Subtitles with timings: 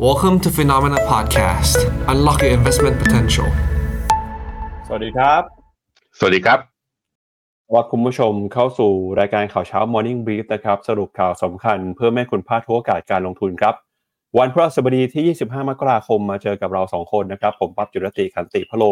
[0.00, 1.76] Welcome to Phenomena Podcast.
[2.08, 3.48] Unlock your investment potential.
[4.86, 5.42] สวัสดีครับ
[6.18, 6.58] สวัสดีครับ
[7.72, 13.74] ว่าคุณผู้ชมเข้าสู่รายการข่าวเช้า Morning Brief นะครับ สรุปข่าวสำคัญเพื่อไม่ให้คุณพลาดทุกโอกาสการลงทุนครับ
[14.38, 18.84] วันพฤหัสบดีที่ 25 มกราคมมาเจอกับเรา 2 คนนะครับ ผมปั๊บจุรติขันติพะโล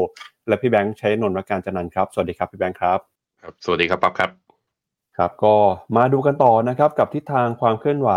[0.48, 2.98] และพี่แบงค์ใช้นนท์รักการจันนันท์ครับ สวัสดีครับพี่แบงค์ครับ
[3.42, 4.30] ครับ สวัสดีครับปั๊บครับ
[5.18, 5.56] ครับ ก็
[5.96, 8.10] มาดูกันต่อนะครับกับทิศทางความเคลื่อนไหว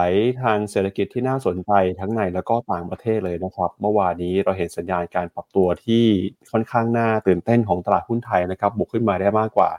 [0.44, 6.04] ทางเศรษฐกิจที่น่าสนใจทั้งในและก็ต่างประเทศเลยนะครับ เมื่อวานนี้เราเห็นสัญญาณการปรับตัวที่
[6.52, 9.70] ค่อนข้างน่าตื่นเต้นของตลาดหุ้นไทยนะครับบวกขึ้นมาได้มากกว่า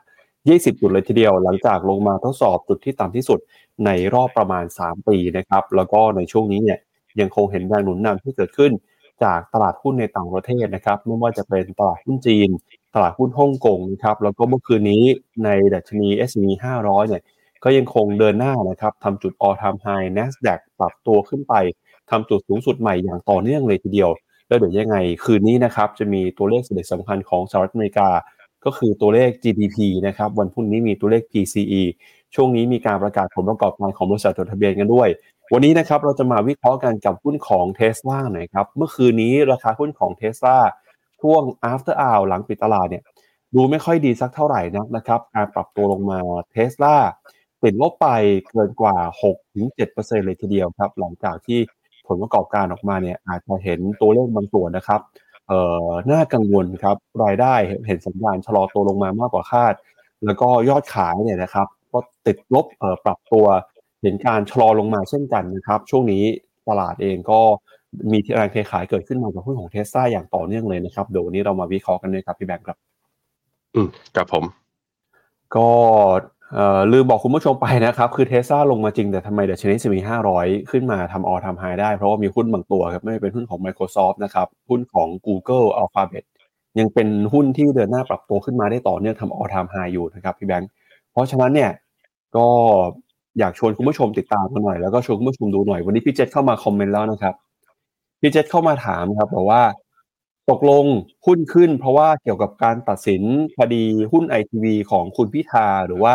[0.49, 3.39] 20 จุดเลยทีเดียว หลังจากลงมาทดสอบจุดที่ต่ำที่สุด
[3.87, 6.79] ในรอบประมาณ 3 ปีนะครับแล้วก็ในช่วงนี้เนี่ย
[7.21, 8.73] ยังคงเห็นแรงหนุนนำที่เกิดขึ้น
[9.25, 12.49] จากตลาดหุ้นในต่างประเทศนะครับไม่ว่าจะเป็นตลาดหุ้นจีน
[12.97, 15.03] ตลาดหุ้นฮ่องกงนะครับแล้วก็เมื่อคืนนี้
[15.45, 16.47] ในดัชนี S&P
[16.81, 17.23] 500 เนี่ย
[17.65, 21.55] ก็ยังคงเดินหน้านะครับทำจุด all time high NASDAQ ปรับตัวขึ้นไป
[22.11, 24.11] ทำจุดสูงสุดใหม่อย่างต่อเนื่องเลยทีเดียว
[24.49, 28.09] แล้วเดี๋ยวยังไงคืนนี้นะครับจะมีตัวเลขเสด็จสำคัญของสหรัฐอเมริกา
[28.65, 31.83] ก็คือตัวเลข GDP นะครับวันพรุ่งนี้มีตัวเลข PCE
[32.35, 35.09] ช่วงนี้มีการประกาศผลประกอบการของบริษัทจดทะเบียนกันด้วย
[35.53, 40.57] วันนี้นะครับเราจะมาวิเคราะห์กันกับหุ้นของ Tesla หน่อยครับเมื่อคืนนี้ราคาหุ้นของ Tesla
[41.23, 43.03] ช่วง after hour หลังปิดตลาดเนี่ย
[43.55, 46.19] ดูไม่ค่อยดีสักเท่าไหร่นักนะครับ การปรับตัวลงมา
[46.55, 46.97] Tesla
[47.63, 48.09] ติดลบไป
[48.49, 51.59] เกินกว่า 6-7%เลยทีเดียวครับ หลังจากที่
[52.07, 55.01] ผลประกอบการออกมาเนี่ยอาจจะเห็นตัวเลขบางส่วนนะครับ
[55.49, 57.55] เอ่อน่ากังวลครับรายได้
[57.87, 59.75] เห็นสัญญาณชะลอตัวลงมามากกว่าคาด
[60.25, 63.47] แล้วก็ยอดขายเนี่ยนะครับก็ติดลบเอ่อปรับตัว
[64.03, 66.25] เห็นการชะลอลงมาเช่นกันนะครับ ช่วงนี้
[66.69, 67.41] ตลาดเองก็
[68.13, 72.79] มีแรงเทขายเกิดขึ้นมากับหุ้นของเทสซาอย่างต่อเนื่องเลยนะครับเดี๋ยววันนี้เรามาวิเคราะห์กันเลยครับพี่แบงค์ครับ
[73.75, 74.45] อืมกับผม
[75.57, 75.69] ก็
[76.55, 80.01] เอ่อลืมบอกคุณผู้ชมไปนะครับ คือเทสซาลงมาจริงแต่ทำไมเดชนีสมี
[80.35, 86.25] 500ขึ้นมาทำออทำไฮได้ เพราะว่ามีหุ้นบางตัวครับไม่ว่าเป็นหุ้นของ Microsoft นะครับหุ้นของ Google Alphabet
[86.79, 90.71] ยังเป็นหุ้นที่เดินหน้าปรับตัวขึ้นมาได้ต่อเนื่องทำออทำไฮอยู่นะครับพี่แบงค์
[91.13, 91.71] เพราะฉะนั้นเนี่ย
[92.37, 92.47] ก็
[93.39, 97.35] อยากชวนคุณผู้ชมติดตามกันหน่อยแล้วก็ชวนคุณผู้ชมดูหน่อยวันนี้พี่เจษเข้ามาคอมเมนต์แล้วนะครับ
[98.21, 99.63] พี่เจษเข้ามาถามครับบอกว่า
[100.51, 100.85] ตกลง
[101.27, 103.23] หุ้นขึ้น เพราะว่าเกี่ยวกับการตัดสิน
[103.59, 106.15] คดีหุ้นไอทีวีของคุณพิธาหรือว่า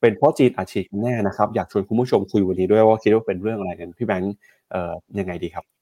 [0.00, 4.34] เป็นเพราะจีนอาชีพแน่นะครับ อยากชวนคุณผู้ชมคุยวันนี้ด้วยว่าคิดว่าเป็นเรื่องอะไรกันพี่แบงค์
[4.70, 5.81] เอ่อยังไงดีครับ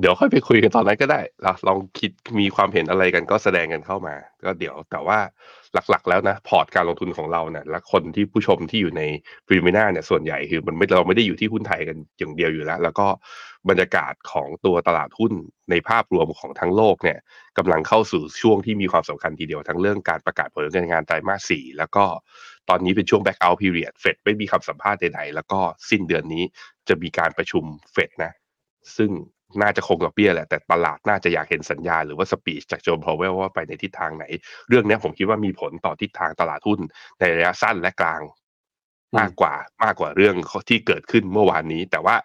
[0.00, 2.10] เดี๋ยวค่อยไปคุยกันตอนนั้นก็ได้เราลองคิด
[2.40, 4.14] มีความเห็นอะไรกันก็แสดงกันเข้ามา
[4.44, 5.18] ก็เดี๋ยวแต่ว่า
[5.90, 9.02] หลักๆ แล้วนะ พอร์ตการลงทุนของเราเนี่ยและคนที่ผู้ชมที่อยู่ใน
[9.46, 13.06] พรีเมียเนี่ยส่วนใหญ่คือมันไม่เราไม่ได้อยู่ที่หุ้นไทยกันอย่างเดียวอยู่แล้ว แล้วก็
[13.68, 15.32] บรรยากาศของตัวตลาดหุ้น
[15.70, 17.18] ในภาพรวมของทั้งโลกเนี่ย
[17.58, 22.04] กำลังเข้าสู่ช่วงที่มีความสำคัญทีเดียวทั้งเรื่องการประกาศผลการงานไตรมาสสี่แล้วก็
[22.68, 25.60] ตอนนี้เป็นช่วง back out period เฟดไม่มีคำสัมภาษณ์ใดๆแล้วก็
[25.90, 26.44] สิ้นเดือนนี้
[26.88, 28.32] จะมีการประชุมเฟดนะ
[28.96, 29.10] ซึ่ง
[29.60, 34.24] น่าจะคงดอกเบี้ยแหละแต่ตลาดน่าจะอยากเห็นสัญญาณหรือว่า speech จากเจอโรมพาวเวลว่าไปในทิศทางไหน
[34.68, 36.80] เรื่องนี้ผมคิดว่ามีผลต่อทิศทางตลาดหุ้น
[37.20, 38.20] ในระยะสั้นและกลาง
[39.18, 39.54] มากกว่า
[39.84, 40.34] มากกว่าเรื่อง
[40.68, 42.16] ที่เกิดขึ้นเมื่อวานนี้ แต่ว่า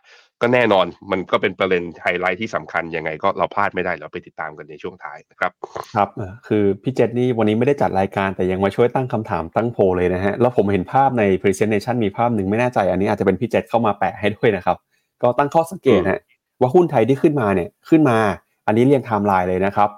[0.42, 5.52] ก็แน่นอนมันก็เป็นประเด็นไฮไลท์ที่สำคัญยังไงก็เราพลาดไม่ได้เราไปติดตามกันในช่วงท้ายนะครับ
[5.96, 6.10] ครับ
[6.48, 14.78] คือพี่เจษนี่วันนี้ไม่ได้จัดรายการแต่ยังมาช่วยตั้งคำถามตั้งโพลเลยนะฮะแล้วผมเห็นภาพใน Presentation มีภาพหนึ่งไม่แน่ใจ อันนี้อาจจะเป็นพี่เจษเข้ามาแปะให้ด้วยนะครับ
[15.22, 16.22] ก็ตั้งข้อสังเกตฮะ
[16.60, 18.18] ว่าหุ้นไทยที่ขึ้นมาเนี่ยขึ้นมา
[18.66, 19.90] อันนี้เรียงไทม์ไลน์เลยนะครับ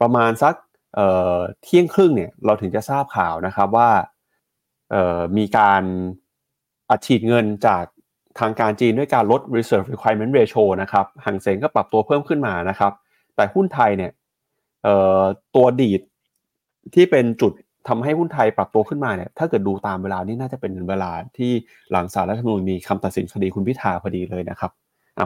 [0.00, 0.54] ประมาณสัก
[0.94, 3.90] เเที่ยงครึ่งเนี่ยเราถึงจะทราบข่าวนะครับว่า
[5.36, 5.82] มีการ
[6.90, 7.84] อัดฉีดเงินจาก
[8.40, 12.92] ทางการจีนด้วยการลด reserve requirement ratio นะครับห่างเสงก็ปรับตัวเพิ่มขึ้นมานะครับ
[13.36, 14.12] แต่หุ้นไทยเนี่ย
[15.54, 16.02] ตัวดีด
[16.94, 17.52] ที่เป็นจุด
[17.88, 21.52] ทำให้หุ้นไทยปรับตัวขึ้นมาเนี่ย ถ้าเกิดดูตามเวลานี่น่าจะเป็นเวลาที่
[21.90, 24.70] หลังสารรัฐธรรมนูญมีคำตัดสินคดีคุณพิธาพอดีเลยนะครับ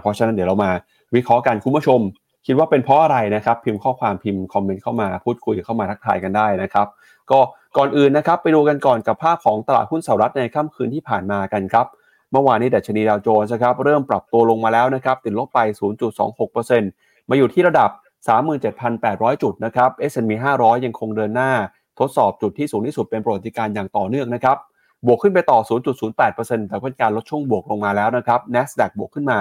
[0.00, 0.70] เพราะฉะนั้นเดี๋ยวเรามา
[1.14, 2.00] วิเคราะห์กันคุณผู้ชม
[2.46, 6.86] คิดว่าเป็นเพราะอะไรนะครับ พิมพ์ข้อความพิมพ์คอมเมนต์เข้ามาพูดคุยเข้ามาทักทายกันได้นะครับ
[7.30, 7.38] ก็
[7.76, 11.86] ก่อนอื่นนะครับไปดูกันก่อนกับภาพของตลาดหุ้นสหรัฐในค่ำคืนที่ผ่านมากันครับ
[12.32, 15.58] เมื่อวานนี้ดัชนีดาวโจนส์ครับเริ่มปรับตัวลงมาแล้วนะครับติดลบไป
[16.24, 17.90] 0.26%มาอยู่ที่ระดับ
[18.66, 21.52] 37,800 จุดนะครับ S&P 500 ยังคงเดินหน้า
[21.98, 24.56] ทดสอบจุดที่สูงที่สุดเป็นประวัติการอย่างต่อเนื่องนะครับ
[25.06, 25.58] บวกขึ้นไปต่อ
[26.08, 29.38] 0.08%แต่เป็นการลดช่วงบวกลงมาแล้วนะครับ NASDAQ บวกขึ้นมา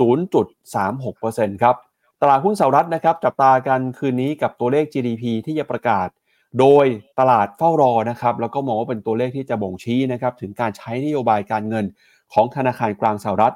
[0.00, 1.76] 0.36%ครับ
[2.22, 6.08] ตลาดหุ้นสหรัฐนะครับจับตากันคืนนี้กับตัวเลข GDP ที่จะประกาศ
[6.58, 6.86] โดย
[7.18, 11.84] ตลาดเฝ้ารอนะครับแล้วก็มองว่าเป็นตัวเลขที่จะบ่งชี้นะครับถึงการใช้นโยบายการเงิน
[12.32, 13.54] ของธนาคารกลางสหรัฐ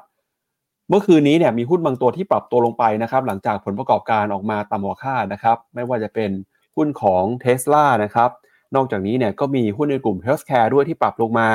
[0.89, 6.31] เมื่อคืนนี้เนี่ยมีหุ้นบางตัวที่ปรับตัวลงไปนะครับหลังจากผลประกอบการออกมาต่ำกว่าคาดนะครับไม่ว่าจะเป็น
[6.75, 8.29] หุ้นของ Tesla นะครับ
[8.75, 11.49] นอกจากนี้เนี่ยก็มีหุ้นในกลุ่ม Healthcare ด้วยที่ปรับลงมา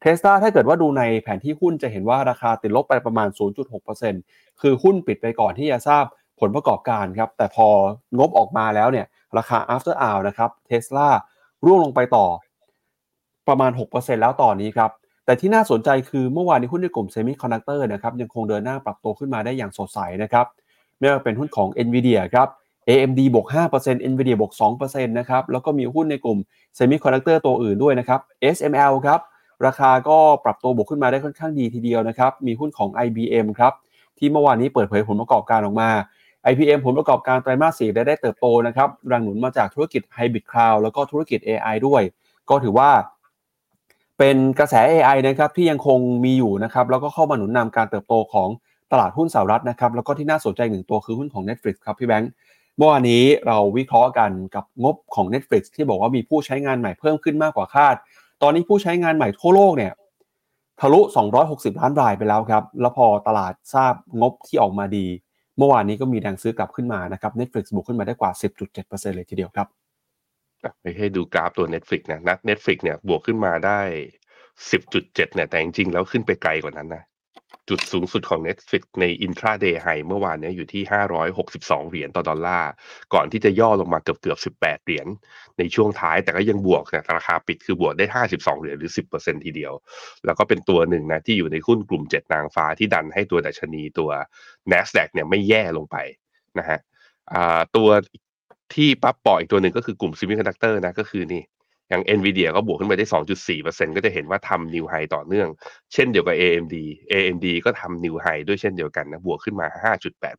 [0.00, 3.28] เทสลาถ้าเกิดว่าดูในแผนที่หุ้นจะเห็นว่าราคาติดลบไปประมาณ
[3.94, 6.04] 0.6%คือหุ้นปิดไปก่อนที่จะทราบ
[6.40, 7.68] ผลประกอบการครับ แต่พอ
[8.18, 9.06] งบออกมาแล้วเนี่ย
[9.38, 11.08] ราคา after hour นะครับเทสลา
[11.64, 12.26] ร่วงลงไปต่อ
[13.48, 14.90] ประมาณ 6%แล้วตอนนี้ครับ
[15.24, 20.46] แต่ที่น่าสนใจคือเมื่อวานนี้หุ้นในกลุ่มเซมิคอนดักเตอร์นะครับยังคงเดินหน้าปรับตัวขึ้นมาได้อย่างสดใสนะครับ
[20.98, 22.48] ไม่ว่าเป็นหุ้นของ NVIDIA ครับ
[22.88, 23.46] AMD บวก
[23.78, 26.38] 5% NVIDIA บวก 2%นะครับแล้วก็มีหุ้นในกลุ่ม
[26.76, 28.20] เซมิคอนดักเตอร์ตัวอื่นด้วยนะครับ
[28.56, 29.20] ASML ครับ
[29.66, 33.72] ราคาก็ปรับตัวบวกขึ้นมาได้ค่อนข้างดีทีเดียวนะครับ มีหุ้นของ IBM ครับ
[34.18, 35.90] ที่เมื่อวานนี้เปิดเผยผลประกอบการออกมา
[36.50, 42.02] IBM ผลประกอบการไตรมาสสี่ได้เติบโตนะครับแรงหนุนมาจากธุรกิจ Hybrid Cloud แล้วก็ธุรกิจ AI ด้วย
[42.50, 42.90] ก็ถือว่า
[44.18, 48.48] เป็นกระแส AI นะครับที่ยังคงมีอยู่นะครับแล้วก็เข้ามาหนุนนำการเติบโตของ
[48.92, 52.30] ตลาดหุ้นสหรัฐนะครับแล้วก็ที่น่าสนใจหนึ่งตัวคือหุ้นของ Netflix ครับพี่แบงค์
[52.76, 57.94] เมื่อวานนี้เราวิเคราะห์กันกับงบของ Netflix ที่บอกว่ามีผู้ใช้งานใหม่เพิ่มขึ้นมากกว่าคาด
[58.42, 59.92] ตอนนี้ผู้ใช้งานใหม่ทั่วโลกเนี่ย
[60.80, 61.00] ทะลุ
[61.40, 65.06] 260 ล้านรายไปแล้วครับ แล้วพอตลาดทราบงบที่ออกมาดี
[65.56, 68.30] เมื่อวานนี้ก็มีแรงซื้อกลับขึ้นมานะครับ Netflix บวกขึ้นมาได้กว่า
[68.74, 69.66] 10.7%เลยทีเดียวครับ
[70.82, 73.80] ไปให้ดูกราฟตัว Netflix นะนัด Netflix เนี่ยบวกขึ้นมาได้
[74.60, 77.04] 10.7เนี่ยแต่จริงๆแล้วขึ้นไปไกลกว่านั้นนะ
[77.70, 80.82] จุดสูงสุดของ Netflix ใน intraday high เมื่อวานนี้อยู่ที่
[81.36, 82.70] 562 เหรียญต่อดอลลาร์
[83.14, 85.06] ก่อนที่จะย่อลงมาเกือบเกือบ18 เหรียญ
[85.58, 88.06] ในช่วงท้ายแต่ก็ยังบวกนะราคาปิดคือบวกได้
[88.38, 89.72] 52 เหรียญหรือ 10%ทีเดียว
[90.24, 94.10] แล้วก็เป็นตัวหนึ่งนะที่อยู่ในหุ้นกลุ่ม 7 นางฟ้าที่ดันให้ตัวดัชนีตัว
[94.72, 95.96] NASDAQ เนี่ยไม่แย่ลงไป
[96.58, 96.78] นะฮะ
[97.76, 97.88] ตัว
[98.74, 101.42] ที่ปั๊บปล่อยอีกตัวหนึ่งก็คือกลุ่มเซมิคอนดักเตอร์นะก็คือนี่
[101.90, 103.06] อย่าง NVIDIA ก็บวกขึ้นไปได้
[103.50, 105.48] 2.4%ก็จะเห็นว่าทำ new high ต่อเนื่อง
[105.92, 106.74] เช่นเดียวกับ AMD
[107.12, 109.66] AMD ก็ทำ new high ด้วยเช่นเดียวกันนะบวกขึ้นมา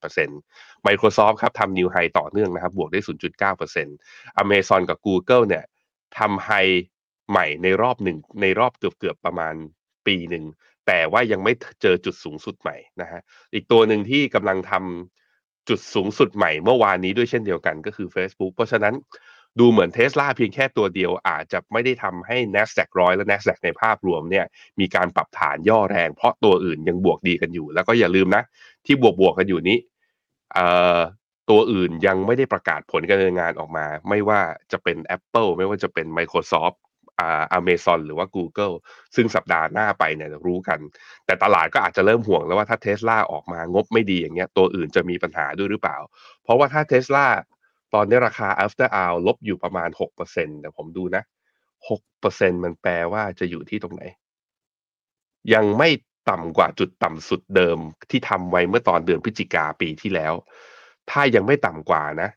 [0.07, 2.99] 5.8% Microsoft ครับทำ new high ต่อเนื่องนะครับบวกได้
[3.69, 5.63] 0.9% Amazon กับ Google เนี่ย
[6.17, 6.51] ทำ high
[7.29, 9.53] ใหม่ในรอบหนึ่งในรอบเกือบๆประมาณ
[10.07, 10.45] ปีหนึ่ง
[10.87, 13.21] แต่ว่ายังไม่เจอจุดสูงสุดใหม่นะฮะ
[13.53, 18.93] อีกตัวหนึ่งที่กำลังทำจุดสูงสุดใหม่เมื่อวานนี้ด้วยเช่นเดียวกันก็คือ Facebook เพราะฉะนั้น
[19.59, 24.45] ดูเหมือนเทสลาเพียงแค่ตัวเดียวอาจจะไม่ได้ทำให้ NASDAQ ร้อยและ NASDAQ ในภาพรวมเนี่ย
[24.79, 28.43] มีการปรับฐานย่อแรง เพราะตัวอื่นยังบวกดีกันอยู่ แล้วก็อย่าลืมนะ
[28.85, 29.77] ที่บวกบวกกันอยู่นี้
[31.49, 36.77] ตัวอื่นยังไม่ได้ประกาศผลการดำเนินงานออกมา ไม่ว่าจะเป็น Apple ไม่ว่าจะเป็น Microsoft
[37.19, 38.73] อ่า Amazon หรือว่า Google
[39.15, 40.79] ซึ่งสัปดาห์หน้าไปเนี่ยรู้กัน
[41.25, 45.97] แต่ตลาดก็อาจจะเริ่มห่วงแล้วว่าถ้าเทสลาออกมางบไม่ดีอย่างเงี้ยตัวอื่นจะมีปัญหาด้วยหรือเปล่า
[46.43, 47.25] เพราะว่าถ้าเทสลา
[47.93, 49.89] ตอนนี้ราคา after hour ลบอยู่ประมาณ
[50.25, 51.23] 6%แต่ผมดูนะ
[51.93, 54.03] 6%มันแปลว่าจะอยู่ที่ตรงไหน
[55.53, 55.89] ยังไม่
[56.29, 57.77] ต่ำกว่าจุดต่ำสุดเดิม
[58.09, 60.33] ที่ทำไว้เมื่อตอนเดือนพฤศจิกาปีที่แล้ว
[61.11, 62.29] ถ้ายังไม่ต่ำกว่านะ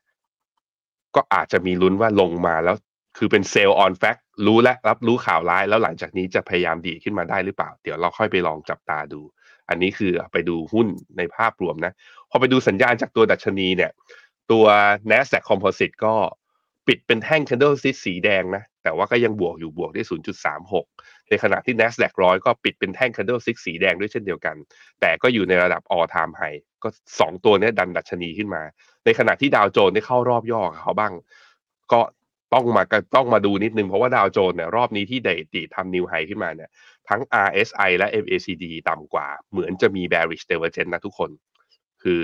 [1.15, 2.77] ก็อาจจะมีลุ้นว่าลงมาแล้ว
[3.19, 4.17] คือเป็นเซลล์ออนแฟก
[4.47, 9.21] รู้และรับรู้ข่าวร้ายแล้วหลังจากนี้จะพยายามดีขึ้นมาได้หรือเปล่า เดี๋ยวเราค่อยไปลองจับตาดู
[9.69, 10.87] อันนี้คือไปดูหุ้น
[11.17, 11.93] ในภาพรวมนะ
[12.31, 13.91] พอไปดูสัญญาณจากตัวดัชนีเนี่ย
[14.53, 14.65] ตัว
[15.11, 16.15] NASDAQ Composite ก็
[16.87, 20.03] ปิดเป็นแท่ง candlestick สีแดงนะ แต่ว่าก็ยังบวกอยู่บวกได้
[20.65, 24.57] 0.36 ในขณะที่ NASDAQ ร้อยก็ปิดเป็นแท่ง candlestick สีแดงด้วยเช่นเดียวกัน
[25.01, 26.89] แต่ก็อยู่ในระดับ all time high ก็
[27.19, 28.63] 2 ตัวนี้ดันดัชนีขึ้นมา
[29.05, 31.13] ในขณะที่ดาวโจนส์ได้เข้ารอบย่อเขาบ้าง
[31.93, 32.01] ก็
[32.55, 32.85] ต้องมา
[33.17, 36.71] ต้องมาดูนิดนึง เพราะว่าดาวโจนส์เนี่ยรอบนี้ที่เดตีทำนิวไฮขึ้นมาเนี่ย
[37.09, 41.31] ทั้ง RSI และ MACD ต่ำกว่า เหมือนจะมี bearish divergence นะทุกคน
[42.03, 42.21] คือ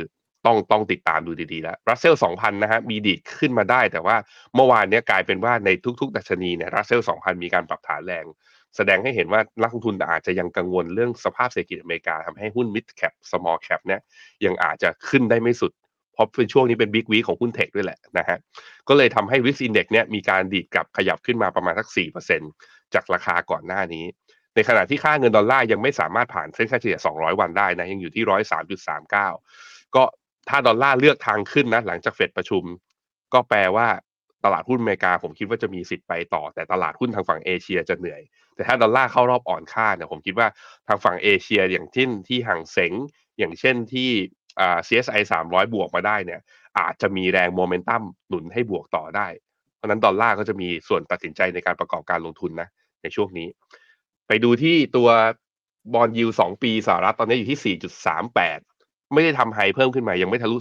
[0.46, 4.16] ต้องต้องติดตามดูดีๆแล้วรัสเซล2,000นนะฮะมีดีดขึ้นมาได้ แต่ว่า
[4.54, 5.70] เมื่อวานเนี้ยกลายเป็นว่าใน
[6.00, 8.26] ทุกๆ ดัชนีเนี่ยรัสเซล2,000มีการปรับฐานแรง
[8.76, 14.00] แสดงให้เห็นว่านักลงทุนอาจจะยังกังวลเรื่องสภาพเศรษฐกิจอเมริกาทำให้หุ้น mid cap small cap เนี่ย
[14.44, 15.72] ยังอาจจะขึ้นได้ไม่สุด
[16.14, 18.38] เพราะเป็นช่วงนี้เป็นบิ๊กวีของหุ้นเทคด้วยแหละนะฮะ
[18.88, 21.88] ก็เลยทำให้วิ x index เนี่ยมีการดีดกลับขยับขึ้นมาประมาณสัก
[22.40, 24.04] 4%จากราคาก่อนหน้านี้
[24.54, 28.24] ในขณะที่ค่าเงินดอลลาร์ยังไม่สามารถผ่านเส้นค่าเฉลี่ย 200 วันได้นะ ยังอยู่ที่
[29.08, 30.04] 103.39 ก็
[30.48, 32.64] ถ้าดอลลาร์เลือกทางขึ้นนะ หลังจากเฟดประชุม
[33.34, 33.88] ก็แปลว่า
[34.44, 38.22] ตลาดหุ้นอเมริกาผมคิดว่าจะมีสิทธิ์ไปต่อ แต่ตลาดหุ้นทางฝั่งเอเชียจะเหนื่อย
[38.54, 40.48] แต่ถ้าดอลลาร์เข้ารอบอ่อนค่าเนี่ยผมคิดว่า
[40.88, 42.92] ทางฝั่งเอเชียอย่างที่ที่ฮั่งเส็ง
[43.38, 44.10] อย่างเช่นที่
[44.60, 46.40] อ่า CSI 300 บวกมาได้เนี่ย
[46.78, 49.28] อาจจะมีแรงโมเมนตัมหนุนให้บวกต่อได้
[49.76, 52.68] เพราะนั้นดอลลาร์ก็จะมีส่วนตัดสินใจในการประกอบการลงทุนนะ
[53.02, 53.48] ในช่วงนี้
[54.28, 55.08] ไปดูที่ตัว
[55.94, 57.76] bond yield สองปีสหรัฐตอนนี้อยู่ที่
[58.34, 58.69] 4.38
[59.12, 60.56] ไม่ได้ทำ high เพิ่มขึ้นมา ยังไม่ทะลุ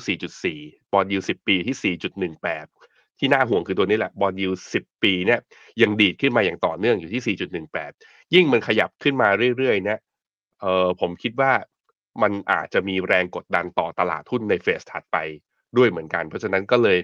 [0.45, 5.39] 4.4 bond yield 10ปีที่ 4.18 ที่น่าห่วงคือตัวนี้แหละ bond yield 10ปีเนี่ย
[5.81, 7.37] ยังดีดขึ้นมาอย่างต่อเนื่องอยู่ที่
[7.83, 9.99] 4.18 ยิ่งมันขยับขึ้นมาเรื่อยๆเนี่ย
[10.61, 11.51] เออผมคิดว่า
[12.21, 15.17] มันอาจจะมีแรงกดดันต่อตลาดทุนในเฟสถัดไป
[15.77, 16.97] ด้วยเหมือนกัน เพราะฉะนั้นก็เลย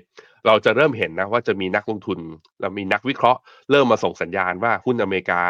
[0.47, 2.19] เราจะเริ่มเห็นนะว่าจะมีนักลงทุน
[2.61, 3.39] เรามีนักวิเคราะห์
[3.71, 5.41] เริ่มมาส่งสัญญาณว่าหุ้นอเมริกา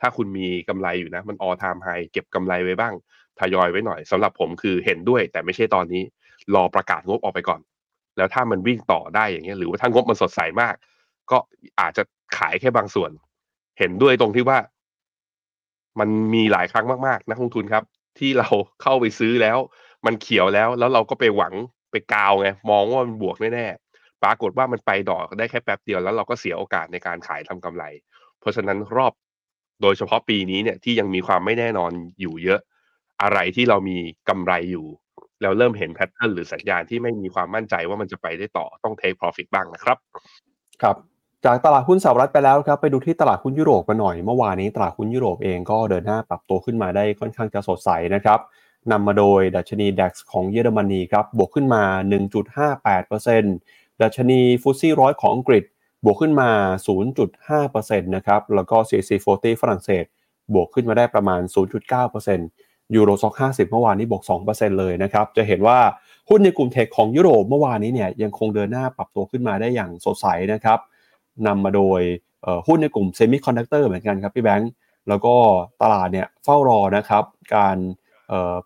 [0.00, 2.94] ถ้าคุณมีกำไรอยู่นะ มันออทามไฮเก็บกำไรไว้บ้าง
[3.40, 6.02] ทยอยไว้หน่อยสำหรับผมคือเห็นด้วย แต่ไม่ใช่ตอนนี้
[6.54, 7.60] รอประกาศงบออกไปก่อน
[8.16, 10.74] แล้วถ้ามันวิ่งต่อได้อย่างเงี้ยหรือว่าถ้างบมันสดใสมาก
[11.30, 11.38] ก็
[11.80, 12.02] อาจจะ
[12.38, 13.10] ขายแค่บางส่วน
[13.78, 14.58] เห็นด้วยตรงที่ว่า
[16.00, 17.84] มันมีหลายครั้งมากๆนักลงทุนครับ
[18.18, 18.48] ที่เรา
[18.82, 19.58] เข้าไปซื้อแล้ว
[20.06, 21.54] มันเขียวแล้ว แล้วเราก็ไปหวัง
[21.90, 27.84] ไปกาวไงมองว่ามันบวกแน่ๆปรากฏว่ามันไปดอกได้แค่แป๊บเดียวแล้วเราก็เสียโอกาสในการขายทำกำไร
[28.40, 29.12] เพราะฉะนั้นรอบ
[29.82, 32.60] โดยเฉพาะปีนี้เนี่ยที่ยังมีความไม่แน่นอนอยู่เยอะ
[33.22, 33.98] อะไรที่เรามี
[34.28, 34.86] กำไรอยู่
[35.42, 39.98] แล้วเริ่มเห็นแพทเทิร์นหรือสัญญาณที่ไม่มีความมั่นใจว่ามันจะไปได้ต่อต้องเทค profit บ้างนะครับ
[40.82, 40.96] ครับ
[41.44, 48.40] จากตลาดหุ้นสหรัฐไปแล้วครับไปดูที่ตลาดหุ้นยุโรปกันหน่อยเมื่อวานนี้ตลาดหุ้นยุโรปเองก็เดินหน้าปรับตัวขึ้นมาได้ค่อนข้างจะสดใสนะครับ
[48.92, 51.82] นำมาโดยดัชนี DAX ของเยอรมนีครับบวกขึ้นมา
[53.08, 55.64] 1.58%ดัชนีฟุตซี่ร้อยของอังกฤษ
[56.04, 56.50] บวกขึ้นมา
[57.28, 60.04] 0.5%นะครับแล้วก็ CAC 40 ฝรั่งเศส
[60.54, 65.78] บวกขึ้นมาได้ประมาณ 0.9% Euro Stoxx 50เมื่อวานนี้บวก2%เลยนะครับ จะเห็นว่า
[66.28, 70.78] หุ้นในกลุ่ม tech ของยุโรปเมื่อวานนี้เนี่ยยังคงเดินหน้าปรับตัวขึ้นมาได้อย่างสดใสนะครับ
[71.46, 72.00] นำมาโดย
[72.66, 74.70] หุ้นในกลุ่ม semiconductor เหมือนกันครับพี่แบงค์
[75.08, 75.34] แล้วก็
[75.82, 77.24] ตลาดเนี่ยเฝ้ารอนะครับ
[77.56, 77.76] การ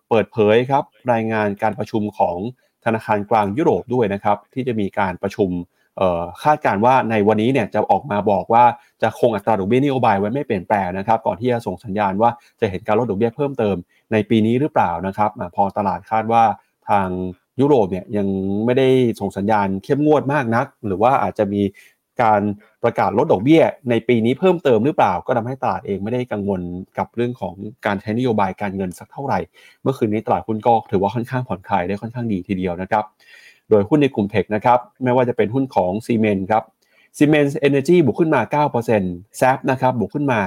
[0.09, 2.37] เปิดเผยครับรายงานการประชุมของ
[2.85, 5.49] ธนาคารกลางยุโรปด้วยนะครับ ที่จะมีการประชุม
[6.43, 8.63] คาดการว่าในวันนี้เนี่ยจะออกมาบอกว่า
[9.01, 13.75] จะคงอัตราดอกเบี้ยนโยบายไว้ไม่เปลี่ยนแปลงนะครับ ก่อนที่จะส่งสัญญาณว่าจะเห็นการลดดอกเบี้ยเพิ่มเติม
[14.11, 16.43] ในปีนี้หรือเปล่านะครับ พอตลาดคาดว่า
[16.89, 17.07] ทาง
[17.59, 18.27] ยุโรปเนี่ยยัง
[18.65, 18.87] ไม่ได้
[19.19, 21.61] ส่งสัญญาณเข้มงวดมากนัก หรือว่าอาจจะมี
[22.21, 22.41] การ
[22.83, 26.61] ประกาศลดดอกเบี้ย ในปีนี้เพิ่มเติมหรือเปล่า ก็ทำให้ตลาดเองไม่ได้กังวล
[26.97, 27.53] กับเรื่องของ
[27.85, 29.39] การใช้นโยบายการเงินสักเท่าไหร่
[29.81, 33.03] เมื่อคืนนี้ตลาดหุ้นก็ถือว่าค่อนข้างผ่อนคลายได้ค่อนข้างดีทีเดียวนะครับ
[33.69, 36.63] โดยหุ้นในกลุ่ม tech นะครับไม่ว่าจะเป็นหุ้นของ Siemens ครับ
[37.17, 40.41] Siemens Energy บวกขึ้นมา 9% SAP นะครับบวกขึ้นมา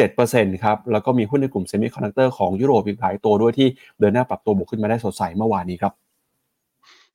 [0.00, 3.68] 7%ครับแล้วก็มีหุ้นในกลุ่ม semiconductor ของยุโรปอีกหลายตัวด้วยที่
[3.98, 5.92] เดินหน้าปรับตัวบวกขึ้นมาได้สดใสเมื่อวานนี้ครับ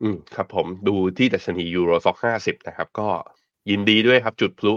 [0.01, 3.08] อืมครับผมดูที่ดัชนี Euro Stoxx ห้าสิบนะครับ ก็
[3.70, 4.74] ยินดีด้วยครับจุดพลุ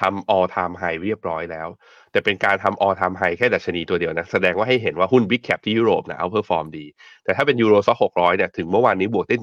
[0.00, 1.68] ทำ all time high เรียบร้อยแล้ว
[2.16, 6.86] แต่เป็นการทำ all time high แค่ดัชนีตัวเดียวนะ แสดงว่าให้เห็นว่าหุ้น big cap ที่ยุโรปนะ outperform ดี
[7.24, 9.36] แต่ถ้าเป็นยูโรซ็อกหกร้อยเนี่ยถึงเมื่อวานนี้บวกได้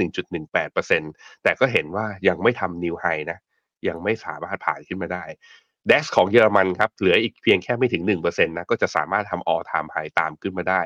[0.50, 3.38] 1.18%แต่ก็เห็นว่ายังไม่ทำ new high นะ
[3.88, 5.24] ยังไม่สามารถผ่านขึ้นมาได้
[5.90, 10.82] d a x ของเยอรมันครับ เหลืออีกเพียงแค่ไม่ถึง 1%นะ ก็จะสามารถทำ all time high ตามขึ้นมาได้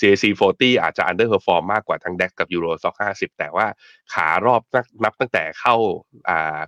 [0.00, 3.66] CAC 40 อาจจะ underperform มมากกว่าทั้ง DAX กับ Euro Stock 50 แต่ว่า
[4.14, 4.60] ขารอบ
[5.04, 5.76] นับตั้งแต่เข้า
[6.28, 6.60] อ่า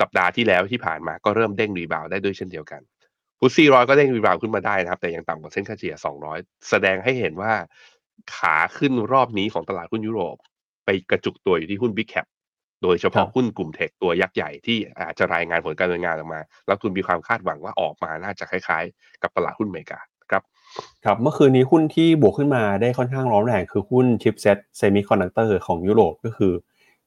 [0.00, 2.82] สัปดาห์ที่แล้วที่ผ่านมาก็เริ่มเด้งรีบาวได้ด้วยเช่นเดียวกัน
[3.40, 5.94] ฟุตซี่ร้อยก็เด้งรีบาวขึ้นมาได้นะครับ แต่ยังต่ำกว่าเส้นค่าเฉลี่ย
[6.30, 7.52] 200 แสดงให้เห็นว่า
[8.34, 10.36] ขาขึ้นรอบนี้ของตลาดหุ้นยุโรป
[10.84, 12.26] ไปกระจุกตัวอยู่ที่หุ้น Big Cap
[12.82, 20.42] โดยเฉพาะหุ้นกลุ่ม tech ตัวยักษ์ใหญ่ที่อาจจะรายงานผลการดำเนินงานออกมา แล้วคุณมีความคาดหวังว่าออกมาน่าจะคล้ายๆ กับตลาดหุ้นอเมริกาครับ
[21.04, 26.52] ครับเมื่อคืนนี้หุ้นที่บวกขึ้นมาได้ค่อนข้างร้อนแรงคือหุ้น chipset semiconductor ของยุโรปก็คือ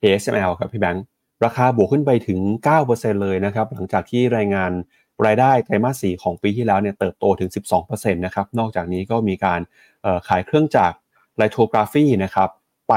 [0.01, 1.05] ASML ครับพี่แบงค์
[1.45, 2.39] ราคาบวกขึ้นไปถึง
[2.81, 4.71] 9%เลยนะครับหลังจากที่รายงาน
[5.25, 7.49] รายได้ไตรมาส4ของปีที่แล้วเนี่ยเติบโตถึง
[7.81, 9.59] 12%นะครับ นอกจากนี้ก็มีการ
[10.27, 10.97] ขายเครื่องจักร
[11.37, 12.49] lithography นะครับ
[12.89, 12.93] ไป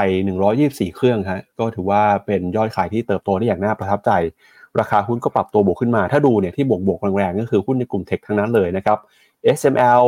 [0.47, 4.11] 124 เครื่องฮะก็ถือว่าเป็นยอดขายที่เติบโตได้อย่างน่าประทับใจ
[4.79, 8.97] ราคาหุ้นก็ปรับตัวบวกขึ้นมา ถ้าดูเนี่ยที่บวกบวกแรงๆ ก็คือหุ้นในกลุ่ม tech ทั้งนั้นเลยนะครับ
[9.57, 10.05] ASML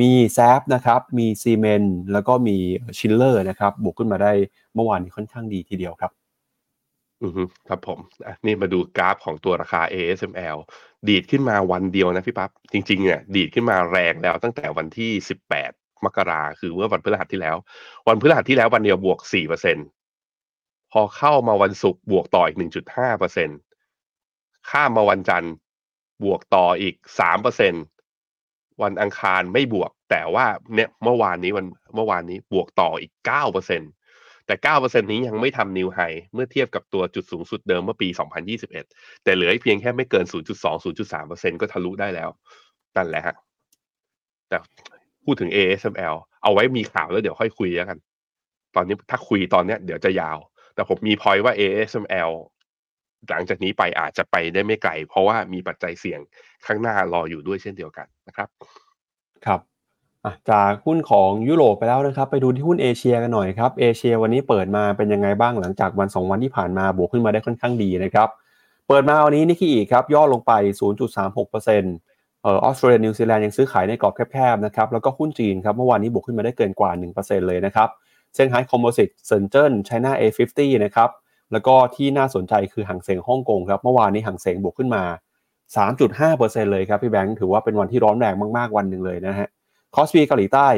[0.00, 2.56] มี SAP นะครับมี Siemens แล้วก็มี
[2.98, 4.32] ชไนเดอร์นะครับบวกขึ้นมาได้
[4.74, 6.12] เมื่อวานนี้ค่อนข้างดีทีเดียวครับ
[7.22, 7.98] อือฮึ ครับผม
[8.46, 10.56] นี่มาดูกราฟของตัวราคา ASML
[11.08, 15.72] ดีดขึ้นมาวันเดียวนะพี่ปั๊บ จริง ๆ เนี่ย ดีดขึ้นมาแรงแล้วตั้งแต่วันที่ 18
[16.04, 17.56] มกราคือเมื่อวันพฤหัสที่แล้ว
[18.08, 19.86] วันพฤหัสที่แล้ววันเดียวบวก 4%
[20.92, 23.58] พอเข้ามาวันศุกร์บวกต่ออีก 1.5%
[24.70, 25.52] ข้ามมาวันจันทร์
[26.24, 27.84] บวกต่ออีก 3%
[28.82, 33.92] วันอังคารไม่บวก แต่ว่าเนี่ยเมื่อวานนี้วัน เมื่อวานนี้บวกต่ออีก 9%
[34.48, 36.00] แต่ 9%นี้ยังไม่ทำนิวไฮ
[36.34, 38.08] เมื่อเทียบกับตัวจุดสูงสุดเดิมเมื่อปี
[38.66, 40.34] 2021 แต่เหลือเพียงแค่ไม่เกิน 0.2
[41.14, 42.30] 0.3%ก็ทะลุได้แล้ว
[42.96, 43.36] นั่นแหละฮะ
[44.48, 44.56] แต่
[45.24, 47.98] พูดถึง ASML เอาไว้มีข่าวแล้วเดี๋ยวค่อยคุยแล้วกัน
[48.76, 50.38] ตอนนี้ถ้าคุยตอนเนี้ยเดี๋ยวจะยาว
[50.74, 52.30] แต่ผมมีพอยว่า ASML
[53.28, 56.20] หลังจากนี้ไปอาจจะไปได้ไม่ไกล เพราะว่ามีปัจจัยเสี่ยง
[56.66, 58.48] ข้างหน้ารออยู่ด้วยเช่นเดียวกันนะครับ
[59.46, 59.60] ครับ
[60.50, 68.28] จากหุ้นของยุโรปไปแล้วนะครับ ไปดูที่หุ้นเอเชียกันหน่อยครับเอเชียวันนี้เปิดมาเป็นยังไงบ้างหลังจากวัน 2 วันที่ผ่านมาบวกขึ้นมาได้ค่อนข้างดีนะครับ
[68.88, 70.52] เปิดมาวันนี้นิกเคอิอีกครับย่อลงไป
[71.28, 77.88] 0.36%เออออสเตรเลียนิวซีแลนด์ยังซื้อขายในกรอบแคบๆนะครับแล้วก็หุ้นจีนครับเมื่อวานนี้บวกขึ้นมาได้เกินกว่า 1%เลยนะครับ
[78.34, 81.10] เซี่ยงไฮ้ Composite เซินเจิ้นไชน่า A50 นะครับ
[81.52, 85.02] แล้วก็ที่น่าสนใจคือฮั่งเส็งฮ่องกงครับเมื่อวานนี้ฮั่งเส็งบวกขึ้นมา
[85.76, 89.48] 3.5%เลยครับพี่แบงค์ถือว่าเป็นวันที่ร้อนแรงมากๆวันหนึ่งเลยนะฮะ
[89.96, 90.68] คอสปีเกาหลีใต้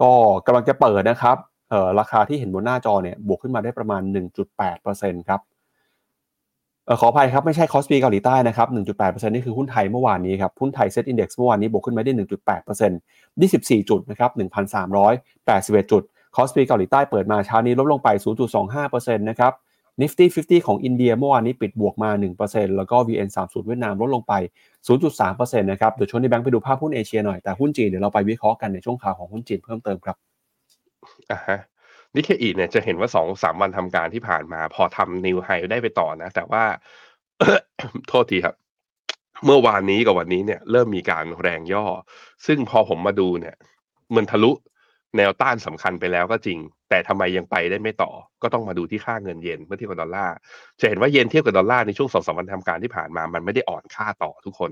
[0.00, 0.10] ก็
[0.46, 1.36] กำลังจะเปิดนะครับ
[1.70, 4.02] เอ่อราคาที่เห็นบนหน้าจอเนี่ยบวกขึ้นมาได้ประมาณ
[4.64, 5.40] 1.8%ครับ
[6.86, 14.30] เออขออภัยครับ ไม่ใช่คอสปีเกาหลีใต้นะครับ 1.8%นี่คือหุ้นไทยเมื่อวานนี้ครับหุ้นไทยเซ็ตอินดี x เมื่อวานนี้บวกขึ้นมาได้ 1.8% 24 จุดนะครับ
[14.90, 16.02] 1,381 จุด
[16.36, 18.08] คอสปีเกาหลีใต้เปิดมาเช้านี้ลดลงไป
[18.68, 19.52] 0.25%นะครับ
[20.00, 22.10] Nifty 50 ของอินเดียเมื่อวานนี้ปิดบวกมา
[22.44, 24.32] 1%แล้วก็ VN30 เวียดนามลดลงไป
[24.98, 30.16] 0.3%นะครับ เดี๋ยวชวนในแบงค์ไปดูภาพหุ้นเอเชียหน่อย แต่หุ้นจีนเดี๋ยวเราไปวิเคราะห์กันในช่วงข่าวของหุ้นจีนเพิ่มเติมครับ
[31.30, 31.58] อ่าฮะ
[32.14, 36.64] นิเคอีเนี่ยจะเห็นว่าสองสามวันทำการที่ผ่านมา พอทำนิวไฮได้ไปต่อนะ แต่ว่า
[38.08, 38.54] โทษทีครับ
[39.44, 41.84] เมื่อวานนี้กับวันนี้เนี่ย เริ่มมีการแรงย่อ
[42.46, 43.56] ซึ่งพอผมมาดูเนี่ย
[44.16, 44.52] มันทะลุ
[45.16, 46.58] แนวต้านสำคัญไปแล้วก็จริง
[46.90, 48.10] แต่ทำไมยังไปได้ไม่ต่อ
[48.42, 50.36] ก็ต้องมาดูที่ค่าเงินเยนเมื่อเทียบกับดอลลาร์
[50.80, 54.70] จะเห็นว่าเยนเทียบกับดอลลาร์ในช่วงสองสามวันทำการที่ผ่านมามันไม่ได้อ่อนค่าต่อทุกคน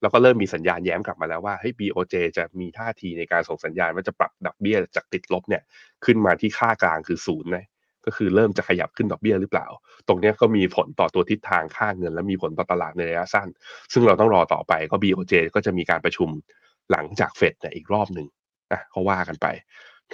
[0.00, 5.62] แล้วก็เริ่มมีสัญญาณแย้มกลับมาแล้วว่าเฮ้ย BOJ จะมีท่าทีในการส่งสัญญาณว่าจะปรับดอกเบี้ยจากติดลบเนี่ย
[6.04, 7.66] ขึ้นมาที่ค่ากลางคือศูนย์นะ
[8.06, 9.66] ก็คือเริ่มจะขยับขึ้นดอกเบี้ยหรือเปล่า
[10.08, 13.48] ตรงนี้ก็มีผลต่อตัวทิศทางค่าเงิน และมีผลต่อตลาดในระยะสั้น
[13.92, 16.28] ซึ่งเราต้องรอต่อไปก็ BOJ ก็จะมีการประชุม
[16.90, 18.26] หลังจากเฟดเนี่ยอีกรอบหนึ่ง
[18.72, 19.46] นะเขาว่ากันไป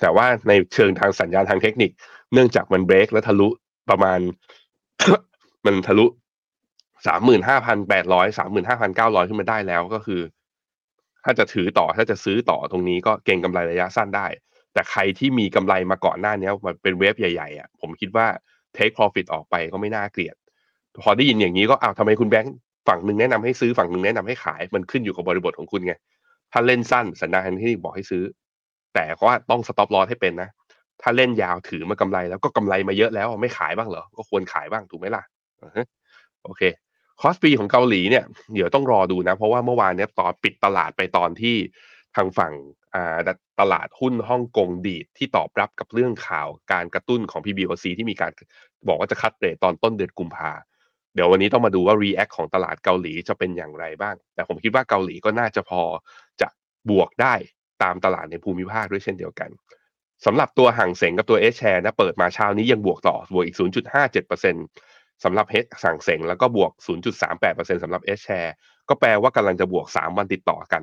[0.00, 1.90] แต่ว่าในเชิงทางสัญญาณทางเทคนิค
[2.32, 3.48] เนื่องจากมันเบรกและทะลุ
[3.90, 4.18] ประมาณ
[5.66, 6.06] มันทะลุ
[7.06, 10.20] สามหมื่นห้าพันแปดร้อยสามหมื่นห้าพันเก้าร้อยขึ้นมาได้แล้วก็คือ
[11.24, 14.26] ถ้าจะถือต่อถ้าจะซื้อต่อตรงนี้ก็เก่งกำไรระยะสั้นได้
[14.72, 18.26] แต่ใครที่มีกำไรมาก่อนหน้านี้มันเป็นเวฟใหญ่ๆอะผมคิดว่า
[18.76, 20.36] take profit ออกไปก็ไม่น่าเกลียด
[21.02, 22.54] พอได้ยินอย่างนี้ก็อ้าวทำไมคุณแบงค์
[22.88, 25.94] ฝั่งหนึ่งแนะนำให้ซื้อฝั่งหนึ่งแนะนำให้ขาย มันขึ้นอยู่กับบริบทของคุณไง
[26.52, 28.22] ถ้าเล่นสั้นสัญญาณที่บอกให้ซื้อ
[28.96, 30.50] แต่ว่าต้อง stop loss ให้เป็นนะ
[31.02, 35.22] ถ้าเล่นยาวถือมากำไร แล้วก็กำไรมาเยอะแล้วไม่ขายบ้างเหรอ ก็ควรขายบ้างถูกไหมล่ะ
[36.44, 36.62] โอเค
[37.20, 38.24] คอสปีของเกาหลีเนี่ย
[38.54, 41.56] เดี๋ยวต้องรอดูนะ เพราะว่าเมื่อวานเนี่ยตอนปิดตลาดไปตอนที่
[42.16, 42.52] ทางฝั่ง
[43.60, 48.30] ตลาดหุ้นฮ่องกงดีดที่ตอบรับกับเรื่องข่าวการกระตุ้นของ PBOC ที่มีการ
[48.88, 50.52] บอกว่าจะคัดเรทตอนต้นเดือนกุมภา
[51.14, 55.82] เดี๋ยววันนี้ต้องมาดูว่า react ของตลาดเกาหลีจะเป็นอย่างไรบ้าง แต่ผมคิดว่าเกาหลีก็น่าจะพอ
[56.40, 56.48] จะ
[56.90, 57.34] บวกได้
[57.82, 59.50] ตามตลาดในภูมิภาคด้วยเช่นเดียวกัน
[60.24, 63.56] สำหรับตัวห่างเสงกับตัวเอชแชร์นะเปิดมาเช้านี้ยังบวกต่อบวกอีก
[64.16, 66.72] 0.57%สำหรับเฮดสั่งเสงแล้วก็บวก
[67.26, 68.54] 0.38%สำหรับเอชแชร์
[68.88, 70.82] ก็แปลว่ากำลังจะบวก 3 วันติดต่อกัน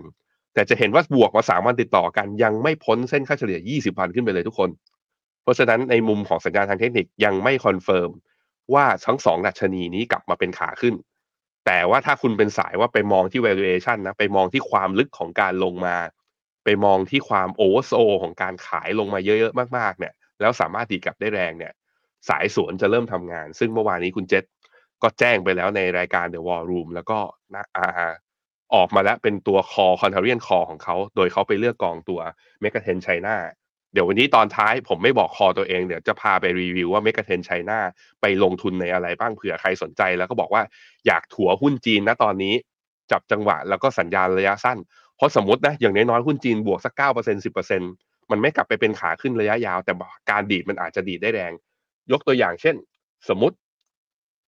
[0.53, 4.69] แต่จะเห็นว่าบวกมา 3 วันติดต่อกัน ยังไม่พ้นเส้นค่าเฉลี่ย 20 วันขึ้นไปเลยทุกคน
[5.43, 8.09] เพราะฉะนั้นในมุมของสัญญาณทางเทคนิคยังไม่ confirm
[8.73, 10.95] ว่าทั้งสองดัชนีนี้กลับมาเป็นขาขึ้น
[11.65, 15.97] แต่ว่าถ้าคุณเป็นสายว่าไปมองที่ valuation นะไปมองที่ความลึกของการลงมา
[16.63, 21.73] ไปมองที่ความ oversold ของการขายลงมาเยอะๆมากๆเนี่ย แล้วสามารถตีกลับได้แรงเนี่ย
[22.29, 24.43] สายสวนจะเริ่มทำงาน ซึ่งเมื่อวานนี้คุณเจษ
[25.03, 27.19] ก็แจ้งไปแล้วในรายการ The War Room แล้วก็
[27.55, 28.11] นะอา
[28.75, 32.19] ออกมาแล้วเป็นตัว call contrarian call ของเขา โดยเขาไปเลือกกองตัว
[32.61, 33.35] เมก a เทนไชน่า
[33.93, 37.79] เดี๋ยววันนี้ตอนท้ายผมไม่บอกคอตัวเอง เดี๋ยวจะพาไปรีวิวว่าเมก a เทนไชน่า
[38.21, 40.63] ไปลงทุนในอะไรบ้างเผื่อใครสนใจ แล้วก็บอกว่า
[41.07, 42.53] อยากถัวหุ้นจีนนะตอนนี้
[43.11, 44.77] จับจังหวะแล้วก็สัญญาณระยะสั้น
[45.23, 47.81] ราะสมมตินะอย่างน้อยๆหุ้นจีนบวกสักเก้าเปอร์เซ็นสิบเปอร์เซ็น
[48.31, 49.93] มันไม่กลับไปเป็นขาขึ้นระยะยาว แต่
[50.31, 51.51] การดีดมันอาจจะดีดได้แรง
[52.11, 52.75] ยกตัวอย่างเช่น
[53.29, 53.55] สมมติ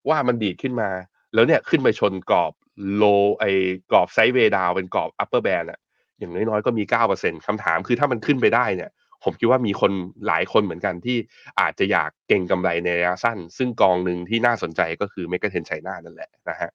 [0.10, 0.90] ว่ามันดีดขึ้นมา
[1.34, 2.54] แล้วเนี่ยขึ้นไปชนกรอบ
[2.96, 3.04] โล
[3.40, 3.44] ไอ
[3.92, 5.80] กรอบ sideway down เป็นกรอบ upper band อะ
[6.20, 8.92] อย่างน้อยๆก็มีเก้าเปอร์เซ็นคำถามคือถ้ามันขึ้นไปได้เนี่ย
[9.24, 9.92] ผมคิดว่ามีคน
[10.28, 11.18] หลายคนเหมือนกันที่
[11.60, 16.70] อาจจะอยากเก่งกำไรในระยะสั้น ซึ่งกองหนึ่งที่น่าสนใจก็คือ MEGA10 China นั่นแหละนะฮะ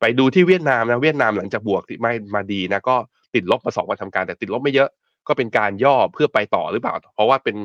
[0.00, 2.96] ไปดูที่เวียดนามนะเวียดนามหลังจากบวกที่ไม่มาดีนะก็
[3.34, 4.88] ติดลบมาสองวันทำการ แต่ติดลบไม่เยอะ
[5.28, 7.56] ก็เป็นการย่อเพื่อไปต่อหรือเปล่า เพราะว่าเป็น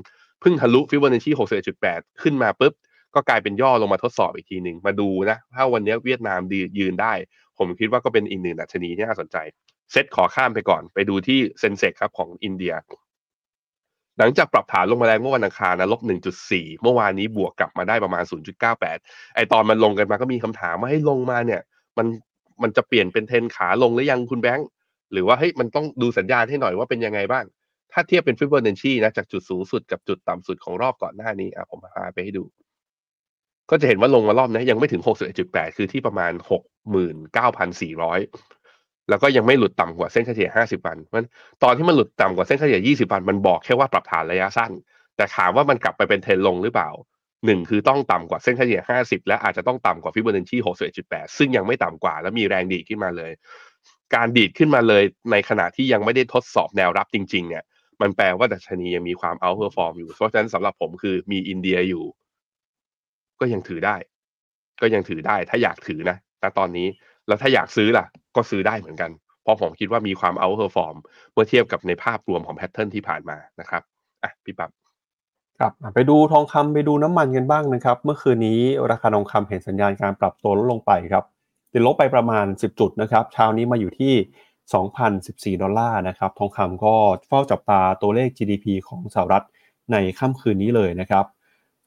[0.41, 1.31] เพิ่งทะลุฟิบอนัชชี
[1.75, 2.73] 61.8ขึ้นมาปุ๊บ
[3.15, 7.13] ก็กลายเป็นย่อลงมาทดสอบอีกทีหนึ่งมาดูนะ ถ้าวันนี้เวียดนามดียืนได้
[7.57, 9.37] ผมคิดว่าก็เป็นอีกหนึ่งดัชนีที่น่าสนใจ
[9.91, 12.73] เซตขอข้ามไปก่อน ไปดูที่เซนเซกครับของอินเดีย
[14.17, 16.01] หลังจากปรับฐานลงมาแรงเมื่อวันอังคารนะลบ
[16.41, 18.23] 1.4 เมื่อวานนี้บวกกลับมาได้ประมาณ
[18.79, 21.61] 0.98 ไอตอนมันลงกันมาก็มีคำถามว่าให้ลงมาเนี่ย
[21.97, 22.07] มัน
[22.61, 24.67] มันจะเปลี่ยนเป็นเทนขาลงหรือยังคุณแบงค์
[25.13, 27.45] หรือว่าเฮ้ยมันต้องดูสัญญาณให้หน่อยว่าเป็นยังไงบ้าง
[27.93, 32.43] ถ้าเทียบเป็นฟิบเบอร์เนชีนะจากจุดสูงสุดกับจุดต่ำสุดของรอบก่อนหน้านี้อะผมพาไปให้ดู
[33.69, 35.01] ก็จะเห็นว่าลงมารอบนี้ยังไม่ถึง
[35.39, 36.33] 61.8 คือที่ประมาณ
[37.51, 41.25] 69,400 แล้วก็ยังไม่หลุดต่ำกว่าเส้นเฉลี่ย 50 วันมัน
[41.63, 44.71] ตอนที่มันหลุดต่ำกว่าเส้นเฉลี่ย 20 วันมันบอกแค่ว่าปรับฐานระยะสั้น
[45.15, 46.89] แต่ถามว่ามันกลับไปเป็นเทรนลงหรือเปล่า
[47.45, 50.57] หนึ่งคือต้องต่ำกว่าเส้นเฉลี่ย 50 และอาจจะต้องต่ำกว่าฟิบเบอร์เนชี
[50.97, 53.31] 61.8 ซึ่งยังไม่ต่ำกว่าแล้วมีแรงดีดขึ้นมาเลย
[54.15, 57.63] การดีดขึ้นมาเลยในขณะที่ยังไม่ได้ทดสอบแนวรับจริง ๆ เนี่ย
[58.01, 62.03] มันแปลว่าดัชนียังมีความ outperform อยู่ เพราะฉะนั้นสำหรับผมคือมีอินเดียอยู่
[63.39, 63.95] ก็ยังถือได้
[64.81, 66.87] ก็ยังถือได้ ถ้าอยากถือนะณตอนนี้
[67.27, 69.11] แล้วถ้าอยากซื้อล่ะ ก็ซื้อได้เหมือนกัน
[69.43, 70.95] เพราะผมคิดว่ามีความ outperform
[71.33, 73.81] เมื่อเทียบกับในภาพรวมของ pattern ที่ผ่านมานะครับ
[74.23, 74.71] อะพี่ปับ๊บ
[75.59, 78.59] ครับไปดูทองคำไปดูน้ำมันกันบ้างนะครับ เมื่อคืนนี้
[78.91, 81.23] ราคาทองคำเห็นสัญญาณการปรับตัวลดลงไปครับ
[81.73, 84.13] ติดลบไปประมาณ 10 จุดนะครับเช้านี้มาอยู่ที่
[85.57, 86.95] 2,014 ดอลลาร์นะครับ ทองคำก็
[87.27, 89.45] เฝ้าจับตาตัวเลข GDP ของสหรัฐ
[89.91, 91.25] ในค่ำคืนนี้เลยนะครับ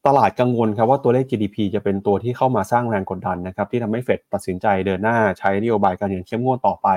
[0.07, 6.89] ตลาดกังวลครับว่าตัวเลข GDP จะเป็นตัวที่เข้ามาสร้างแรงกดดันนะครับ ที่ทำให้เฟดตัดสินใจเดินหน้าใช้นโยบายการเงินเข้มงวดต่อไป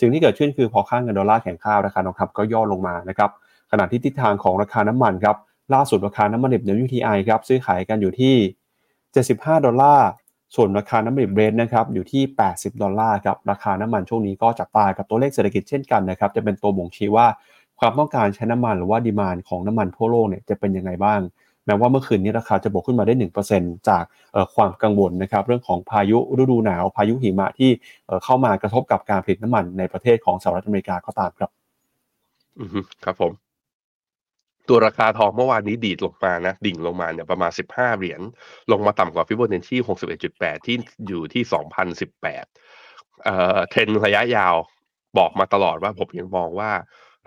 [0.00, 3.30] สิ่งที่เกิดขึ้นคือพอค่าเงินดอลลาร์แข็งค่าราคาทองคำก็ย่อลงมานะครับ
[3.70, 5.36] ขณะที่ทิศทางของราคาน้ำมันครับ
[5.74, 8.34] ล่าสุดราคาน้ำมันดิบ WTI ครับซื้อขายกันอยู่ที่
[9.00, 10.08] 75 ดอลลาร์
[10.56, 17.26] ส่วนราคาน้ำมันดิบเบรนท์นะครับอยู่ที่ 80 ดอลลาร์ครับราคาน้ำมันช่วงนี้ก็จับตากับตัวเลขเศรษฐกิจเช่นกันนะครับจะเป็นตัวบ่งชี้ว่า
[17.80, 21.20] ความต้องการใช้น้ำมันหรือว่าดีมานของน้ำมันทั่วโลกเนี่ยจะเป็นยังไงบ้าง
[21.66, 23.14] แม้ว่าเมื่อคืนนี้ราคาจะบวกขึ้นมาได้
[23.50, 24.04] 1%จาก
[24.54, 27.70] ความกังวลนะครับเรื่องของพายุฤดูหนาว พายุหิมะที่
[28.24, 31.50] เข้ามากระทบกับการผลิตน้ำมันในประเทศของสหรัฐอเมริกาก็ตามครับ
[32.60, 32.64] อื
[33.04, 33.32] ครับผม
[34.70, 38.20] ตัวราคาทองเมื่อวานนี้ดีดลงมานะ ดิ่งลงมาเนี่ยประมาณ 15 เหรียญ
[38.72, 39.76] ลงมาต่ำกว่าฟิโบนัชชี
[40.22, 40.76] 61.8 ที่
[41.08, 41.42] อยู่ที่
[42.12, 44.54] 2018 เอ่อเทรนระยะยาว
[45.18, 46.70] บอกมาตลอดว่าผมยังมองว่า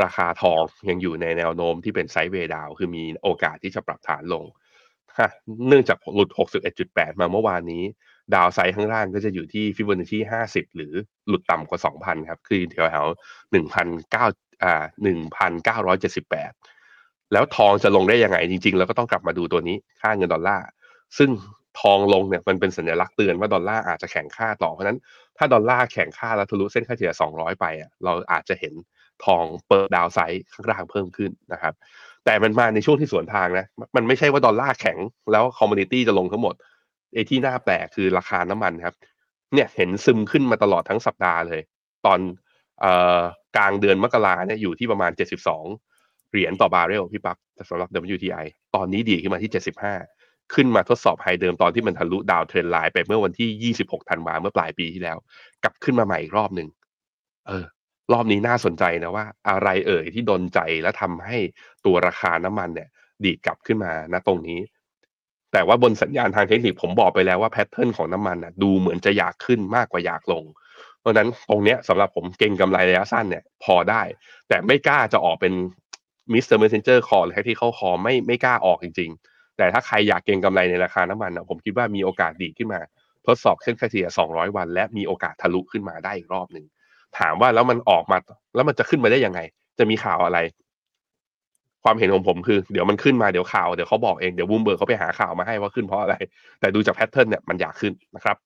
[0.04, 4.44] ราคาทองยังอยู่ในแนวโน้มที่เป็นไซด์เวดาว คือมีโอกาสที่จะปรับฐานลง
[5.68, 6.30] เนื่องจากหลุด
[6.76, 7.84] 61.8 มาเมื่อวานนี้
[8.36, 10.94] ดาวไซด์ข้างล่างก็จะอยู่ที่ฟิโบนัชชี50 หรือ
[11.28, 13.06] หลุดต่ำกว่า 2,000 ครับ คือแถวแถว
[13.84, 16.54] 1,900อ่า1,978
[17.34, 20.66] แล้วทองจะลงได้ยังไงจริงๆแล้วก็ต้องกลับมาดูตัวนี้ค่าเงินดอลลาร์
[21.18, 21.30] ซึ่ง
[21.80, 25.00] ทองลงเนี่ยมันเป็นสัญลักษณ์เตือนว่าดอลลาร์อาจจะแข็งค่าต่อเพราะนั้น
[25.38, 28.74] ถ้าดอลลาร์แข็งค่าแล้วทะลุเส้นค่าเฉลี่ย 200 ไปอะเราอาจจะเห็น
[29.26, 31.74] ทองเปิด downside ข้างล่างเพิ่มขึ้นนะครับ
[32.26, 33.66] แต่มันมาในช่วงที่สวนทางนะ
[33.96, 34.98] มันไม่ใช่ว่าดอลลาร์แข็ง
[35.32, 36.56] แล้ว commodity จะลงทั้งหมด
[37.14, 38.96] ไอ้ที่น่าแปลกคือราคาน้ำมันครับ
[39.54, 41.62] เนี่ยเห็นซึมขึ้นมาตลอดทั้งสัปดาห์เลย
[42.06, 42.86] ตอน
[43.58, 45.93] กลางเดือนมกราเนี่ยอยู่ที่ประมาณ 72
[46.34, 47.38] เหรียญต่อบาร์เรลพี่ปั๊บ
[47.70, 49.52] สำหรับ WTI ตอนนี้ดีขึ้นมาที่
[50.02, 55.18] 75 ขึ้นมาทดสอบ high เดิมตอนที่มันทะลุ downtrend line ไปเมื่อวันที่ 26 ธันวาเมื่อปลายปีที่แล้ว
[55.64, 56.68] กลับขึ้นมาใหม่อีกรอบหนึ่ง
[57.48, 57.66] เออ
[58.14, 61.38] รอบนี้น่าสนใจนะว่า อะไรเอ่ยที่ดลใจและทำให้
[61.86, 62.90] ตัวราคาน้ำมันเนี่ย
[63.24, 64.60] ดีดกลับขึ้นมาณตรงนี้
[65.52, 70.44] แต่ว่าบนสัญญาณทางเทคนิคผมบอกไปแล้วว่า pattern ของน้ำมันนะดูเหมือนจะอยากขึ้นมากกว่าอยากลง
[71.00, 74.02] เพราะนั้นตรงเนี้ยสำหรับผมเก็งกำไรระยะสั้นเนี่ยพอได้
[74.48, 75.54] แต่ไม่กล้าจะออกเป็น
[76.34, 76.58] Mr.
[76.58, 82.80] Messenger call หรือที่เขา call ไม่ไม่กล้าออกจริง ๆ แต่ถ้าใครอยากเก็งกำไรในราคาน้ำมันนะผมคิดว่ามีโอกาสดีขึ้นมา
[83.28, 86.66] ทดสอบเส้นค่าเฉลี่ย 200 วัน และมีโอกาสทะลุขึ้นมาได้อีกรอบหนึ่ง
[87.20, 88.18] ถามว่าแล้วมันออกมา
[88.56, 89.40] แล้วมันจะขึ้นมาได้ยังไง
[89.80, 90.40] จะมีข่าวอะไร
[91.84, 96.16] ความเห็นของผมคือ เดี๋ยวมันขึ้นมาเดี๋ยวข่าวเดี๋ยวเขาบอกเองเดี๋ยวบูมเบิร์กเขาไปหาข่าวมาให้ว่าขึ้นเพราะอะไร
[96.60, 98.38] แต่ดูจาก pattern เนี่ยมันอยากขึ้นนะครับ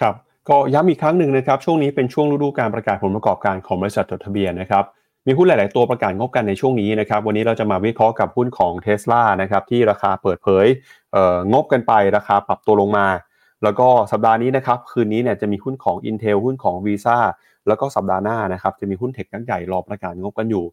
[0.00, 0.14] ครับ
[0.48, 4.84] ก็ย้ำอีกครั้งหนึ่งนะครับ ช่วงนี้เป็นช่วงฤดูการประกาศผลประกอบการของบริษัทจดทะเบียนนะครับ
[5.26, 10.66] มีหุ้นหลาย ๆ ตัวประกาศงบกันในช่วงนี้นะครับ วันนี้เราจะมาวิเคราะห์กับหุ้นของเท s l a นะครับที่ราคาเปิดเผย
[11.52, 13.06] งบกันไปราคาปรับตัวลงมา
[13.62, 17.18] แล้วก็สัปดาห์นี้นะครับคืนนี้เนี่ยจะมีหุ้นของ Intel หุ้นของ Visa
[17.68, 20.64] แล้วก็สัปดาห์หน้านะครับจะมีหุ้นเทคยักษ์ใหญ่รอประกาศงบกันอยู่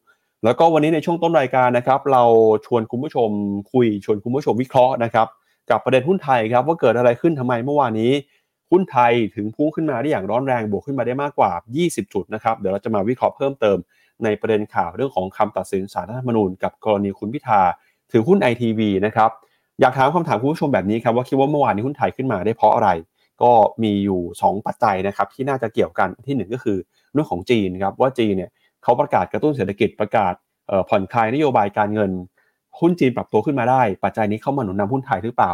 [0.44, 2.24] แล้วก็วันนี้ในช่วงต้นรายการนะครับเรา
[2.66, 3.30] ชวนคุณผู้ชม
[3.72, 5.28] คุยชวนคุณผู้ชมวิเคราะห์นะครับ
[5.70, 8.12] กับประเด็นหุ้นไทยครับว่าเกิดอะไรขึ้นทำไมเมื่อวานนี้
[8.72, 11.52] หุ้นไทยถึงพุ่งขึ้นมาได้อย่างร้อนแรงบวกขึ้นมาได้มากกว่า
[11.84, 13.78] 20 จุดนะครับเดี๋ยวเราจะมาวิเคราะห์เพิ่มเติม
[14.24, 17.62] ในประเด็นข่าวเรื่องของคำตัดสินสารรัฐธรรมนูญกับกรณีคุณพิธา
[18.12, 19.30] ถือหุ้นไอทีวีนะครับ
[19.80, 22.90] อยากถามคำถามคุณผู้ชมแบบนี้ครับว่าคิดว่าเมื่อวานนี้หุ้นไทยขึ้นมาได้เพราะอะไร
[23.44, 23.52] ก็
[23.84, 26.78] มีอยู่ 2 ปัจจัยนะครับที่น่าจะเกี่ยวกันที่ 1 ก็คือ
[27.14, 28.52] เรื่องของจีนครับว่าจีนเนี่ย
[28.84, 30.34] เขาประกาศกระตุ้นเศรษฐกิจประกาศ
[30.90, 32.12] ผ่อนคลายนโยบายการเงิน
[32.80, 35.54] หุ้นจีนปรับตัวขึ้นมาได้ ปัจจัยนี้เข้ามาหนุนนำหุ้นไทยหรือเปล่า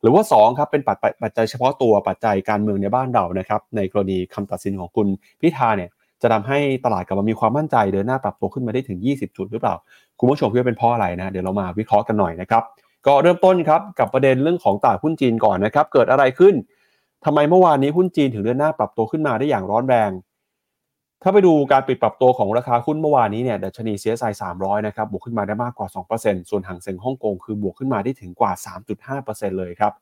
[0.00, 0.82] หรือว่า2ครับเป็น
[1.22, 5.08] ปัจจัยเฉพาะตัวปัจจัยการเมืองในบ้านเรานะครับในกรณีคำตัดสินของคุณ
[5.40, 5.90] พิธาเนี่ย
[6.24, 9.74] จะทำให้ตลาดกลับมามีความมั่นใจเดินหน้าปรับตัวขึ้นมาได้ถึง 20 จุดหรือเปล่า
[10.18, 12.62] คุณผู้ชมคิดว่าเป็นเพราะอะไรนะ เดี๋ยวเรามาวิเคราะห์กันหน่อยนะครับ
[13.06, 16.54] ก็เริ่มต้นครับกับประเด็นเรื่องของตลาดหุ้นจีนก่อนนะครับ เกิดอะไรขึ้น
[17.24, 20.10] ทำไมเมื่อวานนี้หุ้นจีนถึงเดินหน้าปรับตัวขึ้นมาได้อย่างร้อนแรง
[21.22, 28.52] ถ้าไปดูการปิดปรับตัวของราคาหุ้นเมื่อวานนี้เนี่ยดัชนี CSI 300 นะครับบวกขึ้นมาได้มากกว่า 2%ส่วนหางเซ็งฮ่องกงคือบวกขึ้นมาได้ถึงกว่า
[29.06, 29.92] 3.5%เลยครับ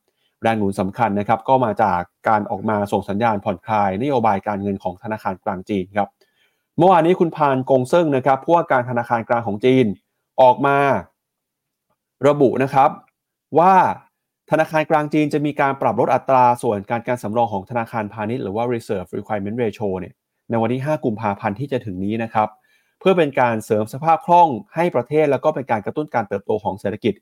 [0.43, 6.09] แรงหนุนสำคัญนะครับก็มาจากการออกมาส่งสัญญาณผ่อนคลายนโยบายการเงินของธนาคารกลางจีนครับ
[6.79, 9.87] เมื่อวานนี้คุณพานกงเซิงนะครับผู้ว่าการธนาคารกลางของจีน
[10.43, 10.79] ออกมา
[12.29, 12.91] ระบุนะครับ
[13.59, 13.75] ว่า
[14.51, 20.15] ธนาคารกลางจีนจะมีการปรับลดอัตราส่วนการการสำรองของธนาคารพาณิชย์หรือว่า reserve requirement ratio เนี่ย
[20.51, 22.49] ในวันที่ 5 กุมภาพันธ์ที่จะถึงนี้นะครับ
[23.01, 27.15] เพื่อเป็นการเสริมสภาพคล่องให้ประเทศแล้วก็เป็นการกระตุ้นการเติบโตของเศรษฐกิจ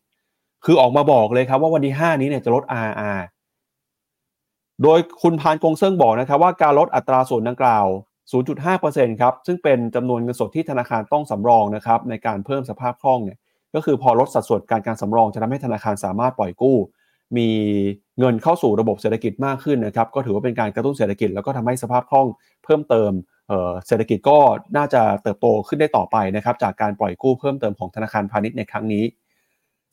[0.64, 3.20] คือออกมาบอกเลยครับว่าวันที่ 5 นี้เนี่ยจะลด RR
[4.82, 7.86] โดยคุณพานกงเซิงบอกนะครับว่าการลดอัตราส่วนดังกล่าว
[8.32, 13.38] 0.5%ครับ ซึ่งเป็นจำนวนเงินสดที่ธนาคารต้องสำรองนะครับในการเพิ่มสภาพคล่องเนี่ย
[13.74, 16.76] ก็คือพอลดสัดส่วนการการสำรองจะทำให้ธนาคารสามารถปล่อยกู้
[17.36, 17.48] มี
[18.18, 22.28] เงินเข้าสู่ระบบเศรษฐกิจมากขึ้นนะครับ ก็ถือว่าเป็นการกระตุ้นเศรษฐกิจแล้วก็ทำให้สภาพคล่อง
[22.64, 23.12] เพิ่มเติม
[23.86, 24.38] เศรษฐกิจก็
[24.76, 29.04] น่าจะเติบโตขึ้นได้ต่อไปนะครับจากการปล่อยกู้เพิ่มเติมของธนาคารพาณิชย์ในครั้งนี้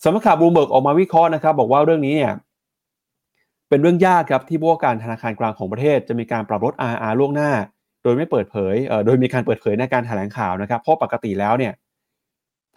[0.04, 2.34] สำนักข่าวบูมเบิร์กออกมาวิเคราะห์นะครับ บอกว่าเรื่องนี้เนี่ย
[3.70, 7.52] เป็นเรื่องยากครับที่ผู้ว่าการธนาคารกลางของประเทศ จะมีการปรับลด RR ล่วงหน้า
[8.04, 11.74] โดยไม่เปิดเผยโดยมีการเปิดเผยในการแถลงข่าวนะครับ เพราะปกติแล้วเนี่ย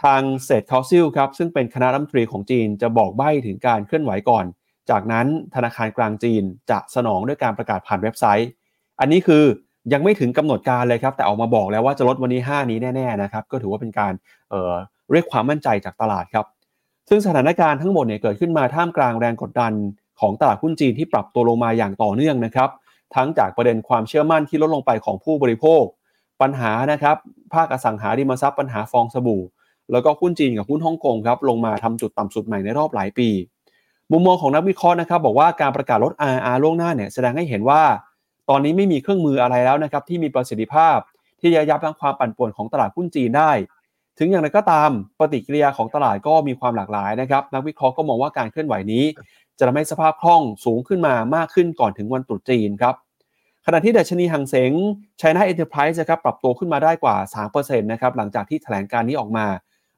[0.03, 4.45] ทางเศษคาซิลครับซึ่งเป็นคณะรัฐมนตรีของจีนจะบอกใบ้ถึงการเคลื่อนไหวก่อน
[4.91, 8.51] จากนั้นธนาคารกลางจีนจะสนองด้วยการประกาศผ่านเว็บไซต์
[9.01, 9.45] อันนี้คือ
[9.93, 14.13] ยังไม่ถึงกำหนดการเลยครับ แต่ออกมาบอกแล้วว่าจะลดวันนี้ 5 นี้แน่ๆนะครับก็ถือว่าเป็นการ
[14.51, 16.47] เเรียกความมั่นใจจากตลาดครับ
[17.13, 19.73] ซึ่งสถานการณ์ทั้งหมดเนี่ยเกิดขึ้นมาท่ามกลางแรงกดดัน
[20.21, 22.71] ของตลาดหุ้นจีนที่ปรับตัวลงมาอย่างต่อเนื่องนะครับ
[23.15, 25.83] ทั้งจากประเด็นความเชื่อมั่นที่ลดลงไปของผู้บริโภค
[26.41, 27.17] ปัญหานะครับ
[27.55, 29.43] ภาคอสังหาริมทรัพย์ปัญหาฟองสบู่
[29.93, 33.29] แล้วก็หุ้นจีนกับหุ้นฮ่องกงครับลงมาทำจุดต่ำสุดใหม่ในรอบหลายปี
[34.13, 37.83] มุมมองของนักวิเคราะห์นะครับบอกว่าการประกาศลด RR ล่วงหน้าเนี่ยแสดงให้เห็นว่า
[38.49, 40.99] ตอนนี้ไม่มีเครื่องมืออะไรแล้วนะครับที่มีประสิทธิภาพ
[41.41, 43.53] ที่จะยับยั้งความปั่นป่วนของตลาดหุ้นจีนได้
[44.19, 49.05] ถึงอย่างไรก็ตามปฏิกิริยาของตลาดก็มีความหลากหลายนะครับ นักวิเคราะห์ก็มองว่าการเคลื่อนไหวนี้
[49.59, 52.95] จะทำให้สภาพคล่องสูงขึ้นมามากขึ้นก่อนถึงวันตรุษจีนครับ
[53.67, 54.73] ขณะที่ดัชนีหังเสง
[55.21, 57.17] China Enterprise นะครับปรับตัวขึ้นมาได้กว่า
[57.51, 59.47] 3%นะครับหลังจากที่แถลงการนี้ออกมา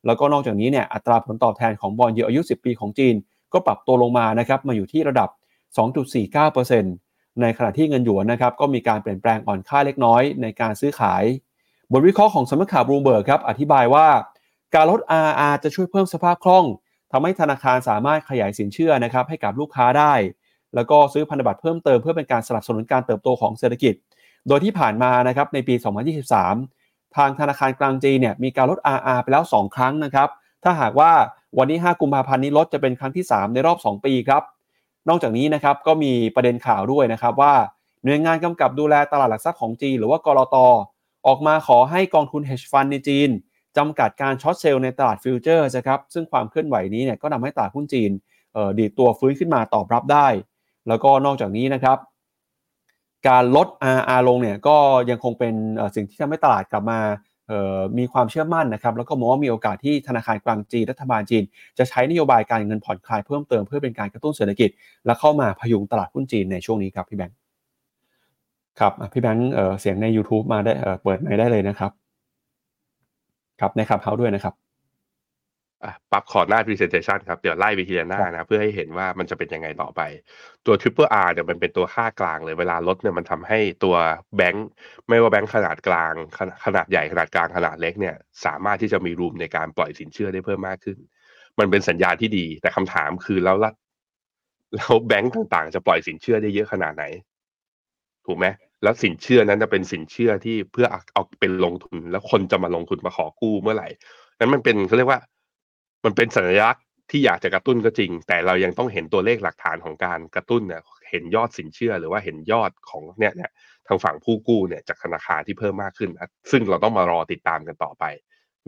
[0.07, 3.15] แล้วก็นอกจากนี้เนี่ยอัตราผลตอบแทนของบอลยูอายุ 10 ปีของจีน
[3.53, 5.29] ก็ปรับตัวลงมานะครับมาอยู่ที่ระดับ
[6.55, 11.25] 2.49%ในขณะที่เงินหยวนนะครับก็มีการเปลี่ยนแปลงอ่อนค่าเล็กน้อยในการซื้อขาย
[11.95, 14.07] บทวิเคราะห์ของสำนักข่าวบลูเบิร์กครับอธิบายว่า
[14.75, 16.65] การลด RR จะช่วยเพิ่มสภาพคล่อง
[17.13, 20.15] ทำให้ธนาคารสามารถขยายสินเชื่อนะครับให้กับลูกค้าได้
[20.75, 23.95] แล้วก็ซื้อพันธบัตรเพิ่มเติมเพื่อเป็นการสนับสนุนการเติบโตของเศรษฐกิจ
[24.49, 25.75] โดยที่ผ่านมานะครับในปี
[26.45, 30.29] 2023 ทางธนาคารกลางจีนเนี่ยมีการลด RR ไปแล้ว 2 ครั้งนะครับ
[30.65, 31.13] ถ้าหากว่า
[31.59, 34.43] วันนี้5กุมภาพันธ์นี้ลดจะเป็นครั้งที่ 3 ในรอบ 2 ปีครับ
[35.09, 37.55] นอกจากนี้นะครับก็มีประเด็นข่าวด้วยนะครับว่า
[38.05, 40.57] หน่วยงานกำกับดูแลตลาดหลักทรัพย์ของจีนหรือว่าก.ล.ต.
[41.27, 43.29] ออกมาขอให้กองทุน hedge fund ในจีน
[43.77, 48.11] จำกัดการ short sell ในตลาดฟิวเจอร์นะครับซึ่งความเคลื่อนไหวนี้เนี่ยก็ทำให้ตลาดหุ้นจีน
[48.79, 50.27] ดีดตัวฟื้นขึ้นมาตอบรับได้
[50.89, 51.99] แล้วก็นอกจากนี้นะครับ
[53.29, 54.77] การลด RRR ลงเนี่ยก็
[55.11, 55.55] ยังคงเป็น
[55.95, 57.01] สิ่งที่ทำให้ตลาดกลับมา
[57.99, 61.43] มีความเชื่อมั่นนะครับแล้วก็มองว่ามีโอกาสที่ธนาคารกลางจีนรัฐบาลจีน
[61.79, 64.71] จะใช้นโยบายการเงินผ่อนคลายเพิ่มเติมเพื่อเป็นการกระตุ้นเศรษฐกิจ
[65.07, 67.37] และเข้ามาพยุงตลาดหุ้นจีนในช่วงนี้ครับพี่แบงค์
[68.81, 71.93] ครับพี่แบงค์เสียงใน YouTube มาได้เปิดไมค์ได้เลยนะครับ
[73.61, 74.55] ครับในคับเฮาด้วยนะครับ
[76.13, 80.01] ปรับขอหน้า Presentation ครับ เดี๋ยวไล่ไปทีละหน้านะเพื่อให้เห็นว่ามันจะเป็นยังไงต่อไป
[80.67, 83.97] ตัว Triple R เนี่ยมันเป็นตัวค่ากลางเลยเวลาลดเนี่ยมันทำให้ตัว
[84.37, 84.67] แบงค์
[85.09, 86.13] ไม่ว่าแบงค์ขนาดกลาง
[86.65, 90.99] ขนาดใหญ่ขนาดกลางขนาดเล็กเนี่ยสามารถที่จะมีรูมในการปล่อยสินเชื่อได้เพิ่มมากขึ้น
[91.59, 93.57] มันเป็นสัญญาณที่ดี แต่คำถามคือแล้ว
[94.77, 97.05] แล้วแบงค์ต่างๆ จะปล่อยสินเชื่อได้เยอะขนาดไหน
[98.27, 98.47] ถูกไหม
[98.83, 103.89] แล้วสินเชื่อนั้นจะเป็นสินเชื่อที่เพื่อเอาเป็นลงทุน แล้วคนจะมาลงทุนมาขอกู้เมื่อไหร่
[104.39, 105.21] นั้นมันเป็นเขาเรียกว่า
[106.05, 113.51] มันเป็นสัญลักษณ์ที่อยากจะกระตุ้นก็จริง แต่เรายังต้องเห็นตัวเลขหลักฐานของการกระตุ้นเนี่ยเห็นยอดสินเชื่อหรือว่าเห็นยอดของเนี่ยเนี่ย
[113.87, 118.05] ทางฝั่งผู้กู้เนี่ยจากธนาคารที่เพิ่มมากขึ้นนะซึ่งเราต้องมารอติดตามกันต่อไป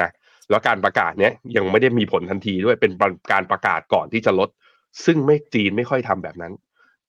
[0.00, 0.10] นะ
[0.50, 2.92] แล้วการประกาศเนี้ยยังไม่ได้มีผลทันทีด้วยเป็น
[3.32, 4.48] การประกาศก่อนที่จะลด
[5.04, 6.52] ซึ่งไม่จีนไม่ค่อยทำแบบนั้น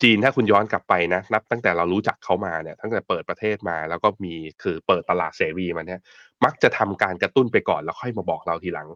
[0.03, 6.01] จีนถ้าคุณย้อนกลับไปนะนับตั้งแต่เรารู้จักเขามาเนี่ยตั้งแต่เปิดประเทศมา แล้วก็มีคือเปิดตลาดเสรีมาเนี่ย
[6.45, 8.87] มักจะทำการกระตุ้นไปก่อนแล้วค่อยมาบอกเราทีหลัง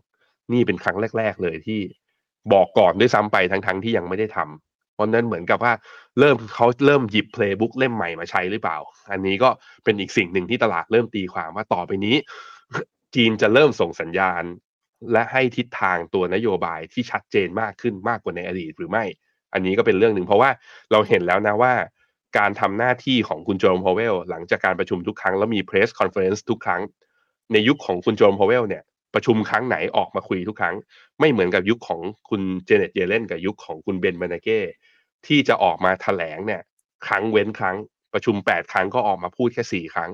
[0.54, 1.80] นี่เป็นครั้งแรก ๆ เลยที่
[2.54, 5.74] บอกก่อนด้วยซ้ำไปทั้งๆที่ยังไม่ได้ทำเพราะนั้นเหมือนกับว่า
[6.20, 8.78] เริ่มเขาเริ่มหยิบ playbook เล่มใหม่มาใช้หรือเปล่า
[9.12, 9.50] อันนี้ก็
[9.84, 12.16] เป็นอีกสิ่งหนึ่งที่ตลาดเริ่มตีความว่าต่อไปนี้
[13.16, 14.44] จีนจะเริ่มส่งสัญญาณ
[15.12, 19.06] และให้ทิศทางตัวนโยบายที่ชัดเจนมากขึ้นมากกว่าในอดีตหรือไม่
[19.54, 20.50] อันนี้ก็เป็นเรื่องหนึ่งเพราะว่า
[20.92, 21.74] เราเห็นแล้วนะว่า
[22.38, 26.82] การทำหน้าที่ของคุณ Jerome Powell หลังจากการประชุมทุกครั้งแล้วมี press conference ทุกครั้ง
[27.54, 28.84] ในยุคของคุณ Jerome Powell เนี่ย
[29.14, 30.76] ประชุมครั้งไหนออกมาคุยทุกครั้ง
[31.20, 34.60] ไม่เหมือนกับยุคของคุณเจเน็ตเยเลนกับยุคของคุณเบนมานาเก้
[35.28, 36.62] ที่จะออกมาแถลงเนี่ย
[37.08, 37.78] ครั้งเว้นครั้ง
[38.14, 40.12] ประชุม 8 ครั้งก็ออกมาพูดแค่ 4 ครั้ง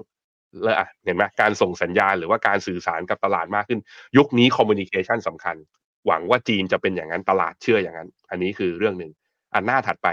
[0.64, 3.80] แล้วเห็นไหมการส่งสัญญาณหรือว่าการสื่อสารกับตลาดมากขึ้น
[4.18, 5.56] ยุคนี้คอมมูนิเคชันสำคัญ
[6.08, 9.12] หวังว่าจีนจะเป็นอย่างนั้นตลาดเชื่ออย่างนั้น อันนี้คือเรื่องหนึ่ง
[9.56, 10.08] อันหน้าถัดไป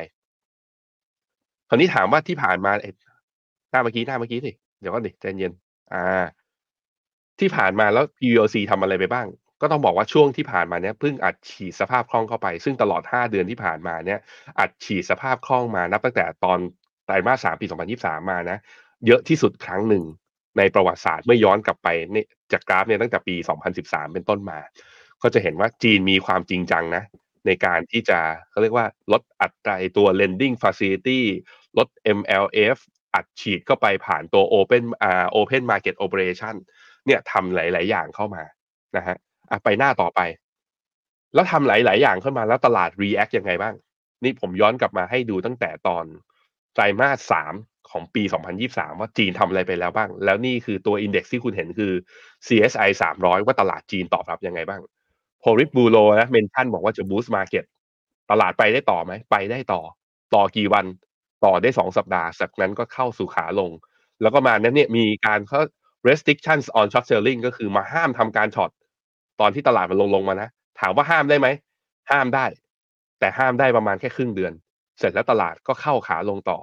[1.68, 2.72] คราวนี้ถามว่าที่ผ่านมา
[3.70, 5.52] หน้าเมื่อกี้หน้าเมื่อกี้สิเดี๋ยวก็ดิใจเย็น
[5.92, 6.24] อ่า
[7.40, 9.26] ที่ผ่านมาแล้ว POC ทำอะไรไปบ้าง
[9.61, 14.20] ก็ต้องบอกว่าช่วงที่ผ่านมาเนี้ยเพิ่งอัดฉีดสภาพคล่องเข้าไป ซึ่งตลอด 5 เดือนที่ผ่านมาเนี้ย
[14.61, 16.59] อัดฉีดสภาพคล่องมานับตั้งแต่ตอน
[17.07, 17.66] ไตรมาสสามปี
[17.98, 18.59] 2023 มานะ
[19.07, 20.05] เยอะที่สุดครั้งหนึ่ง
[20.59, 23.35] ในประวัติศาสตร์เมื่อย้อนกลับไปเนี่ยจากกราฟเนี่ยตั้งแต่ปี
[23.74, 24.59] 2013 เป็นต้นมา
[25.22, 27.02] ก็จะเห็นว่าจีนมีความจริงจังนะ
[27.46, 28.18] ในการที่จะ
[28.50, 31.20] เขาเรียกว่าลดอัตราตัว lending facility
[31.78, 32.76] ลด MLF
[33.14, 36.55] อัดฉีดเข้าไปผ่านตัว Open อ่า Open Market Operation
[37.07, 38.42] เนี่ยทำหลาย ๆ อย่างเข้ามา
[38.96, 39.16] นะฮะ
[39.64, 40.20] ไปหน้าต่อไป
[41.35, 43.74] แล้วทำหลาย ๆ อย่างเข้ามาแล้วตลาด react ยังไงบ้าง
[44.24, 46.05] นี่ผมย้อนกลับมาให้ดูตั้งแต่ตอน
[46.74, 47.55] ไตรมาสสาม
[47.90, 48.22] ของปี
[48.62, 51.92] 2023 ว่าจีนทำอะไรไปแล้วบ้าง แล้วนี่คือตัวอินเด็กซ์ที่คุณเห็นคือ
[52.46, 54.81] CSI 300 ว่าตลาดจีนตอบรับยังไงบ้าง
[55.42, 57.64] โพลิบูโรนะเมนชั่นบอกว่าจะบูสต์มาเก็ต
[58.31, 59.83] ตลาดไปได้ต่อไหม ไปได้ต่อ
[60.35, 60.87] ต่อกี่วัน
[61.44, 63.70] ต่อได้สองสัปดาห์จากนั้นก็เข้าสู่ขาลง
[64.22, 65.61] แล้วก็มานั้นเนี่ยมีการเขา
[66.09, 68.70] restrictions on short selling ก็คือมาห้ามทำการช็อต
[69.40, 70.48] ตอนที่ตลาดมันลงลงมานะ
[70.81, 71.48] ถามว่าห้ามได้ไหม
[72.11, 72.46] ห้ามได้
[73.20, 74.52] แต่ห้ามได้ประมาณแค่ครึ่งเดือน
[74.98, 76.59] เสร็จแล้วตลาดก็เข้าขาลงต่อ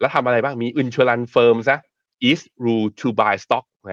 [0.00, 1.78] แล้วทำอะไรบ้างมี insurance firm ซะ
[2.30, 3.90] is rule to buy stock แหม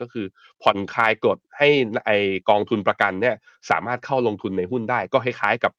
[0.00, 0.26] ก็คือ
[0.62, 1.68] ผ่อนคลายกฎให้
[2.06, 2.10] ไอ
[2.50, 3.36] กองทุนประกันเนี่ย
[3.70, 5.72] สามารถเข้าลงทุนในหุ้นได้ ก็คล้ายๆกับ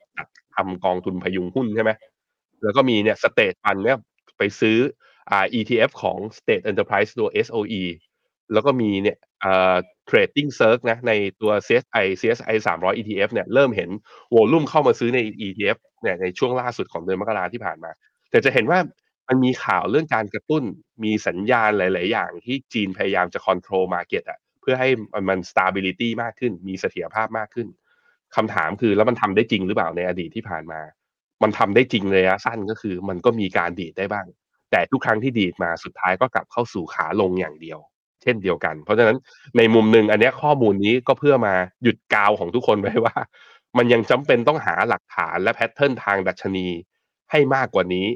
[0.56, 1.92] ทำกองทุนพยุงหุ้นใช่ไหม
[2.64, 3.98] แล้วก็มีเนี่ยสเตทฟันเนี่ย
[4.38, 4.78] ไปซื้อ
[5.32, 7.84] อ่า ETF ของ State Enterprise ตัว SOE
[8.54, 9.76] แล้วก็มีเนี่ยเอ่อ
[10.10, 13.90] trading surge นะในตัว CSI CSI 300 ETF เนี่ยเริ่มเห็น
[14.32, 17.92] โวลุ่มเข้ามาซื้อใน ETF เนี่ยในช่วงล่าสุดของเดือนมกราที่ผ่านมา
[18.32, 18.80] แต่จะเห็นว่า
[19.28, 20.64] มันมีข่าวเรื่องการกระตุ้น
[21.04, 24.90] มีสัญญาณหลาย ๆ อย่างที่จีนพยายามจะ control market อะเพื่อให้
[25.30, 27.68] มัน stability มากขึ้น มีเสถียรภาพมากขึ้น
[28.36, 30.82] คำถามคือแล้วมันทำได้จริงหรือเปล่าในอดีตที่ผ่านมา
[31.44, 34.26] มันทำได้จริงเลยอะสั้นก็คือ มันก็มีการดีดได้บ้าง
[34.72, 37.80] แต่ทุกครั้งที่ดีดมาสุดท้ายก็กลับเข้าสู่ขาลงอย่างเดียว
[38.22, 39.18] เช่นเดียวกัน เพราะฉะนั้น
[39.58, 43.16] ในมุมหนึ่งอันนี้ข้อมูลนี้ก็เพื่อมาหยุดกาวของทุกคนไว้ว่า
[43.78, 46.68] มันยังจำเป็นต้องหาหลักฐานและ pattern ทางดัชนี
[47.32, 48.08] ให้มากกว่านี้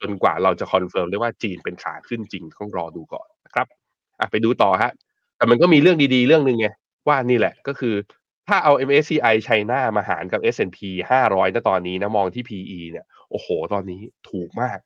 [0.00, 3.66] จนกว่าเราจะ confirm ได้ว่าจีนเป็นขาขึ้นจริงต้องรอดูก่อนนะครับ
[4.20, 4.92] อะไปดูต่อฮะ
[5.36, 6.68] แต่มันก็มีเรื่องดีๆ เรื่องหนึ่งไง
[7.08, 7.94] ว่านี่แหละก็คือ
[8.48, 10.78] ถ้าเอา MSCI ไชน่ามาหารกับ S&P
[11.10, 14.78] 500ณตอนนี้นะมองที่ PE เนี่ยโอ้โห ตอนนี้ถูกมาก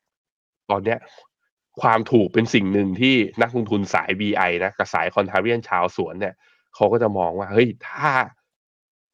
[0.71, 0.99] ตอนเนี้ย
[1.83, 6.35] ความถูกเป็นสิ่งหนึ่งที่นักลงทุนสาย BI นะกับสายคอนเทเรียนชาวสวนเนี่ย
[6.75, 8.11] เขาก็จะมองว่าเฮ้ยถ้า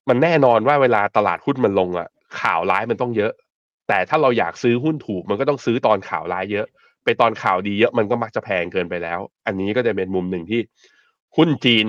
[0.09, 2.09] มันแน่นอนว่าเวลาตลาดหุ้นมันลงอะ
[2.41, 3.33] ข่าวร้ายมันต้องเยอะ
[3.89, 6.67] แต่ถ้าเราอยากซื้อหุ้นถูก มันก็ต้องซื้อตอนข่าวร้ายเยอะ
[7.05, 10.61] ไปตอนข่าวดีเยอะมันก็มักจะแพงเกินไปแล้ว อันนี้ก็จะเป็นมุมหนึ่งที่
[11.37, 11.87] หุ้นจีน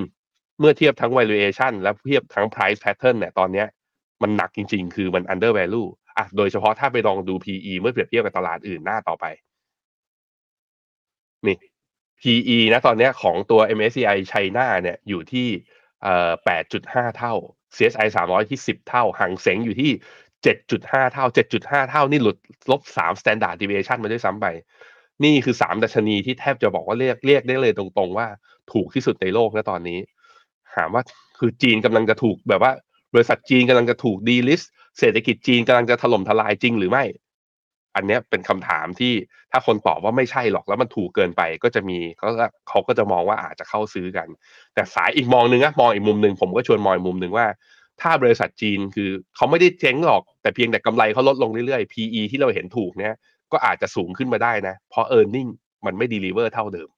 [0.60, 3.68] เมื่อเทียบทั้ง valuation และเทียบทั้ง price pattern เนี่ยตอนเนี้ย
[4.22, 9.26] มันหนักจริง ๆ คือมัน under value อะโดยเฉพาะถ้าไปลองดู PE เมื่อเปรียบเทียบกับตลาดอื่นหน้าต่อไป
[11.48, 11.58] นี่
[12.22, 15.48] PE นะตอนเนี้ยของตัว MSCI ไชน่าเนี่ยอยู่ที่
[16.04, 17.34] เอ่อ8.5 เท่า
[17.76, 19.92] CSI 300 ที่ 10 เท่า หังเสงอยู่ที่
[20.46, 21.26] 7.5 เท่า
[21.60, 22.38] 7.5 เท่านี่หลุด
[22.72, 24.48] ลบ3 standard deviation มาด้วยซ้ำไป
[25.24, 28.28] นี่คือ 3 ดัชนีที่แทบจะบอกว่าเรียกเรียกได้เลยตรงๆว่า
[28.72, 30.00] ถูกที่สุดในโลกนะตอนนี้
[30.76, 31.04] ถามว่า
[31.40, 32.72] คือจีนกำลังจะถูกแบบว่า
[33.14, 34.62] บริษัทจีนกำลังจะถูกดีลิส
[35.00, 37.04] เศรษฐกิจจีนกำลังจะถล่มทลายจริงหรือไม่
[37.96, 39.14] อันนี้เป็นคำถามที่
[39.52, 44.28] ถ้าคนตอบว่าไม่ใช่หรอกแล้วมันถูกเกินไปก็จะมีเขาก็เขาก็จะมองว่าอาจจะเข้าซื้อกัน
[44.74, 47.48] แต่สายอีกมองหนึ่งนะมองอีกมุมหนึ่งผมก็ชวนมองอีกมุมหนึ่งว่า
[48.02, 53.14] ถ้าบริษัทจีนคือเขาไม่ได้เจ๊งหรอก แต่เพียงแต่กำไรเขาลดลงเรื่อยๆ PE ที่เราเห็นถูกเนี่ย
[53.52, 55.50] ก็อาจจะสูงขึ้นมาได้นะ เพราะ e a r n i n g
[55.86, 56.90] มันไม่ deliver เท่าเดิม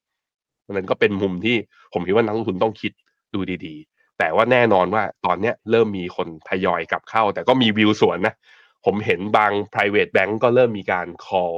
[0.72, 1.58] นั้นก็เป็นมุมที่
[1.94, 2.92] ผมคิดว่านักลงทุนต้องคิด
[3.34, 8.36] ดูดีๆ แต่ว่าแน่นอนว่าตอนเนี้ยเริ่มมีคนทยอยกลับเข้า แต่ก็มีวิวสวนนะ
[8.86, 11.56] ผมเห็นบาง private bank ก็เริ่มมีการ call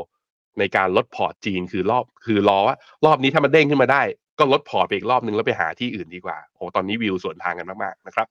[0.60, 4.02] ในการลดพอร์ตจีนคือรอบคือรอว่ารอบนี้ถ้ามันเด้งขึ้นมาได้
[4.40, 8.28] ก็ลดพอร์ตไปอีกรอบนึงแล้วไปหาที่อื่นดีกว่าโอ้ตอนนี้วิวสวนทางกันมากๆนะครับ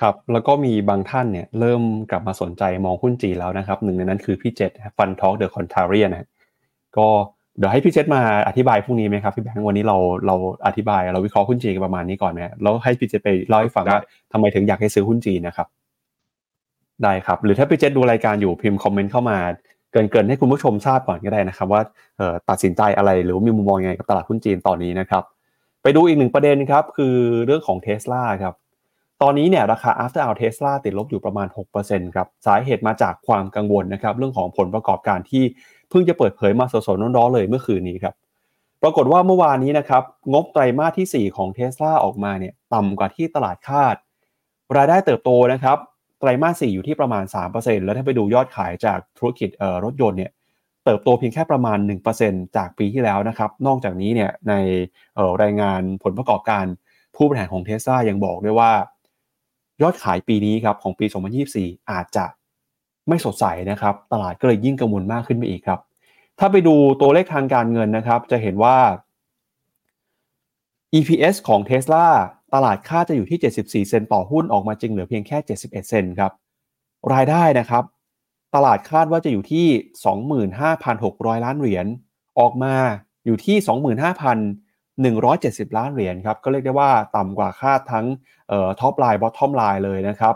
[0.00, 6.28] ครับ แล้วก็มีบางท่านเนี่ยเริ่มกลับมาสนใจมองหุ้นจีนแล้วนะครับหนึ่งในนั้นคือพี่เจษฟันทอกเดอะคอนทาเรียนะ
[6.96, 7.06] ก็
[7.58, 15.66] เดี๋ยวให้พี่เจษมาอธิบายพรุ่งนี้ไหมครับพี่แบงค์วันนี้เราเราอธิบายเราวิเคราะห์หุ้นจีนกันประมาณนี้ก่อนไหมแล้วให้พี่เจษไปเล่าให้ฟังว่าทำไมถึงอยากให้ซื้อหุ้นจีนนะครับ
[17.02, 19.38] ได้ครับ หรือถ้าพี่เจษดูรายการอยู่พิมพ์คอมเมนต์เข้ามา
[19.92, 21.82] เกินเกินให้คุณผู้ชมทราบก่อนก็ได้นะครับ ว่า
[22.18, 25.22] เอ่อตัดสินใจอะไรหรือมีมุมมองยังไงกับตลาดหุ้นจีนตอนนี้นะครับ
[25.82, 27.14] ไปดูอีกหนึ่งประเด็นครับคือ
[27.46, 28.54] เรื่องของเท s l a ครับ
[29.22, 31.48] ตอนนี้เนี่ยราคา after hour Tesla ติดลบอยู่ประมาณ
[31.80, 35.44] 6%ครับ สาเหตุมาจากความกังวลนะครับเรื่องของผลประกอบการที่
[35.90, 38.14] เพิ่งจะเปิดเผยมาสดๆร้อนๆเลยเมื่อคืนนี้ครับ
[38.82, 40.02] ปรากฏว่าเมื่อวานนี้นะครับ
[40.32, 43.94] งบไตรมาสที่ 4 ของ Tesla ออกมาเนี่ยต่ำกว่าที่ตลาดคาด
[44.76, 45.78] รายได้เติบโตนะครับ
[46.20, 49.48] ไตรมาส 4 อยู่ที่ประมาณ 3%แล้วถ้าไปดูยอดขายจากธุรกิจ
[49.84, 50.30] รถยนต์เนี่ย
[50.84, 51.78] เติบโตเพียงแค่ประมาณ
[52.18, 54.54] 1%จากปีที่แล้วนะครับ นอกจากนี้เนี่ยใน
[55.42, 56.64] รายงานผลประกอบการ
[57.16, 58.72] ผู้บริหารของ Tesla ยังบอกด้วยว่า
[59.82, 61.06] ยอดขายปีนี้ครับของปี
[61.48, 62.24] 2024 อาจจะ
[63.08, 65.80] ไม่สดใสนะครับ ตลาดก็เลยยิ่งกังวลมากขึ้นไปอีกครับ
[66.38, 68.76] ถ้าไปดูตัวเลขทางการเงินนะครับ จะเห็นว่า
[70.98, 72.06] EPS ของ Tesla
[72.54, 76.32] ตลาดค่าจะอยู่ที่ 74 เซนต์ต่อหุ้นออกมาจริงเหลือเพียงแค่ 71 เซนต์ครับ
[77.12, 77.84] รายได้นะครับ
[78.54, 79.66] ตลาดคาดว่าจะอยู่ที่
[80.74, 81.86] 25,600 ล้านเหรียญ
[82.38, 82.74] ออกมา
[83.24, 83.56] อยู่ที่
[85.06, 88.06] 170 ล้านเหรียญครับก็เรียกได้ว่าต่ำกว่าคาดทั้ง
[88.80, 90.34] top line bottom line เลยนะครับ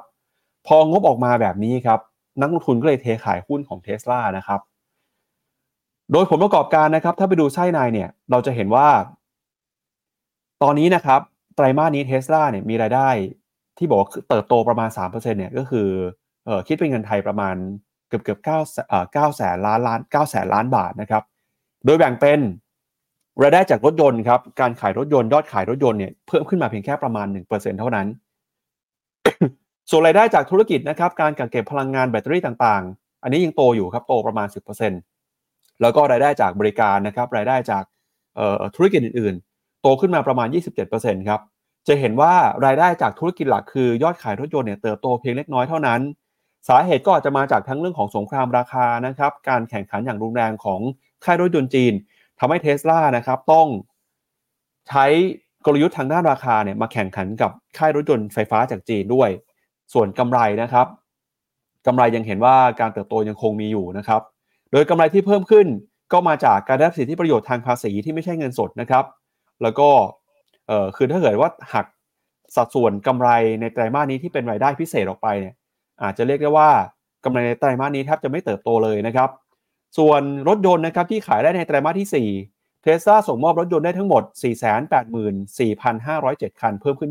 [0.66, 2.00] พองบออกมาแบบนี้ครับ
[2.40, 4.60] นักลงทุนก็เลยเทขายหุ้นของเท s l a นะครับ
[6.12, 8.88] โดยผลประกอบการนะครับ ถ้าไปดูไส้ในเนี่ย เราจะเห็นว่า
[10.62, 11.20] ตอนนี้นะครับ
[11.56, 13.08] ไตรมาสนี้ Tesla เนี่ยมีรายได้
[13.78, 15.88] ที่บอกว่าเติบโตประมาณ 3%เนี่ยก็คือ
[16.46, 17.54] เออคิดเป็นเงินไทยประมาณ
[18.08, 18.58] เกือบเกือบเก้า
[19.12, 21.22] เก้าแสนล้านล้านเก้าแสนล้านบาทนะครับ
[21.84, 22.38] โดยแบ่งเป็น
[23.40, 28.06] รายได้จากรถยนต์ครับ การขายรถยนต์ยอดขายรถยนต์เนี่ยเพิ่มขึ้นมาเพียงแค่ประมาณ 1%เท่านั้น
[29.90, 34.48] ส่วนรายได้จากธุรกิจนะครับ การกักเก็บพลังงานแบตเตอรี่ต่างๆ อันนี้ยังโตอยู่ครับ โตประมาณ
[35.14, 37.84] 10%แล้วก็รายได้จากบริการนะครับ รายได้จาก
[38.76, 40.48] ธุรกิจอื่นๆ โตขึ้นมาประมาณ
[40.88, 41.40] 27%ครับ
[41.88, 42.32] จะเห็นว่า
[42.66, 46.00] รายได้จากธุรกิจหลักคือยอดขายรถยนต์เนี่ยเติบโตเพียงเล็กน้อยเท่านั้น
[46.68, 50.80] สาเหตุก็อาจจะมาจากทั้งเรื่องของสงครามราคานะครับ การแข่งขันอย่างรุนแรงของ
[51.24, 51.92] ค่ายรถยนต์จีน
[52.44, 53.66] ทำให้เทสลานะครับต้อง
[54.88, 55.04] ใช้
[55.66, 59.30] กลยุทธ์ทางด้านราคาเนี่ยมาแข่งขันกับค่ายรถยนต์ไฟฟ้าจากจีนด้วย
[59.92, 60.86] ส่วนกำไรนะครับ
[61.86, 64.20] กำไรยังเห็นว่าการเติบโตยังคงมีอยู่นะครับ
[64.72, 65.66] โดยกำไรที่เพิ่มขึ้น
[66.12, 69.04] ก็มาจากการได้สิทธิประโยชน์ทางภาษีที่ไม่ใช่เงินสดนะครับ
[69.62, 69.88] แล้วก็
[70.96, 71.86] คือถ้าเกิดว่าหัก
[72.56, 73.28] สัดส่วนกำไร
[73.60, 75.54] ในไตรมาสนี้ที่เป็นรายได้พิเศษออกไปเนี่ย
[76.02, 76.70] อาจจะเรียกได้ว่า
[77.24, 79.30] กำไรในไตรมาสนี้แทบจะไม่เติบโตเลยนะครับ
[79.98, 84.22] ส่วนรถยนต์นะครับที่ขายได้ในไตรมาสที่ 4 เทสซาส่งมอบรถยนต์ได้ทั้งหมด
[85.62, 87.10] 484,507 คัน เพิ่มขึ้น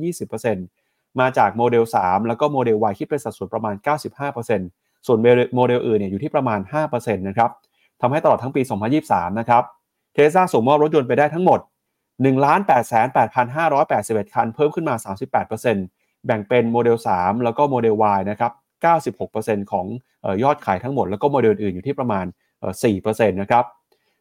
[0.58, 3.76] 20%มาจากโมเดล 3 แล้วก็โมเดล Y คิดเป็นสัดส่วนประมาณ
[4.42, 5.18] 95%ส่วน
[5.56, 6.60] โมเดลอื่นเนี่ยอยู่ที่ประมาณ
[6.90, 7.50] 5%นะครับ
[8.02, 8.62] ทำให้ตลอดทั้งปี
[9.02, 9.64] 2023 นะครับ
[10.14, 11.60] เทสซาส่งมอบรถยนต์ไปได้ทั้งหมด
[12.02, 14.96] 1 8 8 5 8 1 คัน เพิ่มขึ้นมา
[15.62, 18.52] 38%แบ่งเป็นโมเดล 3 แล้วก็ Model Y นะครับ
[19.12, 19.86] 96%ของ
[20.44, 22.26] ยอดขายทั้งหมด แล้วก็โมเดลอื่นอยู่ที่ประมาณ
[22.84, 23.66] 4%นะครับ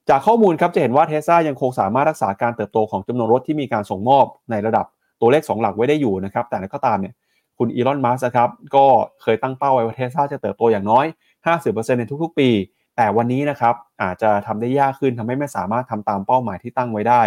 [0.08, 4.86] จากข้อมูลครับจะเห็นว่าเทสซายังคงสามารถรักษาการเติบโตของจำนวนรถที่มีการส่งมอบในระดับ
[5.20, 7.14] ตัวเลข 2 หลักไว้ได้อยู่นะครับแต่ก็ตามเนี่ย
[7.58, 8.86] คุณอีลอนมัสครับก็
[9.22, 11.06] เคยตั้งเป้าไว้ว่าเทสซาจะเติบโตอย่างน้อย
[11.52, 12.48] 50%ในทุกๆ ปี
[12.96, 17.22] แต่วันนี้นะครับอาจจะทำได้ยากขึ้นทำให้ไม่สามารถทำตามเป้าหมายที่ตั้งไว้ได้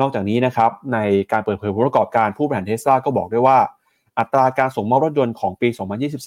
[0.00, 0.98] นอกจากนี้นะครับใน
[1.32, 3.58] การเปิดเผยผลประกอบการผู้บริหารเทสลาก็บอกด้วยว่า
[4.18, 5.68] อัตราการส่งมอบรถยนต์ของปี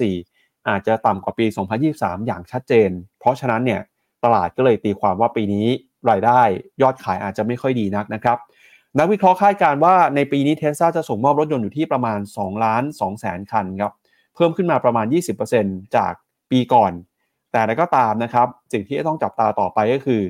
[0.05, 1.45] 2024 อาจจะต่ำกว่าปี
[1.88, 3.82] 2023 อย่างชัดเจน เพราะฉะนั้นเนี่ย
[4.24, 5.67] ตลาดก็เลยตีความว่าปีนี้
[6.09, 6.41] รายได้
[6.82, 8.38] ยอดขายอาจจะไม่ค่อยดีนักนะครับ
[8.99, 13.93] นักวิเคราะห์คาดการณ์ว่าในปีนี้เทสซาจะส่งมอบรถยนต์อยู่ที่ประมาณ2ล้าน2แสนคันครับ
[14.36, 15.05] เพิ่มขึ้นมาประมาณ
[15.51, 16.13] 20%จาก
[16.51, 16.91] ปีก่อน
[17.51, 20.22] แต่แล้วก็ตามนะครับ สิ่งที่ต้องจับตาต่อไปก็คือ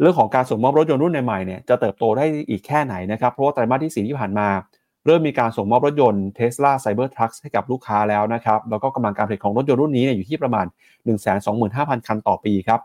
[0.00, 4.48] เรื่องของการส่งมอบรถยนต์รุ่นใหม่เนี่ยจะเติบโตได้อีกแค่ไหนนะครับ เพราะว่าไตรมาสที่ 4 ที่ผ่านมา
[5.06, 10.66] เริ่มมีการส่งมอบรถยนต์ Tesla Cybertruck ให้กับลูกค้าแล้วนะครับ แล้วก็กำลังการผลิตของรถยนต์รุ่นนี้เนี่ยอยู่ที่ประมาณ
[11.36, 12.80] 125,000 คันต่อปีครับ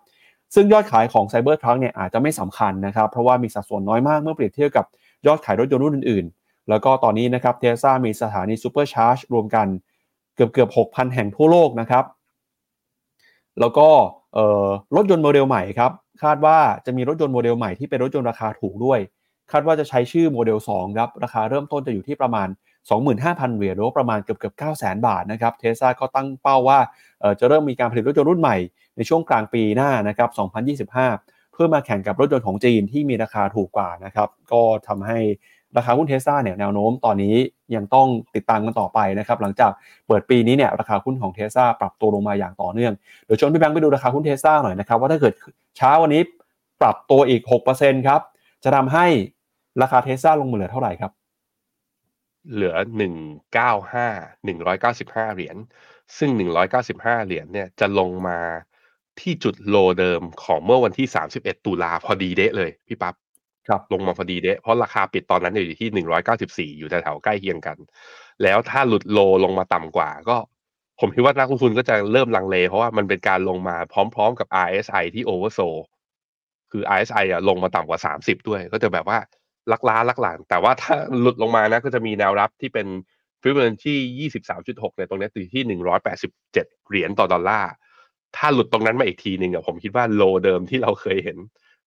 [0.55, 4.85] ซึ่งยอดขายของ Cybertruck เนี่ยอาจจะไม่สำคัญนะครับ เพราะว่ามีสัดส่วนน้อยมากเมื่อเปรียบเทียบกับ
[5.27, 9.67] ยอดขายรถยนต์รุ่นอื่นๆ แล้วก็ตอนนี้นะครับเทสซามีสถานี Supercharge รวมกัน
[10.35, 12.05] เกือบเกือบ6,000 แห่งทั่วโลกนะครับ
[13.59, 13.87] แล้วก็
[14.95, 15.91] รถยนต์โมเดลใหม่ครับ
[16.23, 18.99] คาดว่าจะมีรถยนต์โมเดลใหม่ที่เป็นรถยนต์ราคาถูกด้วย
[19.51, 22.47] คาดว่าจะใช้ชื่อโมเดล2ครับ ราคาเริ่มต้นจะอยู่ที่ประมาณ
[23.03, 26.79] 25,000 เหรียญหรือประมาณเกือบเกือบ900,000 บาทนะครับเทสซาก็ตั้งเป้าว่า
[27.39, 28.57] จะเริ่มมีการผลิตรถยนต์รุ่นใหม่
[28.97, 30.29] ในช่วงกลางปีหน้านะครับ
[30.97, 35.19] 2025 เพื่อมาแข่งกับรถยนต์ของจีนที่มีราคาถูกกว่านะครับก็ทำให้
[35.77, 37.35] ราคาหุ้นเทสซาเนี่ยแนวโน้มตอนนี้
[37.75, 39.71] ยังต้องติดตามกันต่อไปนะครับหลังจาก
[40.07, 42.93] เปิดปีนี้เนี่ยราคาหุ้นของเทสซาปรับตัวลงมาอย่างต่อเนื่อง
[43.25, 45.33] เดี๋ยวชวนพี่แบงค์ไปดูราคาหุ้นเทสซาหน่อยนะครับว่าถ้าเกิด
[45.77, 46.21] เช้าวันนี้
[46.81, 47.41] ปรับตัวอีก
[47.75, 48.21] 6%ครับ
[48.63, 49.05] จะทำให้
[49.81, 51.11] ราคาเทสซาลงมาเหลือเท่าไหร่ครับ
[52.53, 52.75] เหลือ
[53.55, 55.57] 195 195เหรียญ
[56.17, 56.29] ซึ่ง
[56.79, 58.39] 195เหรียญเนี่ยจะลงมา
[59.19, 63.15] ที่จุดโลเดิมของเมื่อวันที่31ตุลาพอดีเดะเลยพี่ปับ๊บ
[63.67, 65.89] ครับลงมาพอดีเดะเพราะราคาปิดตอนนั้นอยู่ที่
[66.75, 67.77] 194อยู่แถวๆใกล้เคียงกัน
[68.43, 70.37] แล้วถ้าหลุดโลลงมาต่ำกว่าก็
[70.99, 75.59] ผมคิดว่านักลงทุนก็จะเริ่มลังเล เพราะว่ามันเป็นการลงมาพร้อมๆกับ RSI ที่โอเวอร์โซ
[76.71, 79.17] คือ RSI อะลงมาต่ำกว่า 30 ด้วย ก็จะแบบว่า
[79.71, 82.87] ลักล้าลักหลังแต่ว่าถ้าหลุดลงมานะก็จะมีแนวรับที่เป็น
[83.41, 85.79] ฟิบเบอร์ที่23.6ในตรงนี้อยู่ที่
[86.11, 86.21] 187
[86.87, 87.71] เหรียญต่อดอลลาร์
[88.35, 91.37] ถ้าหลุดตรงนั้นมาอีกทีหนึ่งอะผมคิดว่าโลเดิมที่เราเคยเห็น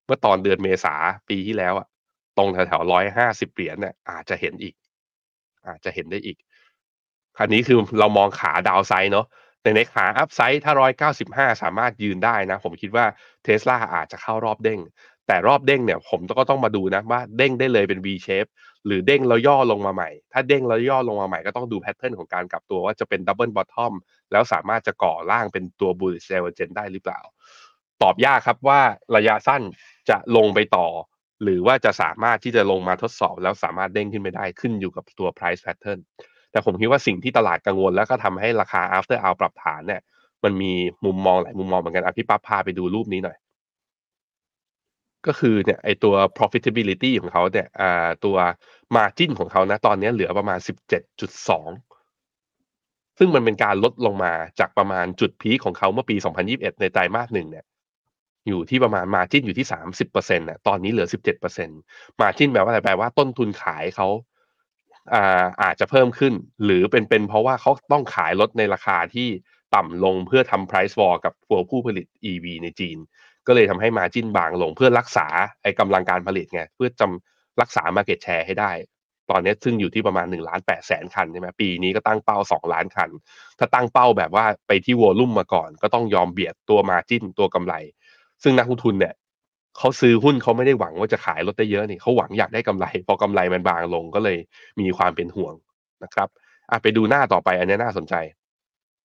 [0.06, 0.94] เมื่อตอนเดือนเมษา
[1.28, 1.86] ปีที่แล้วอะ
[2.38, 4.74] ตรงแถวๆร้อยห้าสิบเหรียญเนี่ยอาจจะเห็นอีก
[5.68, 6.36] อาจจะเห็นได้อีก
[7.36, 9.26] คราวนี้คือเรามองขาดาวไซด์เนาะ
[9.76, 13.06] ในขาอัพไซด์ถ้าร้อยเก้าสิบห้าสามารถยืนได้นะ ผมคิดว่า
[13.44, 14.80] เทสลาอาจจะเข้ารอบเด้ง
[15.26, 18.50] แต่รอบเด้งเนี่ยผมก็ต้องมาดูนะว่าเด้งได้เลยเป็น V shape
[18.86, 23.94] หรือเด้งแล้วย่อลงมาใหม่ ถ้าเด้งแล้วย่อลงมาใหม่ก็ต้องดู pattern ของการกลับตัวว่าจะเป็น double bottom
[24.32, 27.20] แล้วสามารถจะก่อร่างเป็นตัว bullish signal ได้หรือเปล่า
[28.02, 28.80] ตอบยากครับว่า
[29.16, 29.62] ระยะสั้น
[30.08, 30.88] จะลงไปต่อ
[31.42, 36.00] หรือว่าจะสามารถที่จะลงมาทดสอบแล้วสามารถเด้งขึ้นไปได้ขึ้นอยู่กับตัว price pattern
[36.50, 40.02] แต่ผมคิดว่าสิ่งที่ตลาดกังวลแล้วก็ทำให้ราคา after hour ปรับฐานเนี่ย
[40.44, 40.72] มันมี
[41.04, 43.36] มุมมองหลายมุมมองเหมือนกันอะพี่ปั๊บพาไปดูรูปนี้หน่อย
[45.26, 48.36] ก็คือเนี่ยไอตัว profitability ของเขาเนี่ยอ่าตัว
[48.96, 50.68] margin ของเขานะตอนนี้เหลือประมาณ 17.2
[53.18, 56.16] ซึ่งมันเป็นการลดลงมาจากประมาณจุดพีคของเขาเมื่อปี
[56.48, 57.64] 2021 ในไตรมาสหนึ่งเนี่ย
[58.48, 59.66] อยู่ที่ประมาณ margin อยู่ที่
[60.04, 61.08] 30%น่ะตอนนี้เหลือ
[61.72, 64.08] 17% margin แปลว่าอะไรแปลว่าต้นทุนขายเขา
[65.12, 66.32] อ่าอาจจะเพิ่มขึ้น
[66.64, 69.28] หรือเป็นเป็นเพราะว่าเขาต้องขายรถในราคาที่
[69.74, 72.98] ต่ำลงเพื่อทำ price war กับตัวผู้ผลิต EV ในจีน
[73.46, 75.26] ก็เลยทำให้ margin บางลงเพื่อรักษา
[75.62, 78.72] ไอ้กำลังการผลิตไงเพื่อจำรักษา market share ให้ได้
[79.30, 83.10] ตอนนี้ซึ่งอยู่ที่ประมาณ1ล้าน8แสนคันใช่ไหมปีนี้ก็ตั้งเป้า 2 ล้านคัน
[83.58, 87.74] ถ้าตั้งเป้าแบบว่าไปที่วอลุ่มมาก่อน ก็ต้องยอมเบียดตัว margin ตัวกำไร
[88.42, 89.14] ซึ่งนักลงทุนเนี่ย
[89.78, 94.38] เขาซื้อหุ้นเขาไม่ได้หวังว่าจะขายรถได้เยอะนี่เขาหวังอยากได้กำไร พอกำไรมันบางลงก็เลย
[94.80, 95.54] มีความเป็นห่วง
[96.04, 96.28] นะครับ
[96.70, 98.14] อะไปดูหน้าต่อไปอันนี้น่าสนใจ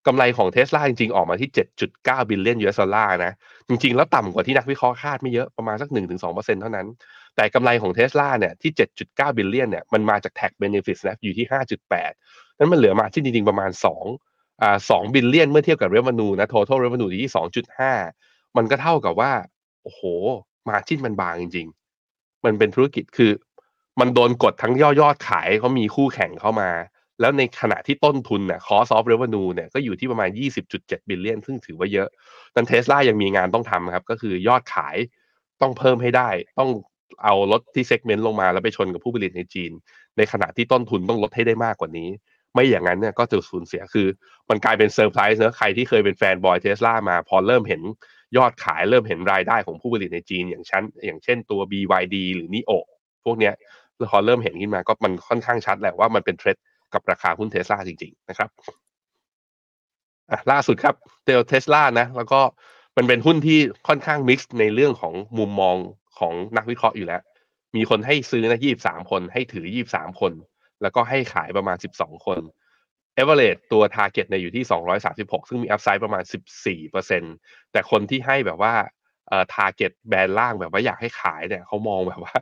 [0.08, 1.50] กำไรของเทสลาจริงๆ ออกมาที่
[1.88, 3.32] 7.9 billion US dollar นะ
[3.68, 6.86] จริงๆ แล้วต่ำกว่าที่นักวิเคราะห์คาดไม่เยอะประมาณสัก 1-2%เท่านั้น
[7.36, 8.72] แต่กำไรของเทสลาเนี่ยที่
[9.04, 11.46] 7.9 billion เนี่ยมันมาจาก tax benefit นะอยู่ที่
[11.82, 12.12] 5.8
[12.58, 13.70] นั้นมันเหลือมาที่จริงๆ ประมาณ
[14.16, 17.32] 2อ่า2 billion เมื่อเทียบกับ revenue นะ total revenue อยู่ที่
[17.94, 19.32] 2.5 มันก็เท่ากับว่า
[19.82, 20.02] โอ้โห
[20.68, 21.68] margin มันบางจริง
[22.06, 23.32] ๆ มันเป็นธุรกิจคือ
[24.00, 26.70] มันโดนกดทั้งย่อยอดขายเขามีคู่แข่งเข้ามา
[27.20, 30.30] แล้วในขณะที่ต้นทุนเนี่ย cost of revenue เนี่ยก็อยู่ที่ประมาณ
[30.68, 32.08] 20.7 billion ซึ่งถือว่าเยอะ
[32.54, 34.96] นั้นเทสลายังมีงานต้องทำครับ ก็คือยอดขาย
[35.62, 36.70] ต้องเพิ่มให้ได้ ต้อง
[37.24, 39.72] เอารถที่ segment ลงมาแล้วไปชนกับผู้ผลิตในจีน
[40.16, 42.08] ในขณะที่ต้นทุนต้องลดให้ได้มากกว่านี้
[42.54, 44.06] ไม่อย่างนั้นเนี่ยก็จะสูญเสียคือ
[44.50, 47.82] มันกลายเป็นเซอร์ไพรส์เนอะใครที่เคยเป็น fanboy เทสลามา พอเริ่มเห็น
[48.36, 52.72] ยอดขายเริ่มเห็นรายได้ของผู้ผลิตในจีน อย่างชั้นอย่างเช่นตัว BYD หรือ NIO
[53.24, 53.54] พวกเนี้ย
[54.10, 56.56] พอเริ่มเห็นขึ้นมาก็มันค่อนข้างชัดแหละว่ามันเป็น threat
[56.94, 58.50] กับราคาหุ้นเทสลาจริง ๆ นะครับ
[60.30, 62.40] อะล่าสุดครับเตลเทสลานะ แล้วก็
[62.96, 63.58] มันเป็นหุ้นที่
[63.88, 65.76] ค่อนข้าง mix ในเรื่องของมุมมอง
[66.18, 67.22] ของนักวิเคราะห์อยู่แล้ว
[67.76, 70.32] มีคนให้ซื้อนะยี่บสามคน ให้ถือยี่บสามคน
[70.82, 72.40] แล้วก็ให้ขายประมาณสิบสองคน
[73.14, 74.64] เอเวอเรสตัว Target เนี่ยอยู่ที่
[75.06, 76.22] 236 ซึ่งมีอัพไซด์ประมาณ
[76.98, 78.74] 14%แต่คนที่ให้แบบว่า
[79.28, 82.34] เอ่อ Target แบรนด์ล่างแบบว่าอยากให้ขายเนี่ยเขามองแบบว่า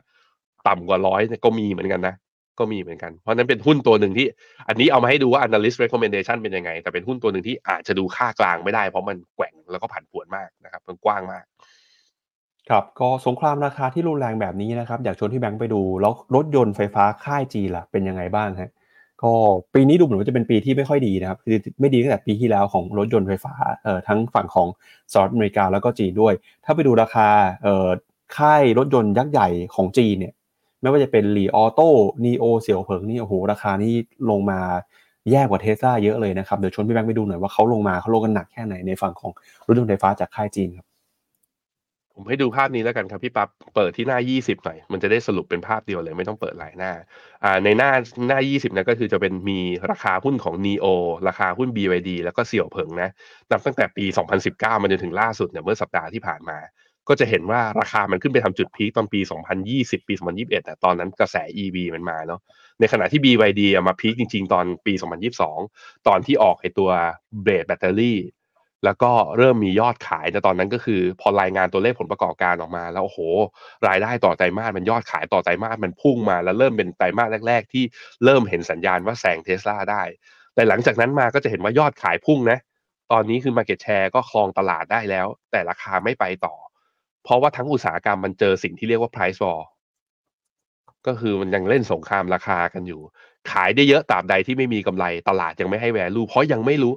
[0.67, 2.15] ต่ำกว่าร้อยเนี่ยก็มีเหมือนกันนะ
[2.59, 4.27] ก็มีเหมือนกัน เพราะนั้นเป็นหุ้นตัวหนึ่งที่
[4.67, 11.45] อันนี้เอามาให้ดูว่า analyst recommendation เป็นยังไง แต่เป็นหุ้นตัวหนึ่งที่อาจจะดูค่ากลางไม่ได้ เพราะมันแกว่งแล้วก็ผันผวนมากนะครับ มันกว้างมาก
[12.69, 18.71] ครับ ก็สงครามราคาที่รุนแรงแบบนี้นะครับ อยากชวนที่แบงค์ไปดู แล้วรถยนต์ไฟฟ้าค่ายจีล่ะ เป็นยังไงบ้างฮะ
[19.23, 19.31] ก็
[19.73, 23.53] ปีนี้ดูเหมือนว่าจะเป็นปีที่ไม่ค่อยดีนะครับ คือไม่ดีตั้งแต่ปีที่แล้วของรถยนต์ไฟฟ้า
[23.83, 24.67] เอ่อ ทั้งฝั่งของ
[25.11, 26.33] สหรัฐอเมริกาแล้วก็จีนด้วย
[26.65, 27.27] ถ้าไปดูราคา
[27.63, 27.87] เอ่อ
[28.37, 30.33] ค่ายรถยนต์ยักษ์ใหญ่ของจีนเนี่ย
[30.81, 31.89] ไม่ว่าจะเป็นหลีออโต้
[32.25, 33.93] นีโอเสี่ยวเผิงนี่โอ้โหราคานี่
[34.29, 34.59] ลงมา
[35.31, 39.31] แย่กว่าเทสลาเยอะเลยนะครับเดี๋ยวชวนพี่แบงค์ไปดูหน่อยว่าเขาลงมาเขาลงกันหนักแค่ไหนในฝั่งของ
[39.67, 40.87] รถยนต์ไฟฟ้าจากค่ายจีนครับ
[42.19, 46.91] ผมให้ดูภาพนี้แล้วกันครับพี่ปั๊บเปิดที่หน้า 20 หน่อย มันจะได้สรุปเป็นภาพเดียวเลย ไม่ต้องเปิดหลายหน้า
[47.43, 47.91] อ่าในหน้า
[48.27, 49.59] หน้า 20นะก็คือจะเป็นมี
[49.91, 50.85] ราคาหุ้นของ NEO
[51.27, 53.09] ราคาหุ้น BYD แล้วก็เสี่ยวเผิงนะ
[53.51, 54.05] นับตั้งแต่ปี
[54.43, 56.57] 2019มาจนถึงล่าสุดเนี่ยเมื่อสัปดาห์ที่ผ่านมา
[57.09, 59.19] ก็จะเห็นว่าราคามันขึ้นไปทำจุดพีคตอนปี
[59.63, 62.39] 2020 ปี 2021อ่ตอนนั้นกระแส EV มันมาเนาะ
[62.79, 64.93] ในขณะที่ BYD มาพีคจริง ๆ ตอนปี
[65.49, 66.89] 2022 ตอนที่ออกไอตัว
[67.41, 68.19] เบรดแบตเตอรี่
[68.85, 73.19] แล้วก็เริ่มมียอดขายแต่ตอนนั้นก็คือพอรายงานตัวเลขผลประกอบการออกมา แล้วโอ้โห
[73.87, 77.83] รายได้ต่อไตรมาสมันยอดขายต่อไตรมาสมันพุ่งมาแล้วเริ่มเป็นไตรมาสแรก ๆ ที่
[78.23, 80.03] เริ่มเห็นสัญญาณว่าแซงเทสลาได้
[80.55, 82.59] แต่หลังจากนั้นมาก็จะเห็นว่ายอดขายพุ่งนะ
[83.11, 86.55] ตอนนี้คือ Market Share ก็ครองตลาดได้แล้ว แต่ราคาไม่ไปต่อ
[87.27, 89.61] เพราะว่าทั้งอุตสาหกรรมมันเจอสิ่งที่เรียกว่า price war
[91.07, 93.01] ก็คือมันยังเล่นสงครามราคากันอยู่
[93.51, 96.93] ขายได้เยอะตาบใดที่ไม่มีกำไรตลาดยังไม่ให้แวลูเพราะยังไม่รู้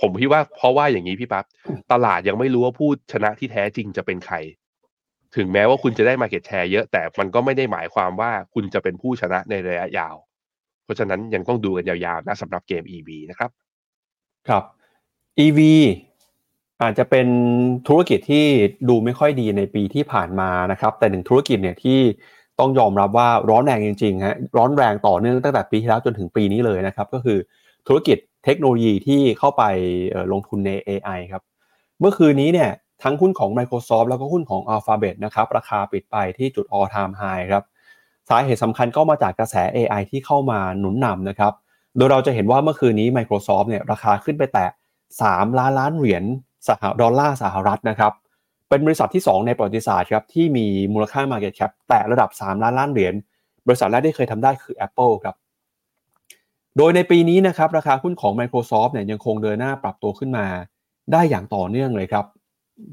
[0.00, 1.44] ผมคิดว่าเพราะว่าอย่างนี้พี่ปั๊บ
[1.92, 4.36] ตลาดยังไม่รู้ว่าผู้ชนะที่แท้จริงจะเป็นใคร
[5.36, 10.16] ถึงแม้ว่าคุณจะได้มาเก็ตแชร์เยอะแต่มันก็ไม่ได้หมายความว่าคุณจะเป็นผู้ชนะในระยะยาว
[10.84, 13.50] เพราะฉะนั้นยังต้องดูกันยาวๆนะสำหรับเกม EV นะครับ
[14.48, 14.62] ครับ
[15.44, 15.60] EV
[16.82, 17.28] อาจจะเป็น
[17.88, 18.44] ธุรกิจที่
[18.88, 22.00] ดูไม่ค่อยดีในปีที่ผ่านมานะครับ แต่หนึ่งธุรกิจเนี่ยที่
[22.60, 27.38] ต้องยอมรับว่าร้อนแรงจริงๆฮะร้อนแรงต่อเนื่องตั้งแต่ปีที่แล้วจนถึงปีนี้เลยนะครับ ก็คือ
[27.86, 29.62] ธุรกิจเทคโนโลยีที่เข้าไป
[30.32, 31.42] ลงทุนใน AI ครับ
[32.00, 32.70] เมื่อคืนนี้เนี่ย
[33.02, 37.64] ทั้งหุ้นของ Microsoft แล้วก็หุ้นของ Alphabet นะครับราคาปิดไปที่จุด all time high ครับ
[38.28, 41.52] สาเหตุสำคัญก็มาจากกระแส AI ที่เข้ามาหนุนนำนะครับ
[41.96, 44.66] โดยเราจะเห็นว่าเมื่อคืนนี้ Microsoft เนี่ยราคาขึ้นไปแตะ
[45.12, 46.24] 3ล้านล้านเหรียญ
[46.68, 48.12] สหดอลลาร์สหรัฐนะครับ
[48.68, 53.14] เป็นบริษัทที่ 2 ในประวัติศาสตร์ครับที่มีมูลค่า Market Cap แตะระดับ 3 ล้านล้านเหรียญ
[53.66, 55.36] บริษัทแรกที่เคยทำได้คือ Apple ครับ
[56.76, 60.46] โดยในปีนี้นะครับราคาหุ้นของ Microsoft เนี่ยยังคงเดินหน้าปรับตัวขึ้นมา
[61.12, 62.26] ได้อย่างต่อเนื่องเลยครับ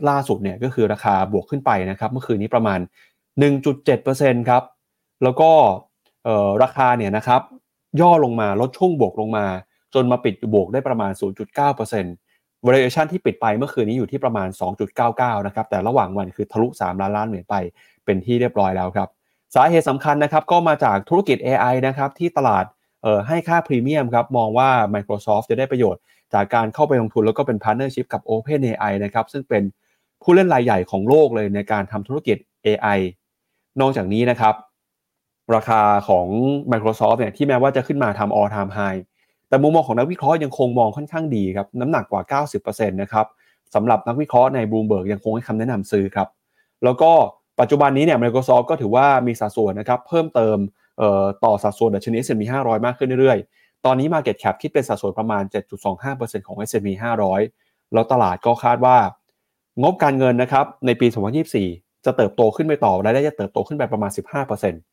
[0.10, 2.80] ล่าสุดเนี่ยก็คือราคาบวกขึ้นไปนะครับเมื่อคืนนี้ประมาณ
[3.64, 4.64] 1.7%ครับ
[5.24, 5.52] แล้วก็
[6.64, 7.42] ราคาเนี่ยนะครับ
[8.02, 9.46] ย่อลงมาลดช่วงบวกลงมา
[9.94, 12.31] จนมาปิดบวกได้ประมาณ 0.9%
[12.66, 14.47] valuation ที่ปิดไปเมื่อคืนนี้อยู่ที่ประมาณ
[14.97, 17.55] 2.99 นะครับ แต่ระหว่างวันคือทะลุ 3 ล้านล้านเหรียญไป
[18.05, 19.09] เป็นที่เรียบร้อยแล้วครับ
[19.55, 22.66] สาเหตุสำคัญนะครับก็มาจากธุรกิจ AI นะครับที่ตลาด
[23.28, 26.01] ให้ค่าพรีเมียมครับมองว่า Microsoft จะได้ประโยชน์
[26.34, 29.64] จากการเข้าไปลงทุนแล้วก็เป็น partnership กับ OpenAI นะครับซึ่งเป็น
[30.22, 32.99] ผู้เล่นรายใหญ่ของโลกเลยในการทำธุรกิจ AI
[33.82, 34.55] นอกจากนี้นะครับ
[35.55, 36.28] ราคาของ
[36.72, 38.99] Microsoft เนี่ยที่แม้ว่าจะขึ้นมาทำ all time high
[39.52, 43.26] แต่มุมมองของนักวิเคราะห์ยังคงมองค่อนข้างดีครับน้ำหนักกว่า 90%นะครับ
[43.76, 46.28] สำหรับนักวิเคราะห์ใน Bloomberg ยังคงให้คำแนะนำซื้อครับ
[46.84, 47.12] แล้วก็
[47.60, 50.58] ปัจจุบันนี้เนี่ย Microsoft ก็ถือว่ามีสัดส่วนนะครับเพิ่มเติม
[51.45, 55.43] ต่อสัดส่วนดัชนี S&P 500 มากขึ้นเรื่อยๆ ตอนนี้ Market Cap คิดเป็นสัดส่วนประมาณ
[55.95, 56.88] 7.25%ของ S&P
[57.41, 58.97] 500 แล้วตลาดก็คาดว่า
[59.82, 61.08] งบการเงินนะครับในปี
[61.56, 64.12] 2024 จะเติบโตขึ้นไปต่อรายได้จะเติบโตขึ้นไปประมาณ
[64.52, 64.91] 15%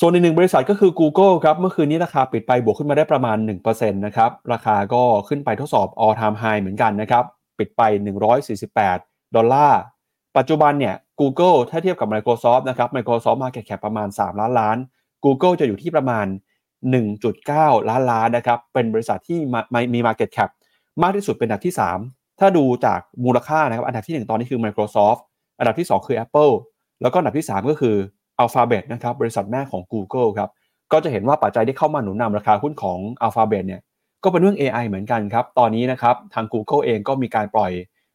[0.00, 3.36] ส่วนอีกหนึ่งบริษัทก็คือ Google ครับ เมื่อคืนนี้ราคาปิดไปบวกขึ้นมาได้ประมาณ
[3.68, 7.24] 1%นะครับ ราคาก็ขึ้นไปทดสอบ all time high เหมือนกันนะครับ
[7.58, 7.82] ปิดไป
[8.58, 9.80] 148 ดอลลาร์
[10.36, 14.76] ปัจจุบันเนี่ย Google ถ้าเทียบกับ Microsoft นะครับ Microsoft Market Cap ประมาณ 3 ล้านล้าน
[15.24, 16.26] Google จะอยู่ที่ประมาณ
[17.08, 19.38] 1.9 ล้านล้านนะครับ เป็นบริษัทที่
[19.94, 20.50] มี Market Cap
[21.02, 21.74] มากที่สุดเป็นอันดับที่
[22.06, 25.20] 3 ถ้าดูจากมูลค่านะครับ อันดับที่ 1 ตอนนี้คือ Microsoft
[25.58, 26.52] อันดับที่ 2 คือ Apple
[27.02, 27.96] แล้วก็อันดับที่ 3 ก็คือ
[28.42, 30.50] Alphabet นะครับบริษัทแม่ของ Google ครับ
[30.92, 33.80] ก็จะเห็นว่าปัจจัยที่เข้ามาหนุนนำราคาหุ้นของ Alphabet เนี่ย
[34.24, 37.72] ก็เป็นเรื่อง AI เหมือนกันครับ ตอนนี้นะครับทาง Google เองก็มีการปล่อย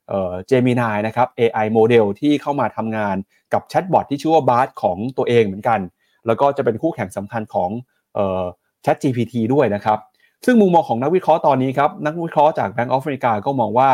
[0.09, 3.15] เอ่อ Gemini นะครับ AI โมเดลที่เข้ามาทำงาน
[3.53, 5.79] กับแชทบอทที่ชื่อว่า Bard ของตัวเองเหมือนกัน
[6.27, 7.69] แล้วก็จะเป็นคู่แข่งสำคัญของ
[8.15, 8.43] เอ่อ
[8.85, 9.99] Chat GPT ด้วยนะครับ
[10.45, 13.89] ซึ่งมุมมองของนักวิเคราะห์ตอนนี้ครับ นักวิเคราะห์จาก Bank of America ก็มองว่า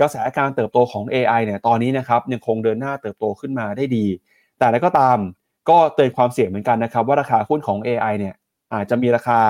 [0.00, 4.06] กระแสการเติบโตของ AI เนี่ยตอนนี้นะครับยังคงเดินหน้าเติบโตขึ้นมาได้ดี
[4.58, 5.18] แต่แล้วก็ตาม
[5.68, 8.34] ก็เตือนความเสี่ยงเหมือนกันนะครับ ว่าราคาหุ้นของ AI เนี่ย
[8.74, 9.40] อาจจะมีราคา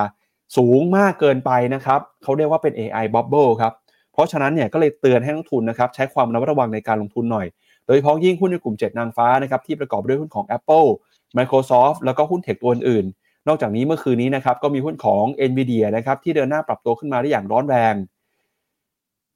[0.56, 3.72] สูงมากเกินไปนะครับเขาเรียกว่าเป็น AI bubble ครับ
[4.12, 7.46] เพราะฉะนั้นเนี่ยก็เลยเตือนให้นักทุนนะครับใช้ความระมัดระวังในการลงทุนหน่อย
[7.86, 10.88] โดยเฉพาะยิ่งหุ้นในกลุ่ม 7 นางฟ้านะครับที่ประกอบด้วยหุ้นของ Apple
[11.36, 13.06] Microsoft แล้วก็หุ้นเทคตัวอื่น
[13.48, 17.94] นอกจากนี้เมื่อคืนนี้นะครับก็มีหุ้นของ NVIDIA นะครับที่เดินหน้าปรับตัวขึ้นมาได้อย่างร้อนแรง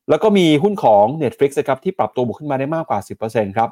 [0.09, 2.99] แล้วก็มีหุ้นของ Netflix นะครับที่ปรับตัวบวกขึ้นมาได้มากกว่า
[3.29, 3.69] 10%ครับ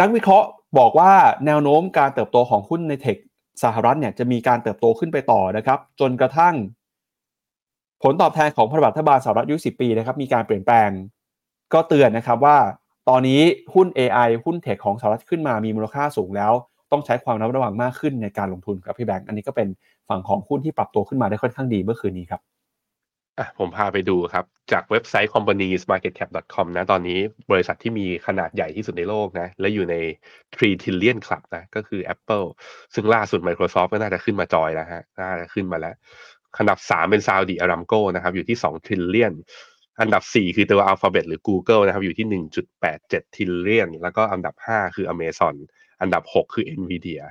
[0.00, 1.12] นักวิเคราะห์ บอกว่า
[1.46, 3.16] แนวโน้มการเติบโตของหุ้นในเทค
[3.62, 6.54] สหรัฐเนี่ยจะมีการเติบโตขึ้นไปต่อนะครับ จนกระทั่ง
[8.02, 10.90] ผลตอบแทนของพันธบัตรรัฐบาลสหรัฐยุสิปีนะครับมีการเปลี่ยนแปลง
[11.72, 12.56] ก็เตือนนะครับว่า
[13.08, 13.40] ตอนนี้
[13.74, 16.52] หุ้น AI หุ้นเทคของสหรัฐขึ้นมามีมูลค่าสูงแล้ว
[16.92, 19.68] ต้องใช้ความระมัดระวังมากขึ้นในการลงทุนครับพี่แบงค์อันนี้ก็เป็น
[20.08, 22.40] ฝั่งของหุ้นที่ปรับตัวขึ้นมาได้ค่อนข้างดีเมื่อคืนนี้ครับ
[23.38, 27.18] อะผมพาไปดูครับ จากเว็บไซต์ companiesmarketcap.com นะ ตอนนี้
[27.52, 29.96] บริษัทที่มีขนาดใหญ่ที่สุดในโลกนะ และอยู่ใน
[30.54, 32.46] 3 trillion club นะ ก็คือ Apple
[32.94, 35.94] ซึ่งล่าสุด Microsoft ก็น่าจะขึ้นมาจอยแล้วฮะ น่าจะขึ้นมาแล้ว
[36.58, 39.34] อันดับ 3 เป็น Saudi Aramco นะครับ อยู่ที่ 2 trillion
[40.00, 42.26] อันดับ 4 คือตัว Alphabet หรือ Google นะครับ อยู่ที่
[42.86, 45.54] 1.87 trillion แล้วก็อันดับ 5 คือ Amazon
[46.00, 47.22] อันดับ 6 คือ Nvidia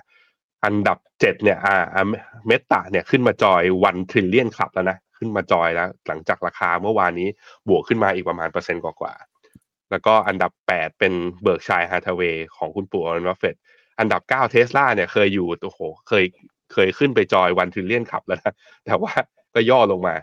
[0.65, 2.05] อันดับ 7 เนี่ย อ่า
[2.47, 7.29] เมตาเนี่ยขึ้นมาจอย 1 trillion club แล้วนะ ขึ้นมาจอยแล้ว หลังจากราคาเมื่อวานนี้
[7.69, 11.13] บวกขึ้นมาอีกประมาณเปอร์เซ็นต์กว่าๆแล้วก็อันดับ 8 เป็น
[11.43, 13.55] Berkshire Hathaway ของคุณปู่อรนวัฟเฟต
[13.99, 16.25] อันดับ 9 เทสลาเนี่ยเคยอยู่โอ้โหเคย
[16.73, 18.53] เคยขึ้นไป join one trillion club แล้วนะ
[18.85, 19.11] แต่ว่า
[19.55, 20.15] ก็ย่อลงมา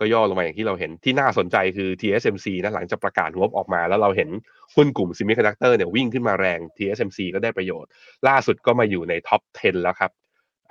[0.00, 4.28] ก็ย่อลงมาอย่างที่เราเห็นที่น่าสนใจคือ TSMC นะหลังจากประกาศงบออกมา แล้วเราเห็น
[4.74, 7.90] หุ้นกลุ่ม semiconductor เนี่ยวิ่งขึ้นมาแรง TSMC ก็ได้ประโยชน์
[8.28, 10.10] ล่าสุดก็มาอยู่ใน top 10 แล้วครับ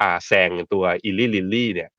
[0.01, 1.89] อ่าแซงตัว Eli Lilly เนี่ย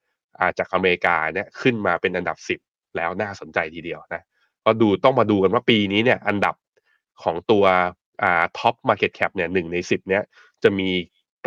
[0.41, 2.61] อาจากอเมริกาเนี่ยขึ้นมาเป็นอันดับสิบ
[2.97, 4.23] แล้วน่าสนใจทีเดียวนะ
[4.65, 6.55] ก็ดูต้องมาดูกันว่าปีนี้เนี่ยอันดับ
[7.23, 7.65] ของตัว
[8.23, 10.23] อ่า top market cap เนี่ยหนึ่งในสิบเนี่ย
[10.63, 10.91] จะมี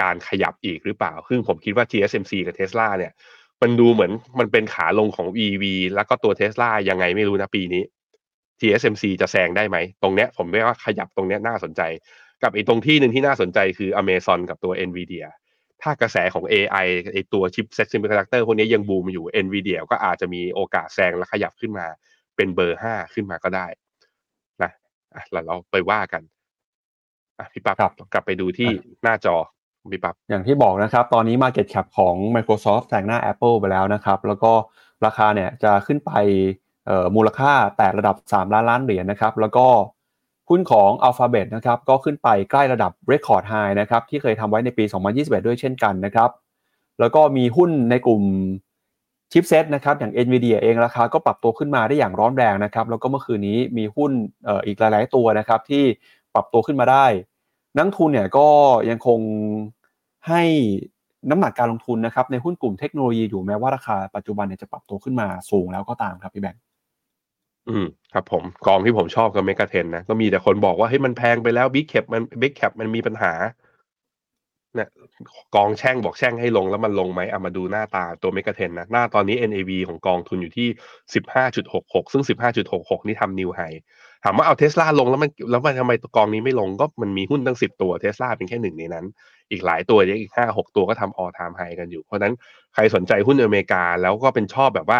[0.02, 3.12] การขยับอีกหรือเปล่า ซึ่งผมคิดว่า TSMC กับ Tesla เนี่ย
[3.62, 5.64] มันดูเหมือนมันเป็นขาลงของ EV
[5.96, 7.84] แล้วก็ตัว Tesla ยังไงไม่รู้นะปีนี้
[8.60, 11.82] TSMC จะแซงได้ไหม ตรงเนี้ยผมว่าขยับตรงเนี้ยน่าสนใจ
[12.44, 15.26] กับอีกตรงที่หนึ่งที่น่าสนใจคือ Amazon กับตัว Nvidia
[15.84, 21.86] ถ้ากระแสของ AI ไอตัว chipset semiconductor พวกนี้ยังบูมอยู่ NVIDIA ก็อาจจะมีโอกาสแซงและขยับขึ้นมา
[22.36, 23.68] เป็นเบอร์5ขึ้นมาก็ได้
[24.64, 24.72] นะ
[25.16, 26.22] อะแล้วเราไปว่ากัน
[27.40, 28.70] อะพี่ปั๊บครับกลับไปดูที่
[29.04, 29.36] หน้าจอ
[29.94, 34.52] พี่ปั๊บอย่างที่บอกนะครับ ตอนนี้ Market Cap ของ Microsoft แซงหน้า Apple ไปแล้วนะครับ แล้วก็
[35.06, 36.12] ราคาเนี่ยจะขึ้นไป
[36.86, 39.68] เอ่อมูลค่าแต่ระดับ 3 ล้านล้านเหรียญนะครับ แล้วก็
[40.52, 44.84] หุ้นของ Alphabet นะครับก็ขึ้นไปใกล้ระดับ Record High นะครับที่เคยทำไว้ในปี
[45.16, 46.30] 2021 ด้วยเช่นกันนะครับ
[46.99, 48.24] แล้วก็มีหุ้นในกลุ่ม
[49.32, 54.12] ชิปเซตนะครับอย่าง NVIDIA เองราคาก็ปรับตัวขึ้นมาได้อย่างร้อนแรงนะครับแล้วก็เมื่อคืนนี้มีหุ้น
[54.66, 55.84] อีกหลาย ๆ ตัวนะครับที่
[56.34, 57.06] ปรับตัวขึ้นมาได้
[57.78, 58.47] นักทุนเนี่ยก็
[58.89, 59.20] ยังคง
[60.28, 60.43] ให้
[61.30, 66.62] น้ำหนักการลงทุนนะครับในหุ้นกลุ่มเทคโนโลยีอยู่แม้ว่าราคาปัจจุบันเนี่ยจะปรับตัวขึ้นมาสูงแล้วก็ตามครับพี่แบงค์
[67.68, 73.34] อืมครับผมกองที่ผมชอบก็ Mega Ten นะ ก็มีแต่คนบอกว่าเฮ้ยมันแพงไปแล้ว big cap มัน big cap มันมีปัญหา
[74.76, 74.88] เนี่ย
[75.55, 80.68] กองแช่งบอกแช่งให้ลงแล้วมันลงไหมเอามาดูหน้าตาตัว Mega Ten นะ หน้าตอนนี้ NAV ของกองทุนอยู่ที่
[81.16, 83.62] สิบห้าจุดหกหกซึ่งสิบห้าจุดหกหกนี่ทำ new high
[84.24, 89.05] ถามว่าเอาเทสลาลงแล้วมันแล้วมันทำไมกองนี้ไม่ลงก็มันมีหุ้นตั้งสิบตัวเทสลาเป็นแค่หนึ่งในนั้น
[89.51, 92.34] อีกหลายตัวเยอะอีกห้าหกตัวก็ทำ all time high กันอยู่ เพราะนั้น
[92.74, 94.99] ใครสนใจหุ้นอเมริกาแล้วก็เป็นชอบแบบว่า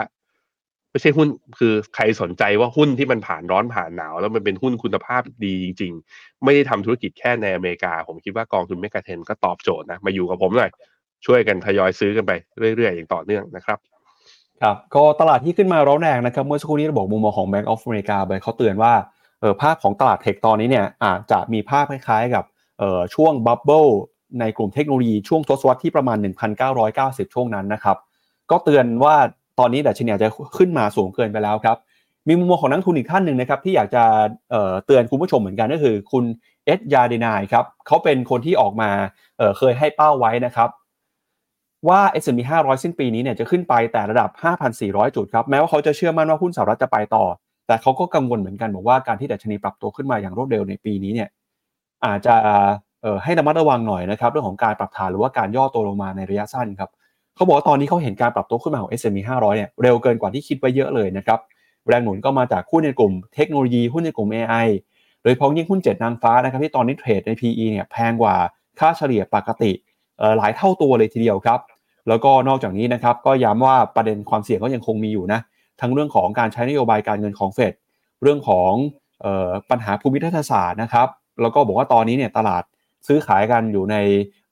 [0.92, 1.28] ไม่ใช่หุ้น
[1.60, 10.72] คือใครสนใจว่าหุ้นที่มันผ่านร้อนผ่านหนาว แล้วมันเป็นหุ้นคุณภาพดีจริง ๆ ไม่ได้ทำธุรกิจแค่ในอเมริกา ผมคิดว่ากองทุนเมกะเทนก็ตอบโจทย์นะ มาอยู่กับผมหน่อย
[11.26, 12.32] ช่วยกันทยอยซื้อกันไป
[12.76, 13.78] เรื่อยๆ อย่างต่อเนื่องนะครับ
[14.62, 18.94] ครับก็ตลาดที่ขึ้นมาร้อนแรงนะครับ เมื่อสักครู่นี้เราบอกมุมมองของ Bank of America ไปเขาเตือนว่า
[19.42, 22.44] เออภาพของตลาดเทคตอนนี้เนี่ยอาจจะมีภาพคล้ายๆกับ
[22.80, 23.86] เออช่วงบับเบิล
[24.40, 26.18] ในกลุ่มเทคโนโลยีช่วงทศวรรษที่ประมาณ
[26.76, 27.98] 1,990 ช่วงนั้นนะครับ
[28.52, 29.16] ก็เตือนว่า
[29.62, 31.78] ตอนนี้ดัชนีอาจจะขึ้นมาสูงเกินไปแล้วครับ
[32.28, 34.04] มีมุมมองของนักทุนอีกท่านหนึ่งนะครับที่อยากจะ
[34.50, 36.24] เเตือนคุณผู้ชมเหมือนกันก็คือ คุณ
[36.66, 38.90] เอ็ดยาเดนายครับเขาเป็นคนที่ออกมา
[39.38, 40.70] เเคยให้เป้าไว้นะครับ
[41.88, 44.30] ว่า S&P 500 สิ้นปีนี้เนี่ยจะขึ้นไปแต่ระดับ
[44.74, 47.26] 5,400 จุดครับ แม้ว่าเขาจะเชื่อมั่นว่าหุ้นสหรัฐจะไปต่อ
[47.68, 51.30] แต่เขาก็กังวลเหมือนกันบอกว่าการที่ดัชนีปรับตัวขึ้นมาอย่างรวดเร็วในปีนี้เนี่ย
[52.06, 52.36] อาจจะ
[53.24, 56.90] ให้ระมัดระวังหน่อยนะครับ เรื่องของการปรับฐานหรือว่าการย่อตัวลงมาในระยะสั้นครับ
[57.36, 61.40] เขาบอกว่าตอนนี้เขาเห็นการปรับตัวขึ้นมาของ S&P 500 เนี่ยเร็วเกินกว่าที่คิดไว้เยอะเลยนะครับ
[61.88, 64.68] แรงหนุนก็มาจากหุ้นในกลุ่มเทคโนโลยีหุ้นในกลุ่ม AI
[65.22, 68.36] โดยเฉพาะยิ่งหุ้นเจ็ดนางฟ้านะครับที่ตอนนี้เทรดใน PE เนี่ยแพงกว่า
[68.80, 69.72] ค่าเฉลี่ยปกติ
[70.38, 71.60] หลายเท่าตัวเลยทีเดียวครับ
[72.08, 75.40] แล้วก็นอกจากนี้นะครับก็ย้ำว่าประเด็นความเสี่ยงก็ยังคงมีอยู่นะ
[75.82, 77.74] ทั้งเรื่องของการใช้นโยบายการเงินของเฟด
[78.24, 78.72] เรื่องของ
[79.26, 81.08] ออปัญหาภูมิทัศศาสตร์นะครับ
[81.42, 82.64] แล้วก็บอกว่าตอนนี้เนี่ยตลาด
[83.08, 83.96] ซื้อขายกันอยู่ใน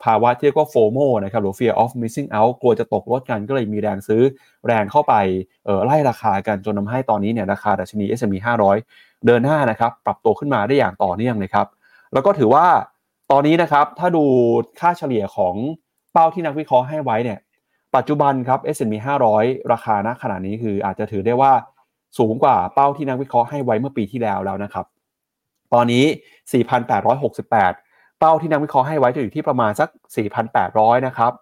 [0.03, 4.21] ภาวะที่เรียกว่าโฟโมนะครับหรือ fear of missing out กลัวจะตกรถกันก็เลยมีแรงซื้อ
[4.67, 5.13] แรงเข้าไป
[5.65, 8.35] เออไล่ราคากันจนทาให้ตอนนี้เนี่ยราคาดัชนี S&P
[8.85, 11.67] 500 เดินหน้านะครับปรับตัวขึ้นมาได้อย่างต่อเนื่องเลยครับ
[12.13, 12.65] แล้วก็ถือว่า
[13.31, 14.23] ตอนนี้นะครับถ้าดู
[14.79, 15.55] ค่าเฉลี่ยของ
[16.13, 17.39] เป้าที่นักวิเคราะห์ให้ไว้เนี่ย
[17.95, 18.93] ปัจจุบันครับ S&P
[19.33, 21.53] 500 ราคาณขณะนี้คืออาจจะถือได้ว่า
[22.17, 24.85] สูงกว่าเป้าที่นักวิเคราะห์ให้ไว้เมื่อปีที่แล้วแล้วนะครับ
[25.73, 26.05] ตอนนี้
[26.89, 27.88] 4,868
[28.19, 29.89] เป้าที่นักวิเคราะห์ให้ไว้จะอยู่ที่ประมาณสัก
[30.47, 31.33] 4,800 นะครับ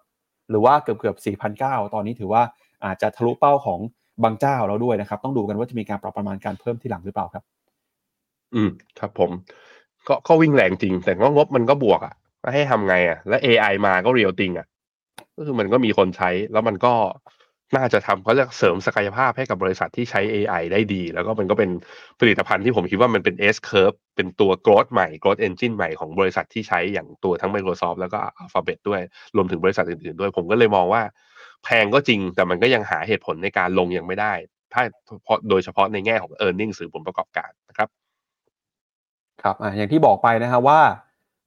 [0.50, 1.16] หรือว่าเกือบเกือบ
[1.60, 2.42] 4,900 ตอนนี้ถือว่า
[2.84, 3.80] อาจจะทะลุเป้าของ
[4.24, 7.44] บางเจ้าแล้วด้วยนะครับ ต้องดูกันว่าจะมีการปรับประมาณการเพิ่มที่หลังหรือเปล่าครับ
[8.54, 9.30] อืม ครับผม
[10.08, 12.14] ก็ก็วิ่งแรงจริง แต่ก็งบมันก็บวกอะ
[12.54, 14.66] ให้ทำไงอะ แล้ว AI มาก็เรียลติงอะ
[15.36, 16.94] ก็คือมันก็มีคนใช้แล้วมันก็
[17.76, 21.70] น่าจะทำเขาเรียกเสริมศักยภาพให้กับบริษัทที่ใช้ AI ได้ดี แล้วก็มันก็เป็น
[22.20, 29.00] ผลิตภัณฑ์ที่ผมคิดว่ามันเป็น S curve เป็นตัว growth ใหม่ growth engine ใหม่ของบริษัทที่ใช้อย่างตัวทั้ง Microsoft แล้วก็ Alphabet ด้วย
[29.36, 31.02] รวมถึงบริษัทอื่นๆด้วย ผมก็เลยมองว่า
[31.64, 34.32] แพงก็จริงแต่มันก็ยังหาเหตุผลในการลงยังไม่ได้
[34.72, 34.82] ถ้า
[35.50, 37.88] โดยเฉพาะในแง่ของ e a r n i n g หรือผลประกอบการนะครับ
[39.42, 40.80] ครับอะอย่างที่บอกไปนะฮะว่า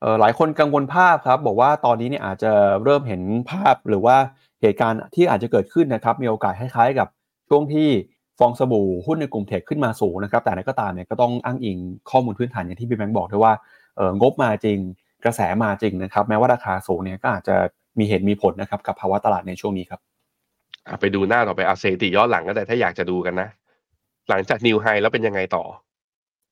[0.02, 2.52] เอ่อหลายคนกังวลภาพครับ บอกว่าตอนนี้เนี่ยอาจจะ
[2.84, 4.18] เริ่มเห็นภาพหรือว่า
[4.62, 7.08] เหตุการณ์ที่อาจจะเกิดขึ้นนะครับมีโอกาสคล้ายๆกับ
[7.50, 7.90] ช่วงที่
[8.40, 11.78] ฟองสบู่หุ้นในกลุ่มเทคขึ้นมาสูงนะครับแต่ในก็ตามเนี่ยก็ต้องอ้างอิง
[12.10, 13.54] ข้อมูลพื้นฐานอย่างที่พี่แบงค์บอกด้วยว่า
[13.98, 14.78] เอองบมาจริง
[15.26, 17.56] กระแสมาจริงนะครับแม้ว่าราคาสูงเนี่ยก็อาจจะ
[18.00, 20.00] มีเหตุมีผลนะครับกับภาวะตลาดในช่วงนี้ครับ
[21.00, 23.50] ไปดูหน้าต่อไปเอาสถิติย้อนหลังก็ได้ถ้าอยากจะดูกันนะ
[24.30, 25.64] หลังจากนิวไฮแล้วเป็นยังไงต่อ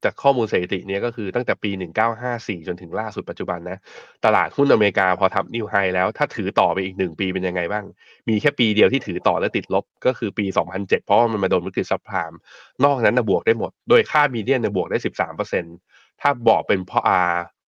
[0.03, 1.71] จากข้อมูลสถิติเนี้ยก็คือตั้งแต่ปี
[2.19, 3.77] 1954 จนถึงล่าสุดปัจจุบันนะ
[4.25, 7.85] ตลาดหุ้นอเมริกาพอทำ new high แล้วถ้าถือต่อไปอีกหนึ่งปีเป็นยังไงบ้าง
[8.29, 10.45] มีแค่ปีเดียวที่ถือต่อและติดลบก็คือปี
[10.75, 12.33] 2007 เพราะมันมาโดนวิกฤต subprime
[12.85, 14.97] นอกนั้นนะบวกได้หมด โดยค่า median นะบวกได้
[15.59, 17.01] 13%ถ้าบอกเป็นเพรา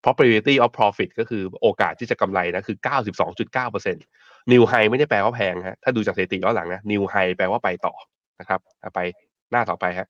[0.03, 2.77] probability of profit ก็คือโอกาสที่จะกำไรนะคือ
[3.39, 3.93] 92.9%
[4.51, 7.93] new high ไม่ได้แปลว่าแพงฮะถ้าดูจากสถิติย้อนหลังนะ new high แปลว่าไปต่อ
[8.39, 8.59] นะครับ
[8.95, 8.99] ไป
[9.51, 10.07] หน้าต่อไปฮะ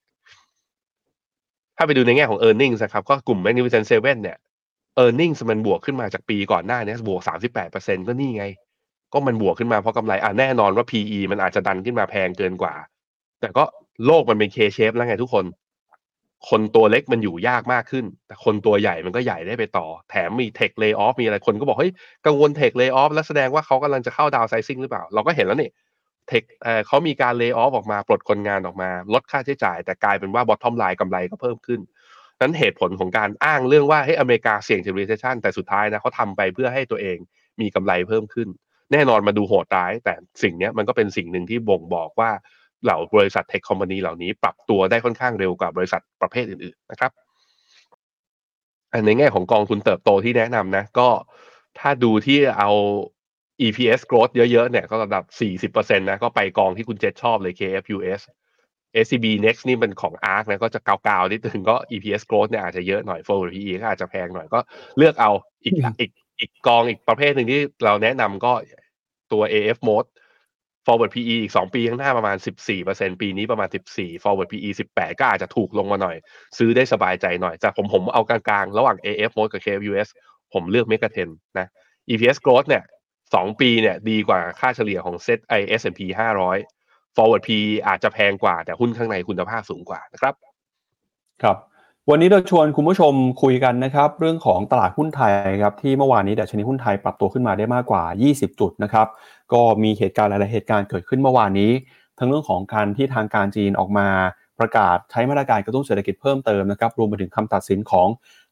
[1.81, 4.37] ถ้าไปดูในแง่ของ e a r n i n g นะครับ ก็กลุ่ม Magnificent Seven เนี่ย
[5.03, 7.21] e a r n i n g มันบวกขึ้นมาจากปีก่อนหน้านี้บวก
[7.65, 8.45] 38%ก็นี่ไง
[9.13, 12.73] ก็มันบวกขึ้นมาเพราะกำไรอะแน่นอนว่า PE มันอาจจะดันขึ้นมาแพงเกินกว่า
[13.41, 13.63] แต่ก็
[14.05, 15.45] โลกมันเป็น K shape แล้วไงทุกคน
[16.49, 21.91] คนตัวเล็กมันอยู่ยากมากขึ้น แต่คนตัวใหญ่มันก็ใหญ่ได้ไปต่อ แถมมี tech layoff มีอะไรคนก็บอกเฮ้ย
[22.25, 25.69] กังวล tech layoff แล้วแสดงว่าเขากำลังจะเข้า downsizing หรือเปล่า เราก็เห็นแล้วนี่
[26.27, 26.43] เทค
[26.87, 31.79] เขามีการเลย์ออฟออกมาปลดคนงานออกมา ลดค่าใช้จ่าย แต่กลายเป็นว่าบอททอมไลน์กำไรก็เพิ่มขึ้น
[32.41, 37.17] นั้นเหตุผลของการอ้างเรื่องว่าให้อเมริกาเสี่ยงจะ recession แต่สุดท้ายนะเขาทำไปเพื่อให้ตัวเอง
[37.61, 38.47] มีกำไรเพิ่มขึ้น
[38.91, 40.13] แน่นอนมาดูโหดร้าย แต่
[40.43, 42.31] สิ่งนี้มันก็เป็นสิ่งหนึ่งที่บ่งบอกว่า
[42.83, 47.11] เหล่าบริษัทเทคคอมพานีเหล่านี้ปรับตัวได้ค่อนข้างเร็วกว่าบริษัทประเภทอื่นๆนะครับ
[48.91, 51.09] อันในแง่ของกองทุนเติบโตที่แนะนำนะก็
[51.79, 52.71] ถ้าดูที่เอา
[53.65, 55.23] EPS growth เยอะๆเนี่ยก็ระดับ
[55.73, 58.21] 40%นะก็ไปกองที่คุณเจษชอบเลย KFUS
[59.03, 64.59] SCB Next นี่เป็นของ ARK นะก็จะเกาๆนิดนึงก็ EPS growth เนี่ยอาจจะเยอะหน่อย forward PE ก็อาจจะแพงหน่อยก็
[64.97, 65.31] เลือกเอา
[65.63, 68.53] อีกอีกอีกกองอีกประเภทหนึ่งที่เราแนะนำก็
[69.31, 70.09] ตัว AF mode
[70.85, 72.37] forward PE อีก 2 ปีข้างหน้าประมาณ
[72.79, 76.15] 14%ปีนี้ประมาณ 14 forward PE 18 ก็อาจจะถูกลงมาหน่อย
[76.57, 80.09] ซื้อได้สบายใจหน่อยแต่ผมผมเอากลางๆ ระหว่าง AF mode กับ KFUS
[80.53, 81.67] ผมเลือก m e g a t e n นะ
[82.09, 82.83] EPS growth เนี่ย
[83.33, 86.57] สองปีเนี่ยดีกว่าค่าเฉลี่ยของเซ็ตไอ S&P 500 forward P อย
[87.15, 90.33] forward P อาจจะแพงกว่า แต่หุ้นข้างในคุณภาพสูงกว่านะครับ
[91.43, 91.57] ครับ
[92.09, 95.31] วันนี้เราชวนคุณผู้ชมคุยกันนะครับ เรื่องของตลาดหุ้นไทย
[95.63, 98.03] ครับที่เมื่อวานนี้ดัชนีหุ้นไทยปรับตัวขึ้นมาได้มากกว่า
[98.33, 99.07] 20 จุดนะครับ
[99.53, 101.71] ก็มีเหตุการณ์หลายๆเหตุการณ์เกิดขึ้นเมื่อวานนี้
[102.19, 104.07] ทั้งเรื่องของการที่ทางการจีนออกมา
[104.59, 108.07] ประกาศใช้มาตรการกระตุ้นเศรษฐกิจเพิ่มเติมนะครับรวมไปถึงคำตัดสินของ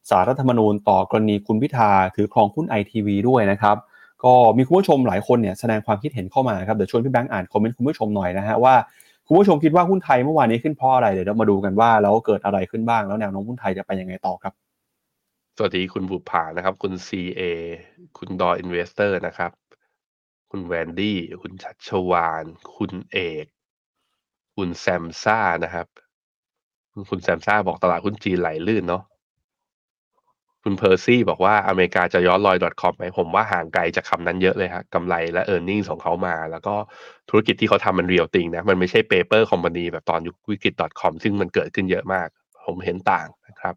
[0.10, 3.78] ศาลรัฐธรรมนูญต่อกรณีคุณพิธาถือครองหุ้นไอทีวีด้วยนะครับ
[4.24, 8.76] ก็มีคุณผู้ชมหลายคนเนี่ยแสดงความคิดเห็นเข้ามาครับเดี๋ยวชวนพี่แบงค์อ่านคอมเมนต์คุณผู้ชมหน่อยนะฮะว่า
[9.28, 14.54] คุณผู้ชมคิดว่าหุ้นไทยเมื่อวานนี้ขึ้นเพราะอะไรเดี๋ยวเรามาดูกันว่าแล้วเกิดอะไรขึ้นบ้างแล้วแนวโน้มหุ้นไทยจะไปยังไงต่อครับ
[15.58, 17.42] สวัสดีคุณบุภานะครับ คุณ CA
[18.18, 19.52] คุณดอ Investor นะครับ
[20.50, 22.46] คุณแวนดี้คุณชัชวาล
[22.76, 23.46] คุณเอก
[24.56, 25.88] คุณแซมซ่านะครับ
[27.10, 29.04] คุณแซมซ่าบอกตลาดหุ้นจีนไหลลื่นเนาะ
[30.64, 36.76] คุณเพอร์ซี่บอกว่าอเมริกาจะย้อนรอย .com ไหมผมว่าห่างไกลจากคำนั้นเยอะเลยฮะกำไรและ e a r n i n g ของเขามา แล้วก็
[37.30, 42.28] ธุรกิจที่เขาทำมัน real thing นะมันไม่ใช่ paper company แบบตอนยุควิกฤต .com ซึ่งมันเกิดขึ้นเยอะมาก
[42.66, 43.76] ผมเห็นต่างนะครับ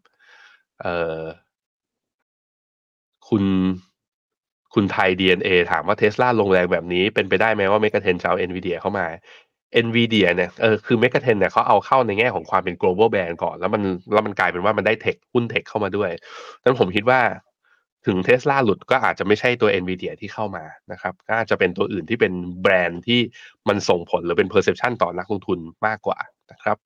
[0.81, 1.21] เอ่อ
[3.27, 3.43] คุณ
[4.73, 9.05] คุณไทย DNA ถามว่าเทสลาลงแรงแบบนี้เป็นไปได้ไหมว่าเมกะเทนจะเอา NVIDIA เข้ามา
[9.85, 13.81] NVIDIA เนี่ยเออคือเมกะเทนเนี่ยเขาเอาเข้าในแง่ของความเป็น global brand ก่อน แล้วมัน
[14.13, 16.09] แล้วมันกลายเป็นว่ามันได้เทคหุ้นเทคเข้ามาด้วย
[16.59, 17.21] ดังนั้นผมคิดว่า
[18.07, 23.19] ถึงเทสลาหลุดก็อาจจะไม่ใช่ตัว NVIDIA ที่เข้ามานะครับก็อาจจะเป็นตัวอื่นที่เป็นแบรนด์ที่
[23.67, 26.19] มันส่งผลหรือเป็น perception ต่อนักลงทุนมากกว่า
[26.51, 26.77] นะครับ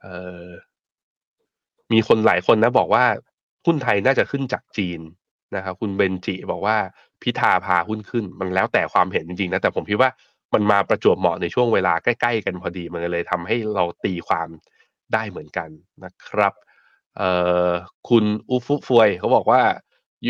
[0.00, 0.06] เอ
[0.44, 0.46] อ
[1.92, 3.04] มีคนหลายคนนะบอกว่า
[3.66, 5.00] หุ้นไทยน่าจะขึ้นจากจีน
[5.56, 6.76] นะครับคุณเบนจิบอกว่า
[7.22, 10.10] พิธาพาหุ้นขึ้น มันแล้วแต่ความเห็นจริงๆนะแต่ผมคิดว่า
[10.54, 14.48] มันมาประจวบเหมาะในช่วงเวลาใกล้ ๆ กันพอดีมันเลยทำให้เราตีความ
[15.12, 15.68] ได้เหมือนกัน
[16.04, 16.52] นะครับ
[17.16, 17.30] เอ่
[17.68, 17.70] อ
[18.08, 19.62] คุณอุฟุฟวยเขาบอกว่า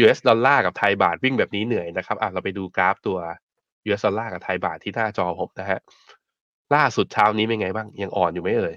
[0.01, 3.19] US ดอลลาร์กับไทยบาทวิ่งแบบนี้เหนื่อยนะครับอะเราไปดูกราฟตัว
[3.87, 5.81] US ดอลลาร์กับไทยบาทที่หน้าจอผมนะฮะ
[6.75, 8.75] ล่าสุดเช้านี้เป็นไงบ้าง ยังอ่อนอยู่ไหมเอ่ย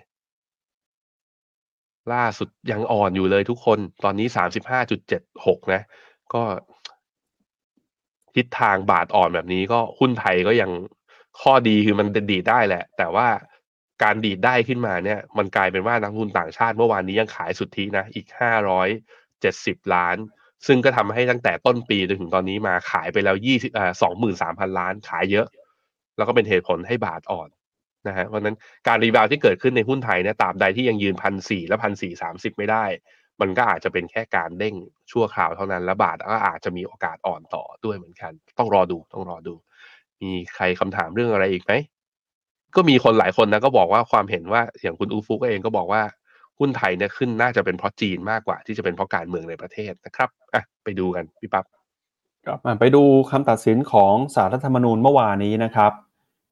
[2.14, 5.82] ล่าสุดยังอ่อนอยู่เลยทุกคนตอนนี้สามสิบห้าจุดเจ็ดหกนะ
[6.34, 6.42] ก็
[8.36, 10.72] ทิศทางบาทอ่อนแบบนี้ก็หุ้นไทยก็ยัง
[11.42, 13.28] ข้อดีคือมันดีดได้แหละ แต่ว่า
[14.04, 18.90] การดีดได้ขึ้นมาเนี่ย มันกลายเป็นว่านักลงทุนต่างชาติเมื่อวานนี้ยังขายสุทธินะอีกห้าร้อย
[19.42, 20.18] เจ็ดสิบล้าน
[20.68, 25.48] ซึ่งก็ทำให้ตั้งแต่ต้นปีจนถึงตอนนี้มาขายไปแล้วยี่สิบอ่าสองหมื่นสามพันล้านขายเยอะ
[26.18, 27.50] แล้วก็เป็นเหตุผลให้บาทอ่อน
[28.08, 28.58] นะฮะเพราะนั้น
[28.88, 32.86] การรีบาวที่เกิดขึ้นในหุ้นไทยเนี่ยตาบใดที่ยังยืนพันสี่และพันสี่สามสิบไม่ได้
[33.42, 34.76] มันก็อาจจะเป็นแค่การเด้ง
[35.12, 39.54] ชั่วคราวเท่านั้นและบาทก็อาจจะมีโอกาสอ่อนต่อด้วยเหมือนกัน ต้องรอดูต้องรอดู
[40.22, 41.74] มีใครคำถามเรื่องอะไรอีกไหม
[42.76, 46.02] ก็มีคนหลายคนนะก็บอกว่าความเห็นว่าอย่างคุณอูฟุกเองก็บอกว่า
[46.60, 51.66] หุ้นไทยเนี่ยขึ้นน่าจะเป็นเพราะจีนมากกว่าที่จะเป็นเพราะการเมืองในประเทศนะครับอะไปดูกันพี่ปั๊บ
[52.46, 55.92] ครับไปดูคำตัดสินของสารรัฐธรรมนูญเมื่อวานนี้นะครับ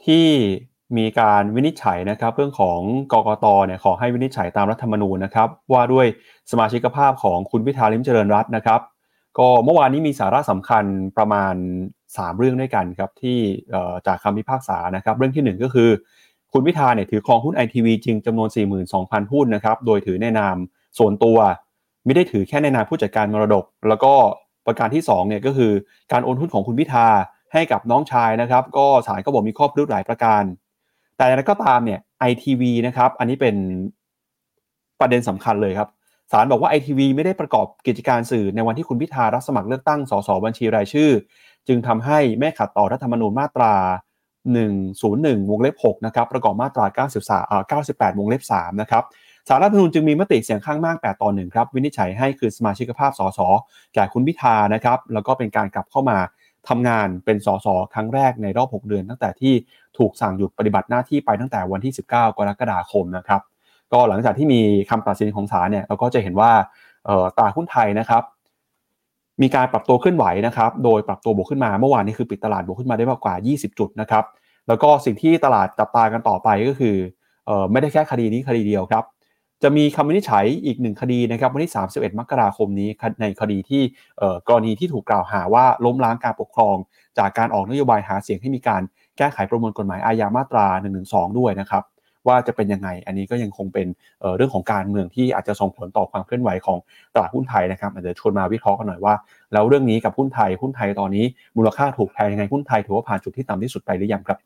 [0.06, 0.28] ที่
[0.98, 2.80] มีการวินิจฉัยนะครับ เรื่องของ
[3.14, 6.06] กกตเนี่ยขอให้วินิจฉัยตามรัฐธรรมนูญนะครับ ว่าด้วย
[6.52, 8.82] สมาชิกภาพของคุณพิธาลิมเจริญรัตน์นะครับ
[9.38, 10.86] ก็เมื่อวานนี้มีสาระสำคัญ
[11.18, 11.56] ประมาณ
[11.98, 13.38] 3 เรื่องด้วยกันครับที่
[14.08, 15.90] จากคำพิพากษานะครับเรื่องที่ 1 ก็คือ
[16.54, 18.50] คุณพิธาเนี่ยถือครองหุ้นไอทีวีจริงจำนวน
[18.92, 20.56] 42,000 หุ้นนะครับโดยถือในนาม
[21.00, 21.38] ส่วนตัว
[22.06, 24.14] ไม่ได้ถือแค่ในนามผู้จัดการมรดก แล้วก็
[24.66, 25.72] ประการที่2เนี่ยก็คือ
[26.12, 27.08] การโอนหุ้นของคุณพิธา
[27.54, 30.44] ให้กับน้องชายนะครับ ก็ศาลก็บอกมีข้อพิรุธหลายประการ
[31.18, 33.56] แต่อย่างไรก็ตามเนี่ย ITV นะครับอันนี้เป็น
[35.00, 35.90] ประเด็นสำคัญเลยครับ
[36.32, 41.10] ศาลบอกว่า ITV ไม่ได้ประกอบกิจการสื่อในวันที่คุณพิธารับสมัครเลือกตั้งสสบัญชีรายชื่อ
[41.68, 43.74] จึงทำให้ไม่ขัดต่อรัฐธรรมนูญมาตรา
[44.62, 49.04] 101 วงเล็บ 6 นะครับ ประกอบมาตรา 93อ่า98 วงเล็บ 3 นะครับ
[49.48, 53.40] สารรัฐธรรมนูญจึงมีมติเสียงข้างมาก 8 ต่อหนึ่งครับ วินิจฉัยให้คืนสมาชิกภาพสส
[53.94, 56.18] แก่คุณพิธานะครับ แล้วก็เป็นการกลับเข้ามา
[56.70, 59.54] ทำงานเป็นสสครั้งแรกในรอบ 6 เดือน ตั้งแต่ที่
[59.98, 63.42] ถูกสั่งหยุดปฏิบัติหน้าที่ไปตั้งแต่วันที่ 19 กรกฎาคมนะครับ
[63.94, 66.52] ก็หลังจากที่มีคำตัดสินของศาลเนี่ยเราก็จะเห็นว่า
[67.38, 68.24] ตลาดหุ้นไทยนะครับ
[69.42, 74.24] มีการปรับตัวขึ้นไหวนะครับ โดยปรับตัวบวกขึ้นมาเมื่อวานนี้คือปิดตลาดบวกขึ้นมาได้มากกว่า 20 จุดนะครับ
[74.68, 76.96] แล้วก็สิ่งที่ตลาดจับตากันต่อไปก็คือ
[77.50, 79.04] ออไม่ได้แค่คดีนี้คดีเดียวครับ
[79.64, 82.90] จะมีคำวินิจฉัยอีกหนึ่งคดีนะครับวันที่ 31 มกราคมนี้
[83.22, 83.82] ในคดีที่
[84.48, 86.76] กรณีที่ถูกกล่าวหาว่าล้มล้างการปกครอง
[87.18, 88.82] จากการออกนโยบายหาเสียงให้มีการ
[89.18, 90.68] แก้ไขประมวลกฎหมายอาญามาตรา
[91.04, 91.84] 112 ด้วยนะครับ
[92.28, 93.88] ว่าจะเป็นยังไง อันนี้ก็ยังคงเป็น
[94.36, 96.78] เรื่องของการเมืองที่อาจจะส่งผลต่อความเคลื่อนไหวของ
[97.14, 99.14] ตลาดหุ้นไทยนะครับอาจจะชวนมาวิเคราะห์กันหน่อยว่า
[99.54, 101.26] แล้วเรื่องนี้กับหุ้นไทยหุ้นไทยตอนนี้
[101.58, 104.38] มูลค่าถูกแพงยังไงหุ้นไทยถือว่าผ่านจุดที่ต่ำที่สุดไปหรือยังครับ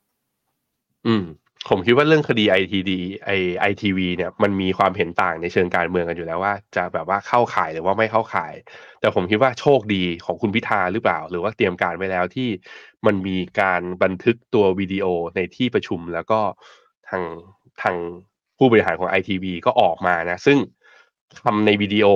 [1.08, 1.26] อืม
[1.70, 2.92] ผมคิดว่าเรื่องคดี ITD
[3.26, 8.54] ไอไอทีวีเนี่ยมันมีความเห็นต่างในเชิงการเมืองกันอยู่แล้วว่า จะแบบว่าเข้าข่ายหรือว่าไม่เข้าข่าย
[9.00, 12.50] แต่ผมคิดว่าโชคดีของคุณพิธาหรือเปล่า หรือว่าเตรียมการไว้แล้วที่
[13.06, 15.06] มันมีการบันทึกตัววิดีโอ
[15.36, 16.40] ในที่ประชุมแล้วก็
[17.10, 17.24] ทาง
[17.84, 17.96] ทาง
[18.58, 20.58] ผู้บริหารของ ITV ก็ออกมานะ ซึ่ง
[21.44, 22.08] ทำในวิดีโอ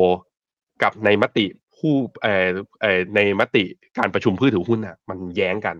[0.83, 1.45] กับในมติ
[1.77, 2.47] ผู้เอ่อ
[2.81, 3.63] เอ่อในมติ
[3.97, 5.77] การประชุมผู้ถือหุ้นอะ มันแย้งกัน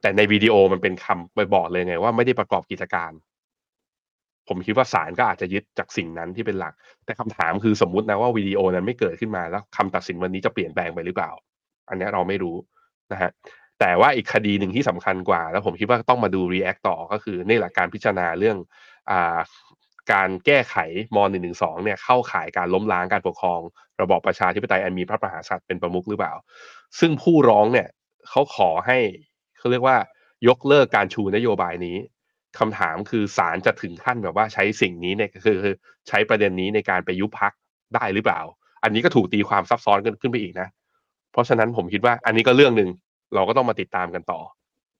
[0.00, 3.12] แต่ในวิดีโอมันเป็นคำไปบอกเลยไง ว่าไม่ได้ประกอบกิจการ
[4.48, 6.74] ผมคิดว่าศาลก็อาจจะยึดจากสิ่งนั้นที่เป็นหลัก
[7.04, 11.30] แต่คำถามคือสมมุตินะว่าวิดีโอนั้นไม่เกิดขึ้นมาแล้วคำตัดสินวันนี้จะเปลี่ยนแปลงไปหรือเปล่า
[11.88, 12.56] อันนี้เราไม่รู้
[13.12, 13.30] นะฮะ
[13.80, 18.56] แต่ว่าอีกคดีหนึ่งที่สำคัญกว่า แล้วผมคิดว่าต้องมาดู react ต่อก็คือนี่แหละการพิจารณาเรื่อง
[20.12, 20.76] การแก้ไข
[21.16, 21.18] ม
[21.52, 23.60] .112 เนี่ยเข้าข่ายการล้มล้างการปกครอง
[24.00, 26.32] ระบอบประชาธิปไตยอันมีพระมหากษัตริย์เป็นประมุขหรือเปล่า
[26.98, 27.88] ซึ่งผู้ร้องเนี่ย
[28.28, 28.98] เขาขอให้
[29.58, 29.96] เขาเรียกว่า
[30.48, 31.96] ยกเลิกการชูนโยบายนี้
[32.58, 35.56] คำถามคือศาลจะถึงขั้นแบบว่าใช้สิ่งนี้เนี่ยคือ
[36.08, 37.52] ใช้ประเด็นนี้ในการไปยุบพัก
[37.94, 38.40] ได้หรือเปล่า
[38.82, 40.68] อันนี้ก็ถูกตีความซับซ้อนกันขึ้นไปอีกนะ
[41.32, 42.90] เพราะฉะนั้นผมคิดว่าอันนี้ก็เรื่องหนึ่ง
[43.34, 44.40] เราก็ต้องมาติดตามกันต่อ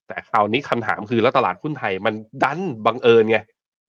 [0.08, 3.38] แต่คราวนี้คำถามคือแล้วตลาดหุ้นไทยมันดันบังเอิญไง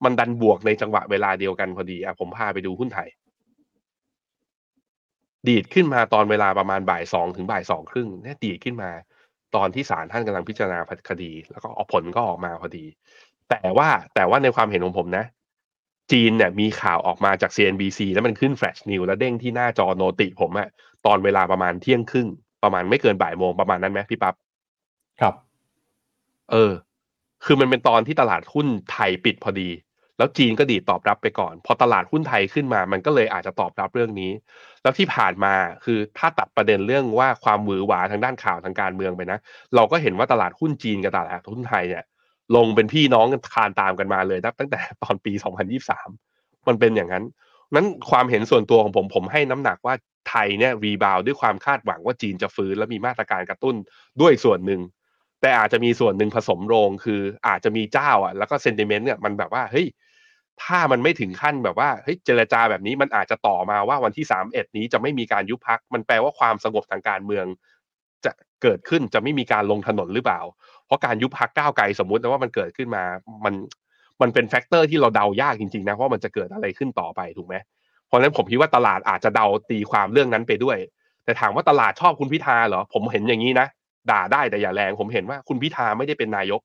[0.04, 3.10] มันดันบวกในจังหวะเวลาเดียวกันพอดีอะผมพาไปดูหุ้นไทย
[5.48, 8.92] ดีดขึ้นมาตอนเวลาประมาณบ่ายสองถึงบ่ายสองครึ่งเนี่ยดีดขึ้นมา
[9.56, 10.80] ตอนที่ศาลท่านกำลังพิจารณา
[11.10, 12.86] คดี แล้วก็ออกผลก็ออกมาพอดี
[13.50, 15.26] แต่ว่าแต่ว่าในความเห็นของผมนะ
[16.12, 20.68] จีนเนี่ยมีข่าวออกมาจาก CNBC แล้วมันขึ้นแฟลชนิวแล้วเด้งที่หน้าจอโนติผมอะ
[21.06, 22.28] ตอนเวลาประมาณเที่ยงครึ่ง
[22.64, 24.36] ประมาณไม่เกินบ่ายโมงประมาณนั้นไหมพี่ปับ๊บ
[25.22, 25.34] ครับ
[26.52, 26.72] เออ
[27.46, 29.70] คือมันเป็นตอนที่ตลาดหุ้นไทยปิดพอดี
[30.18, 34.32] แล้วจีนก็ดีตอบรับไปก่อน พอตลาดหุ้นไทยขึ้นมา มันก็เลยอาจจะตอบรับเรื่องนี้
[34.84, 35.54] แล้วที่ผ่านมา
[35.86, 39.40] คือถ้าตัดประเด็นเรื่องว่าความหวือหวาทางด้านข่าวทางการเมืองไปนะ
[39.76, 42.04] เราก็เห็นว่าตลาดหุ้นจีนกับตลาดหุ้นไทยเนี่ย
[42.56, 46.10] ลงเป็นพี่น้องกันคานตามกันมาเลยตั้งแต่ตอนปี 2023
[46.68, 47.24] มันเป็นอย่างนั้น
[47.76, 49.96] นั้นความเห็นส่วนตัวของผมผมให้น้ำหนักว่า
[50.30, 53.76] ไทยเนี่ยรีบาวด้วยความคาดหวังว่าจีนจะฟื้นและมีมาตรการกระตุ้น
[54.22, 54.82] ด้วยส่วนหนึ่ง
[55.42, 59.88] แต่อาจจะมีส่วนหนึ่งผสมโรงคืออาจจะมีเจ้าอะแล้วก็เซนติเมนต์เนี่ยมันแบบว่าเฮ้ย
[60.64, 67.46] ถ้ามันไม่ถึงขั้นแบบว่าเฮ้ยเจรจาแบบนี้มันอาจจะต่อมาว่าวันที่สามเอ็ดนี้จะไม่มีการยุบพรรค มันแปลว่าความสงบทางการเมือง
[68.26, 68.32] จะ
[68.64, 70.42] เกิดขึ้นจะไม่มีการลงถนนหรือเปล่า
[70.86, 73.04] เพราะการยุบพรรคก้าวไกลสมมุตินะว่ามันเกิดขึ้นมา
[73.46, 73.54] มัน
[74.22, 77.56] มันเป็น factor ที่เราเดายากจริงๆนะว่ามันจะเกิดอะไรขึ้นต่อไปถูกไหม
[78.08, 80.78] เพราะฉะนั้นผมคิดว่าตลาดอาจจะเดาตีความเรื่องนั้นไปด้วย
[81.24, 83.68] แต่ถามว่าตลาดชอบคุณพิธาเหรอผมเห็นอย่างนี้นะ
[84.12, 86.62] ด่าได้แต่อย่าแรง ผมเห็นว่าคุณพิธาไม่ได้เป็นนายก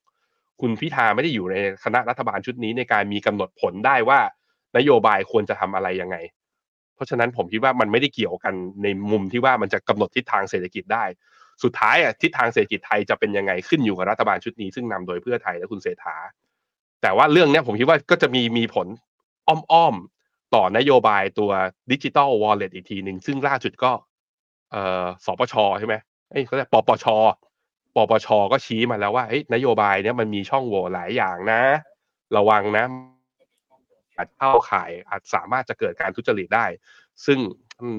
[0.61, 4.19] คุณพิธาไม่ได้อยู่ในคณะรัฐบาลชุดนี้ในการมีกำหนดผลได้ว่า
[4.77, 6.17] นโยบายควรจะทำอะไรยังไง
[6.95, 11.03] เพราะฉะนั้นผมคิดว่ามันไม่ได้เกี่ยวกันในมุมที่ว่ามันจะกำหนดทิศทางเศรษฐกิจได้
[11.63, 16.15] สุดท้ายอะทิศทางเศรษฐกิจไทยจะเป็นยังไงขึ้นอยู่กับรัฐบาลชุดนี้ ซึ่งนำโดยเพื่อไทยและคุณเศรษฐา
[17.01, 18.87] แต่ว่าเรื่องนี้ผมคิดว่าก็จะมีมีผล
[19.47, 21.51] อ้อมๆต่อนโยบายตัว
[21.91, 23.91] digital wallet อีกทีหนึ่งซึ่งล่าสุดก็
[24.71, 25.95] เอ่อป.ป.ช.ใช่ไหม
[26.31, 27.05] เอ้ยเขาเรียกปปช
[27.95, 31.61] ปปชก็ชี้มาแล้วว่านโยบายเนี้ยมันมีช่องโหว่หลายอย่างนะ
[32.37, 32.85] ระวังนะ
[34.17, 36.65] อาจเข้าข่ายอาจสามารถจะเกิดการทุจริตได้
[37.25, 37.39] ซึ่ง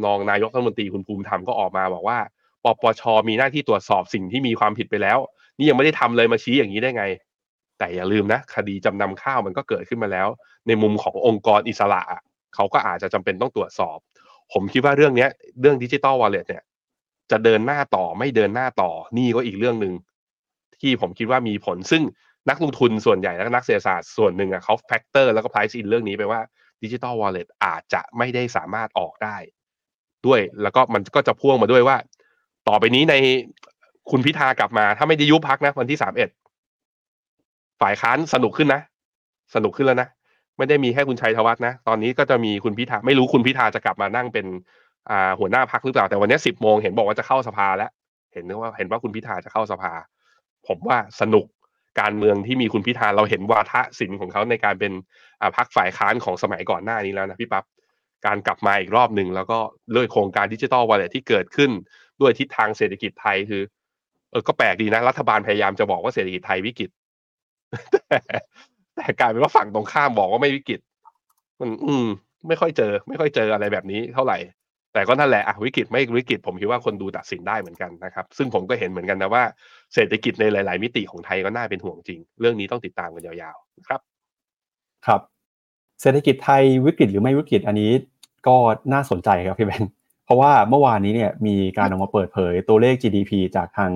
[0.04, 2.18] รองนายกรัฐมนตรีคุณภูมิธรรมก็ออกมาบอกว่า
[2.64, 5.18] ปปชมีหน้าที่ตรวจสอบสิ่งที่มีความผิดไปแล้ว
[5.58, 7.04] นี่ยังไม่ได้ทำเลยมาชี้อย่างนี้ได้ไง
[7.78, 10.28] แต่อย่าลืมนะ คดีจำนำข้าวมันก็เกิดขึ้นมาแล้ว
[10.66, 12.02] ในมุมขององค์กรอิสระ
[12.54, 13.98] เขาก็อาจจะจำเป็นต้องตรวจสอบ
[14.52, 15.26] ผมคิดว่าเรื่องนี้
[15.60, 16.64] เรื่อง digital wallet เนี่ย
[17.30, 19.94] จะเดินหน้าต่อไม่เดินหน้าต่อนี่ก็อีกเรื่องหนึ่ง
[20.80, 22.02] ที่ผมคิดว่ามีผล ซึ่ง
[22.48, 26.40] นักลงทุนส่วนใหญ่และนักเศรษฐศาสตร์ส่วนหนึ่งอะเขา factor แล้วก็ price in เรื่องนี้ไปว่า
[26.82, 29.36] digital wallet อาจจะไม่ได้สามารถออกได้
[30.26, 31.96] ด้วยแล้วก็มันก็จะพ่วงมาด้วยว่า
[32.68, 33.14] ต่อไปนี้ใน
[34.10, 36.30] คุณพิธากลับมา ถ้าไม่ได้ยุบพรรคนะวันที่สามเอ็ด
[37.80, 38.80] ฝ่ายค้านสนุกขึ้นนะ
[39.54, 40.08] สนุกขึ้นแล้วนะ
[40.58, 44.46] ไม่ได้มีแค่คุณชัยธวัฒน์นะ ตอนนี้ก็จะมีคุณพิธา ไม่รู้คุณพิธาจะกลับมานั่งเป็น
[45.40, 47.90] หัวหน้าพักหรือเปล่าแต่วันนี้สิบโมงเห็นบอกว่าจะเข้าสภาแล้ว
[48.32, 49.92] เห็นว่าเห็นว่าคุณพิธาจะเข้าสภา
[50.68, 51.46] ผมว่าสนุก
[52.00, 54.92] การเมืองที่มีคุณพิธาเราเห็นวาทศิลป์ของเขาในการเป็น
[55.40, 57.64] อ่าพักฝ่ายค้านของสมัยก่อนหน้านี้แล้วนะพี่ปับ๊บ
[58.26, 59.58] การกลับมาอีกรอบหนึ่งแล้วก็
[59.92, 61.70] เลยโครงการดิจิทัลวอลเล็ตที่เกิดขึ้น
[62.20, 63.62] ด้วยทิศทางเศรษฐกิจไทยคือ
[64.30, 66.90] เออก็แปลกดีนะ รัฐบาลพยายามจะบอกว่าเศรษฐกิจไทยวิกฤต
[68.08, 68.18] แต่
[68.96, 70.80] แต่กลายเป็นว่าฝั่งตรงข้ามบอกว่าไม่วิกฤต
[71.60, 72.06] มัน อืม
[72.48, 74.38] ไม่ค่อยเจอ ไม่ค่อยเจออะไรแบบนี้เท่าไหร่
[74.94, 79.44] แต่ก็นั่นแหละอะวิกฤตไม่วิกฤตผมคิดว่าคนดูตัดสินได้เหมือนกันนะครับซึ่งผมก็เห็นเหมือนกันนะว่า
[79.94, 84.00] เศรษฐกิจในหลาย ๆ มิติของไทยก็น่าเป็นห่วงจริง เรื่องนี้ต้องติดตามกันยาวๆครับ
[85.06, 85.20] ครับ
[86.00, 87.90] เศรษฐกิจไทยวิกฤตหรือไม่วิกฤตอันนี้
[88.46, 88.56] ก็
[88.92, 89.90] น่าสนใจครับพี่แบงค์
[90.24, 93.90] เพราะว่าเมื่อวานนี้เนี่ยมีการออกมาเปิดเผยตัวเลข GDP จากทาง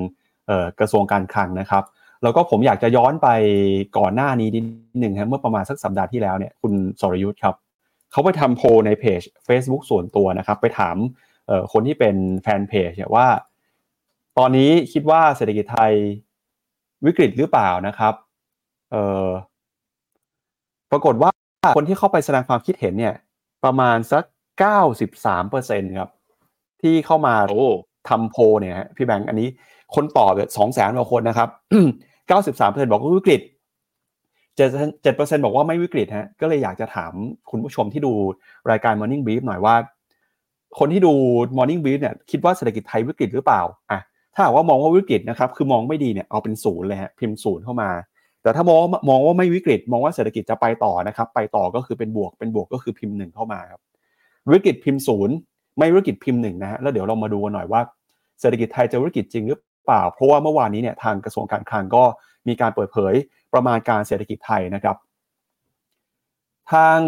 [0.81, 1.85] กระทรวงการคลังนะครับ
[2.23, 3.29] แล้วก็ผมอยากจะย้อนไป
[3.99, 4.65] ก่อนหน้านี้นิด
[5.01, 7.55] หนึ่งครับเมื่อประมาณสักสัปดาห์ที่แล้วเนี่ยคุณสรยุทธ์ครับ
[8.13, 10.97] เขาไปทำโพลในเพจ Facebook ส่วนตัวนะครับ ไปถาม
[11.73, 13.27] คนที่เป็นแฟนเพจว่า
[14.39, 15.93] ตอนนี้คิดว่าเศรษฐกิจไทย
[17.07, 18.15] วิกฤตหรือเปล่านะครับ
[18.93, 18.97] เอ
[19.27, 19.29] อ
[20.91, 21.31] ปรากฏว่า
[21.77, 23.15] คนที่เข้าไปแสดงความคิดเห็นเนี่ย
[23.65, 24.25] ประมาณสัก
[24.59, 26.11] เก้าสิบสามเปอร์เซ็นต์ครับ
[26.83, 27.35] ที่เข้ามา
[28.09, 29.49] ทำโพลเนี่ยพี่แบงค์อันนี้
[29.95, 31.49] คนตอบสองแสนกว่าคนนะครับ
[32.29, 33.41] เก้าสิบสามเปอร์เซ็นต์บอกว่าวิกฤต
[34.59, 37.13] เจ็ดเปอร์เซ็นต์บอกว่าไม่วิกฤตฮะก็เลยอยากจะถาม
[37.51, 38.13] คุณผู้ชมที่ดู
[38.71, 39.75] รายการ Morning Brief หน่อยว่า
[40.79, 41.13] คนที่ดู
[41.57, 44.01] Morning Brief เนี่ยคิดว่าเศรษฐกิจไทยวิกฤตหรือเปล่าอะ
[44.35, 47.91] ถ้าหากว่ามองว่าวิกฤตนะครับคือมองไม่ดีเนี่ยเอาเป็นศูนย์เลยฮะพิมพ์ศูนย์เข้ามา
[48.43, 53.81] แต่ถ้ามองมองว่าไม่วิกฤต มองว่าเศรษฐกิจจะไปต่อนะครับ ไปต่อก็คือเป็นบวกเป็นบวกก็คือพิมพ์หนึ่งเข้ามาครับ
[54.53, 55.35] วิกฤตพิมพ์ศูนย์
[55.79, 57.81] ไม่วิกฤตพิมพ์หนึ่งนะฮะแล้วเดี๋ยวเรามาดูกันหน่อยว่า
[58.41, 62.05] เศรษฐกิจไทยจะวิกฤตจริงหรือเปล่า เพราะว่าเมื่อวานนี้เนี่ยทางกระทรวงการคลังก็
[62.49, 63.15] มีการเปิดเผย
[63.55, 64.97] ประมาณการเศรษฐกิจไทยนะครับ
[66.73, 66.99] ทาง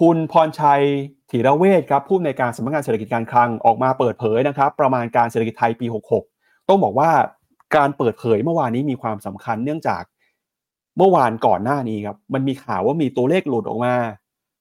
[0.00, 0.82] คุณพรชัย
[1.30, 5.86] ธีระเวชครับผู้อำนวยการสำนักงานเศรษฐกิจการคลังออกมาเปิดเผยนะครับ ประมาณการเศรษฐกิจไทยปี
[6.28, 7.10] 66 ต้องบอกว่า
[7.76, 10.02] การเปิดเผยเมื่อวานนี้มีความสำคัญเนื่องจาก
[10.96, 13.94] เมื่อวานก่อนหน้านี้ครับมันมีข่าวว่ามีตัวเลขหลุดออกมา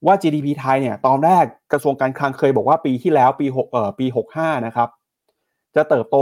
[0.05, 4.05] ว่า GDP ไทยเนี่ยตอนแรกกระทรวงการคลังเคยบอกว่าปีที่แล้วปี6เอ่อปี
[4.37, 4.89] 65 นะครับ
[5.75, 6.17] จะเติบโต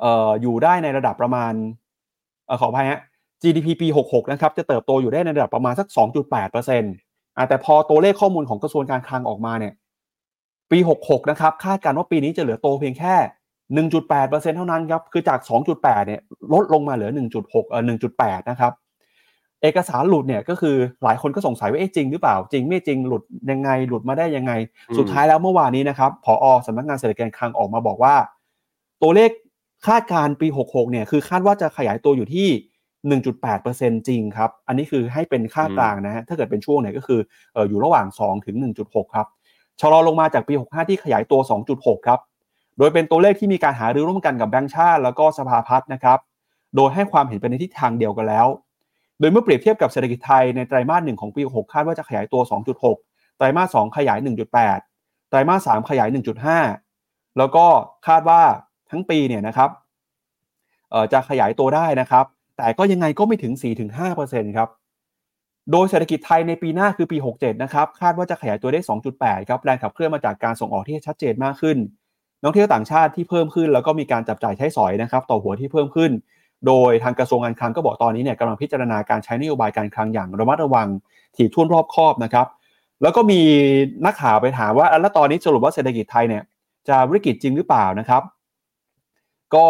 [0.00, 1.52] เอ่ออยู่ได้ในระดับประมาณ
[2.60, 3.00] ขออภัยฮะ
[3.42, 9.72] GDP ปี 66 นะครับ จะเติบโตอยู่ได้ในระดับประมาณสัก 2.8%อ่าแต่พอตัวเลขข้อมูลของกระทรวงการคลังออกมาเนี่ย
[10.70, 13.14] ปี 66 นะครับ คาดการณ์ว่าปีนี้จะเหลือโตเพียงแค่
[13.74, 15.40] 1.8%เท่านั้นครับ คือจาก
[15.74, 16.20] 2.8 เนี่ย
[16.52, 17.82] ลดลงมาเหลือ 1.6 เอ่อ
[18.16, 18.72] 1.8 นะครับ
[19.62, 24.52] เอกสารหลุดเนี่ยก็คือหลายคนก็สงสัยว่าเอ๊ะจริงหรือเปล่า จริงไม่จริง หลุดยังไง หลุดมาได้ยังไง
[24.98, 28.14] สุดท้ายแล้วเมื่อวานนี้นะครับ ผอสำนักงานเศรษฐกิจการคลังออกมาบอกว่า
[29.02, 29.30] ตัวเลข
[29.86, 32.48] คาดการปี 66 เนี่ยคือคาดว่าจะขยายตัวอยู่ที่
[33.12, 37.20] 1.8%จริงครับ อันนี้คือให้เป็นค่ากลางนะฮะ ถ้าเกิดเป็นช่วงเนี่ยก็คือ
[37.54, 38.56] เอออยู่ระหว่าง 2 ถึง
[38.86, 39.26] 1.6 ครับ
[39.80, 41.40] ชะลอลงมาจากปี 65 ที่ขยายตัว
[41.74, 42.20] 2.6 ครับ
[42.78, 46.18] โดยเป็นตัวเลขที่มีการหารือร่วมกันกับแบงก์ชาติ แล้วก็สภาพัฒน์นะครับ
[46.76, 48.46] โดยให้ความเห็นไปในทิศทางเดียวกันแล้ว
[49.18, 52.42] โดยเมื่อเปรียบเทียบกับเศรษฐกิจไทยในไตรมาสหนึ่งของปี6คาดว่าจะขยายตัว
[52.88, 54.18] 2.6 ไตรมาส 2 ขยาย
[54.74, 56.08] 1.8 ไตรมาส 3 ขยาย
[56.72, 57.66] 1.5 แล้วก็
[58.06, 58.42] คาดว่า
[58.90, 59.70] ทั้งปีเนี่ยนะครับ
[61.12, 62.24] จะขยายตัวได้นะครับ
[62.56, 63.52] แต่ก็ยังไงก็ไม่ถึง
[64.04, 64.68] 4-5%ครับ
[65.72, 68.80] โดยเศรษฐกิจไทยในปีหน้าคือปี 67 นะครับ คาดว่าจะขยายตัวได้
[69.14, 71.76] 2.8 ครับ แรงขับเคลื่อนมาจากการส่งออกที่ชัดเจนมากขึ้น
[72.42, 76.10] นักเที่ยวต่างชาติที่เพิ่มขึ้น แล้วก็มีการจับจ่ายใช้สอยนะครับ ต่อหัวที่เพิ่มขึ้น
[76.66, 80.88] โดยทางกระทรวงการคลังก็บอกตอนนี้เนี่ยกำลังพิจารณาการใช้นโยบายการคลังอย่างระมัดระวัง
[81.36, 82.46] ถี่ถ้วนรอบคอบนะครับ
[83.02, 83.40] แล้วก็มี
[84.04, 86.42] นักข่าวไปถามว่าแล้วตอนนี้สรุปว่าเศรษฐกิจไทยเนี่ย
[86.88, 88.22] จะวิกฤตจริงหรือเปล่านะครับ
[89.56, 89.66] ก็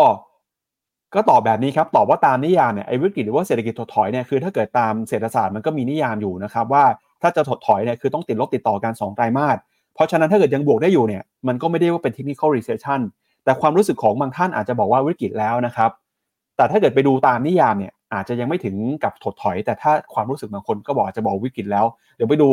[1.15, 6.85] ก็ตอบแบบนี้ครับ ตอบว่าตามนิยามเนี่ยไอ้วิกฤตหรือว่าเศรษฐกิจถดถอยเนี่ยคือถ้าเกิดตามเศรษฐศาสตร์มันก็มีนิยามอยู่นะครับว่า
[7.23, 9.59] ถ้าจะถดถอยเนี่ยคือต้องติดลบติดต่อกัน2ไตรมาส
[9.95, 13.01] เพราะฉะนั้นถ้าเกิดยังบวกได้อยู่เนี่ยมันก็ไม่ได้ว่าเป็น technical recession
[13.45, 15.91] แต่ความรู้สึกของบางท่านอาจจะบอกว่าวิกฤตแล้วนะครับ
[16.57, 21.85] แต่ถ้าเกิดไปดูตามนิยามเนี่ยอาจจะยังไม่ถึงกับถดถอย แต่ถ้าความรู้สึกบางคนก็บอกอาจจะบอกวิกฤตแล้ว
[22.17, 22.49] เดี๋ยวไปดู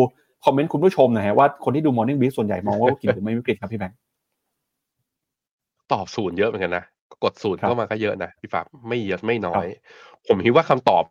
[0.45, 3.97] คอมเมนต์คุณผู้ชมหน่อยว่าคนที่ดู Morning Brief ส่วนใหญ่มองว่าวิกฤตหรือไม่วิกฤตครับพี่แบงค์
[5.91, 6.83] ตอบศูนย์เยอะเหมือนกันนะ
[7.23, 9.65] กดสูตรเข้ามาก็เยอะนะพี่ฝากไม่เยอะไม่น้อย
[10.27, 11.03] ผมคิดว่าคำตอบ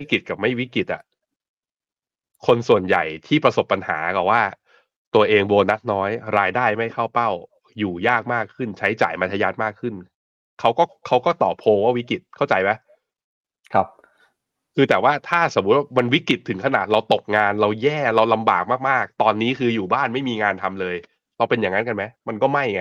[0.00, 1.02] วิกฤตกับไม่วิกฤตอะ
[2.46, 4.42] คนส่วนใหญ่ที่ประสบปัญหากับว่า
[5.14, 7.30] ตัวเองโบนัสน้อย รายได้ไม่เข้าเป้า
[7.78, 9.94] อยู่ยากมากขึ้น ใช้จ่ายมัธยัติมากขึ้น
[10.60, 12.70] เขาก็เขาก็ตอบโพว่าวิกฤตเข้าใจไหม
[13.74, 13.86] ครับ
[14.74, 20.96] คือแต่ว่าถ้าสมมติว่ามันวิกฤตถึงขนาดเราตกงานเราแย่เราลำบากมากๆ ตอนนี้คืออยู่บ้านไม่มีงานทำเลย
[21.36, 22.80] เราเป็นอย่างนั้นกันไหมมันก็ไม่ไง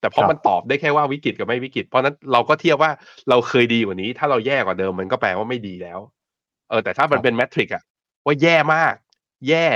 [0.00, 2.90] แต่เพราะมันตอบได้แค่ว่าวิกฤตกับไม่วิกฤต เพราะนั้นเราก็เทียบว่า
[3.30, 6.00] เราเคยดีกว่านี้ ถ้าเราแย่กว่าเดิมมันก็แปลว่าไม่ดีแล้ว
[6.68, 7.82] เออแต่ถ้ามันเป็นแมทริกอะ
[8.26, 8.94] ว่าแย่มาก
[9.48, 9.66] แย่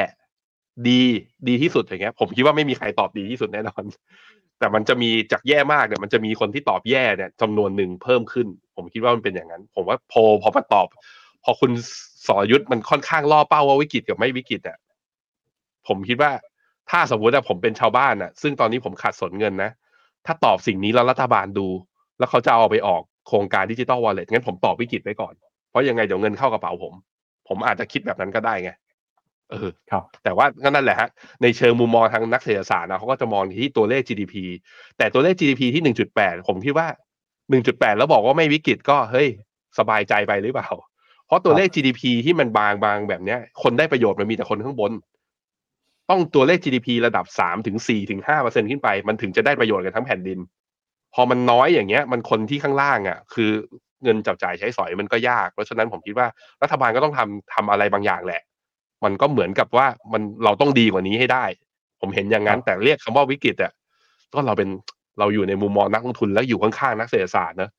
[0.88, 1.02] ดี
[1.48, 3.82] ดีที่สุดอย่างเงี้ย ผมคิดว่าไม่มีใครตอบดีที่สุดแน่นอน
[4.58, 8.46] แต่มันจะมีจากแย่มากเนี่ยมันจะมีคนที่ตอบแย่เนี่ยจำนวนหนึ่งเพิ่มขึ้น
[8.76, 10.86] ผมคิดว่ามันเป็นอย่างนั้น ผมว่าโพลพอมาตอบ
[11.44, 11.72] พอคุณ
[12.26, 14.78] สอยุทธมันค่อนข้างล่อเป้าว่าวิกฤตกับไม่วิกฤตเนี่ย
[15.88, 16.32] ผมคิดว่า
[16.90, 19.70] ถ้าสมมติว่าผมเป็นชาวบ้านอะซึ่งตอนนี้ผมขาดสนเงินนะ
[20.26, 21.66] ถ้าตอบสิ่งนี้แล้วรัฐบาลดู
[22.18, 25.34] แล้วเขาจะเอาไปออกโครงการดิจิตอลวอลเล็ตงั้นผมตอบวิกฤตไว้ก่อน
[25.70, 26.92] เพราะยังไงเดี๋ยวเงินเข้ากระเป๋าผม
[27.48, 28.70] ผมอาจจะคิดแบบนั้นก็ได้ไง
[29.50, 31.08] เออครับ แต่ว่าก็นั่นแหละฮะ
[31.42, 34.34] ในเชิงมุมมองทางนักเศรษฐศาสตร์นะเขาก็จะมองที่ตัวเลข GDP
[34.98, 36.86] แต่ตัวเลข GDP ที่1.8ผมคิดว่า
[37.42, 39.28] 1.8แล้วบอกว่าไม่วิกฤตก็เฮ้ย
[39.78, 40.68] สบายใจไปหรือเปล่า
[41.26, 44.92] เพราะตัวเลข GDP ที่มันบางบางแบบเนี้ย คนได้ประโยชน์มันมีแต่คนข้างบน
[46.10, 50.38] ต้องตัวเลข GDP ระดับ3ถึง4ถึง5เปอร์เซ็นขึ้นไป มันถึงจะได้ประโยชน์กันทั้งแผ่นดิน
[51.14, 53.50] พอมันน้อยอย่างเงี้ย มันคนที่ข้างล่างอะ คือ
[54.02, 56.26] เงินจับจ่ายใช้สอยมันก็ยาก เพราะฉะนั้นผมคิดว่า
[56.62, 58.42] รัฐบาลก็ต้องทำทำอะไรบางอย่างแหละ
[59.04, 61.44] มันก็เหมือนกับว่ามันเราต้องดีกว่านี้ให้ได้
[62.00, 63.72] ผมเห็นอย่างนั้นแต่เรียกคำว่าวิกฤตอะ
[64.32, 64.68] ก็เราเป็น
[65.18, 67.70] เราอยู่ในมุมมองนักลงทุนแล้วอยู่ข้างๆนักเศรษฐศาสตร์นะ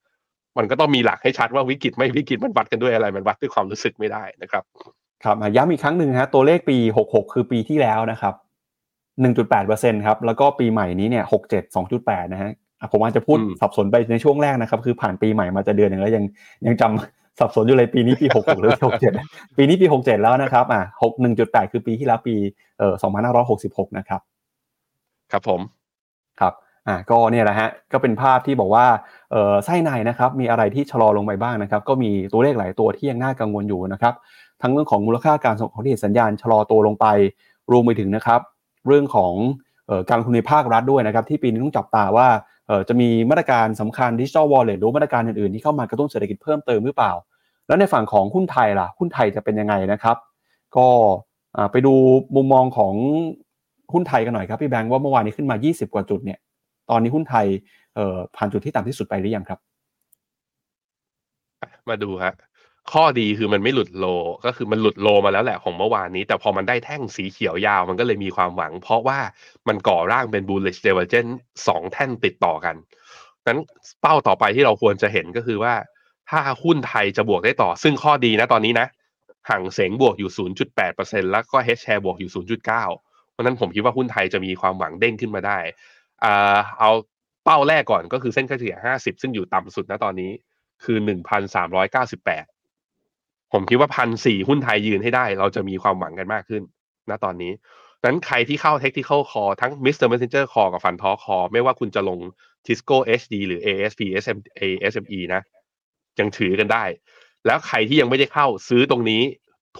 [0.58, 4.64] มันก็ต้องมีหลักให้ชัดว่าวิกฤตไม่วิกฤตมันวัดกันด้วยอะไร มันวัดด้วยความรู้สึกไม่ได้นะครับ
[5.24, 6.76] ครับอะย้ำอีกครั้งหนึ่งฮะตัวเลขปี
[7.06, 8.34] 66 คือปีที่แล้วนะครับ
[9.24, 16.24] 1.8%ครับแล้วก็ปีใหม่นี้เนี่ย67 2.8นะฮะอะผมอาจจะพูดอืมสับสนไปในช่วงแรกนะครับ คือผ่านปีใหม่มาจะเดือนหนึ่งแล้วยัง
[16.66, 18.72] ยังจำสับสนอยู่เลยปีนี้ปี66หรือ
[19.16, 22.34] 67ปีนี้ปี67แล้วนะครับอะ6 1.8 คือปีที่แล้วปี
[22.78, 22.94] เอ่อ
[23.46, 24.20] 2566นะครับ
[25.32, 25.60] ครับผม
[26.40, 26.52] ครับ
[26.88, 28.86] อ่าก็เนี่ยแหละฮะก็เป็นภาพที่บอกว่า
[29.32, 34.14] เอ่อไส้ในนะครับมีอะไรที่ชะลอลงไปบ้างนะครับ ก็มีตัวเลขหลายตัวที่ยังน่ากังวลอยู่นะครับ
[34.62, 37.06] ทั้งเรื่องของมูลค่าการส่งของที่เห็นสัญญาณชะลอตัวลงไป
[37.70, 38.40] รวมไปถึงนะครับ
[38.86, 39.32] เรื่องของ
[39.90, 42.28] ออการลงทุนในภาครัฐด้วยนะครับ ที่ปีนี้ต้องจับตาว่า
[42.88, 47.12] จะมีมาตรการสำคัญดิจิทัลวอลเล็ตหรือมาตรการอื่นๆ ที่เข้ามากระตุ้นเศรษฐกิจเพิ่มเติมหรือเปล่า
[47.66, 50.16] แล้วในฝั่งของหุ้นไทยล่ะหุ้นไทยจะเป็นยังไงนะครับ
[50.76, 50.86] ก็
[51.72, 51.94] ไปดู
[52.36, 52.94] มุมมองของ
[53.92, 56.38] หุ้นไทยกันหน่อยครับพี่แบงค์ว่าเมื่อวานนี้ขึ้นมา 20 กว่าจุดเนี่ย
[56.90, 57.46] ตอนนี้หุ้นไทย
[58.36, 59.58] ผ่านจุดที่ต่ำที่สุดไปหรือยังครับ
[61.88, 62.32] มาดูฮะ
[62.92, 64.06] ข้อดีคือมันไม่หลุดโล
[64.46, 69.18] ก็คือมันหลุดโลมาแล้วแหละของเมื่อวานนี้ แต่พอมันได้แท่งสีเขียวยาวมันก็เลยมีความหวัง เพราะว่า
[69.68, 71.32] มันก่อร่างเป็น bullish divergence
[71.66, 72.76] สองแท่งติดต่อกัน
[73.48, 73.58] นั้น
[74.02, 75.74] เป้าต่อไปที่เราควรจะเห็นก็คือว่า
[76.30, 78.86] ถ้าหุ้นไทยจะบวกได้ต่อ ซึ่งข้อดีนะตอนนี้นะ
[79.50, 80.30] ห่างเสงบวกอยู่
[80.82, 85.58] 0.8%แล้วก็ H share บวกอยู่ 0.9 เพราะฉะนั้นผมคิดว่าหุ้นไทยจะมีความหวังเด้งขึ้นมาได้
[86.24, 86.90] อ่าเอา
[87.44, 90.30] เป้าแรกก่อนก็คือเส้นค่าเฉลี่ย 50 ซึ่งอยู่ต่ำสุดนะตอนนี้
[90.84, 90.98] คือ
[91.76, 92.55] 1,398
[93.56, 96.62] ผมคิดว่าพันสี่หุ้นไทยยืนให้ได้ เราจะมีความหวังกันมากขึ้น
[97.10, 97.52] ณตอนนี้
[98.04, 100.06] นั้นใครที่เข้า Technical Call ทั้ง Mr.
[100.12, 102.18] Messenger Call กับ Fund Talk Call ไม่ว่าคุณจะลง
[102.66, 105.42] Tisco HD หรือ ASP SM ASME นะ
[106.20, 106.84] ยังถือกันได้
[107.46, 109.22] แล้วใครที่ยังไม่ได้เข้าซื้อตรงนี้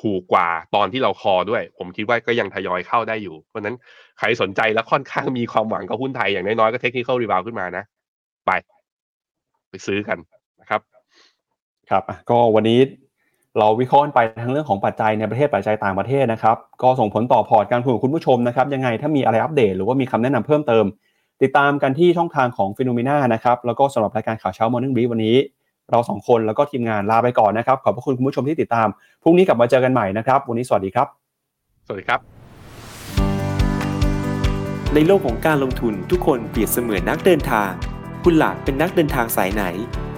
[0.01, 3.77] ถูกกว่าตอนที่เราคอด้วย ผมคิดว่าก็ยังทยอยเข้าได้อยู่ เพราะนั้น
[4.19, 7.85] ใครสนใจและค่อนข้างมีความหวังกับหุ้นไทยอย่างน้อยๆก็ Technical Rebound ขึ้นมานะ
[8.47, 8.51] ไป
[9.71, 10.19] ไปซื้อกัน
[10.61, 10.81] นะครับ
[11.91, 12.79] ครับอะก็วันนี้
[13.61, 20.85] เราวิเคราะห์กันไปทั้งเรื่องของปัจจัยในประเทศปัจจัยต่างประเทศนะครับก็ส่งผลต่อพอร์ตการลงทุนของคุณผู้ชมนะครับยังไงถ้ามีอะไรอัปเดตหรือว่ามีคำแนะนำเพิ่มเติม
[21.43, 25.37] ติดตามกันที่ช่องทางของ FINNOMENA นะครับแล้วก็สำหรับรายการข่าวเช้า Morning Brief วันนี้
[25.91, 28.89] เราสองคนแล้วก็ทีมงานลาไปก่อนนะครับขอบพระคุณคุณผู้ชมที่ติดตาม
[29.23, 31.07] พรุ่งนี้กลับมาเจอกันใหม่นะครับ วันนี้สวัสดีครับ
[31.87, 32.21] สวัสดีครับ
[34.95, 37.71] ในโลกของการลงทุนทุกคนเปรียบเสมือนนักเดินทาง
[38.25, 39.65] คุณล่ะเป็นนักเดินทางสายไหน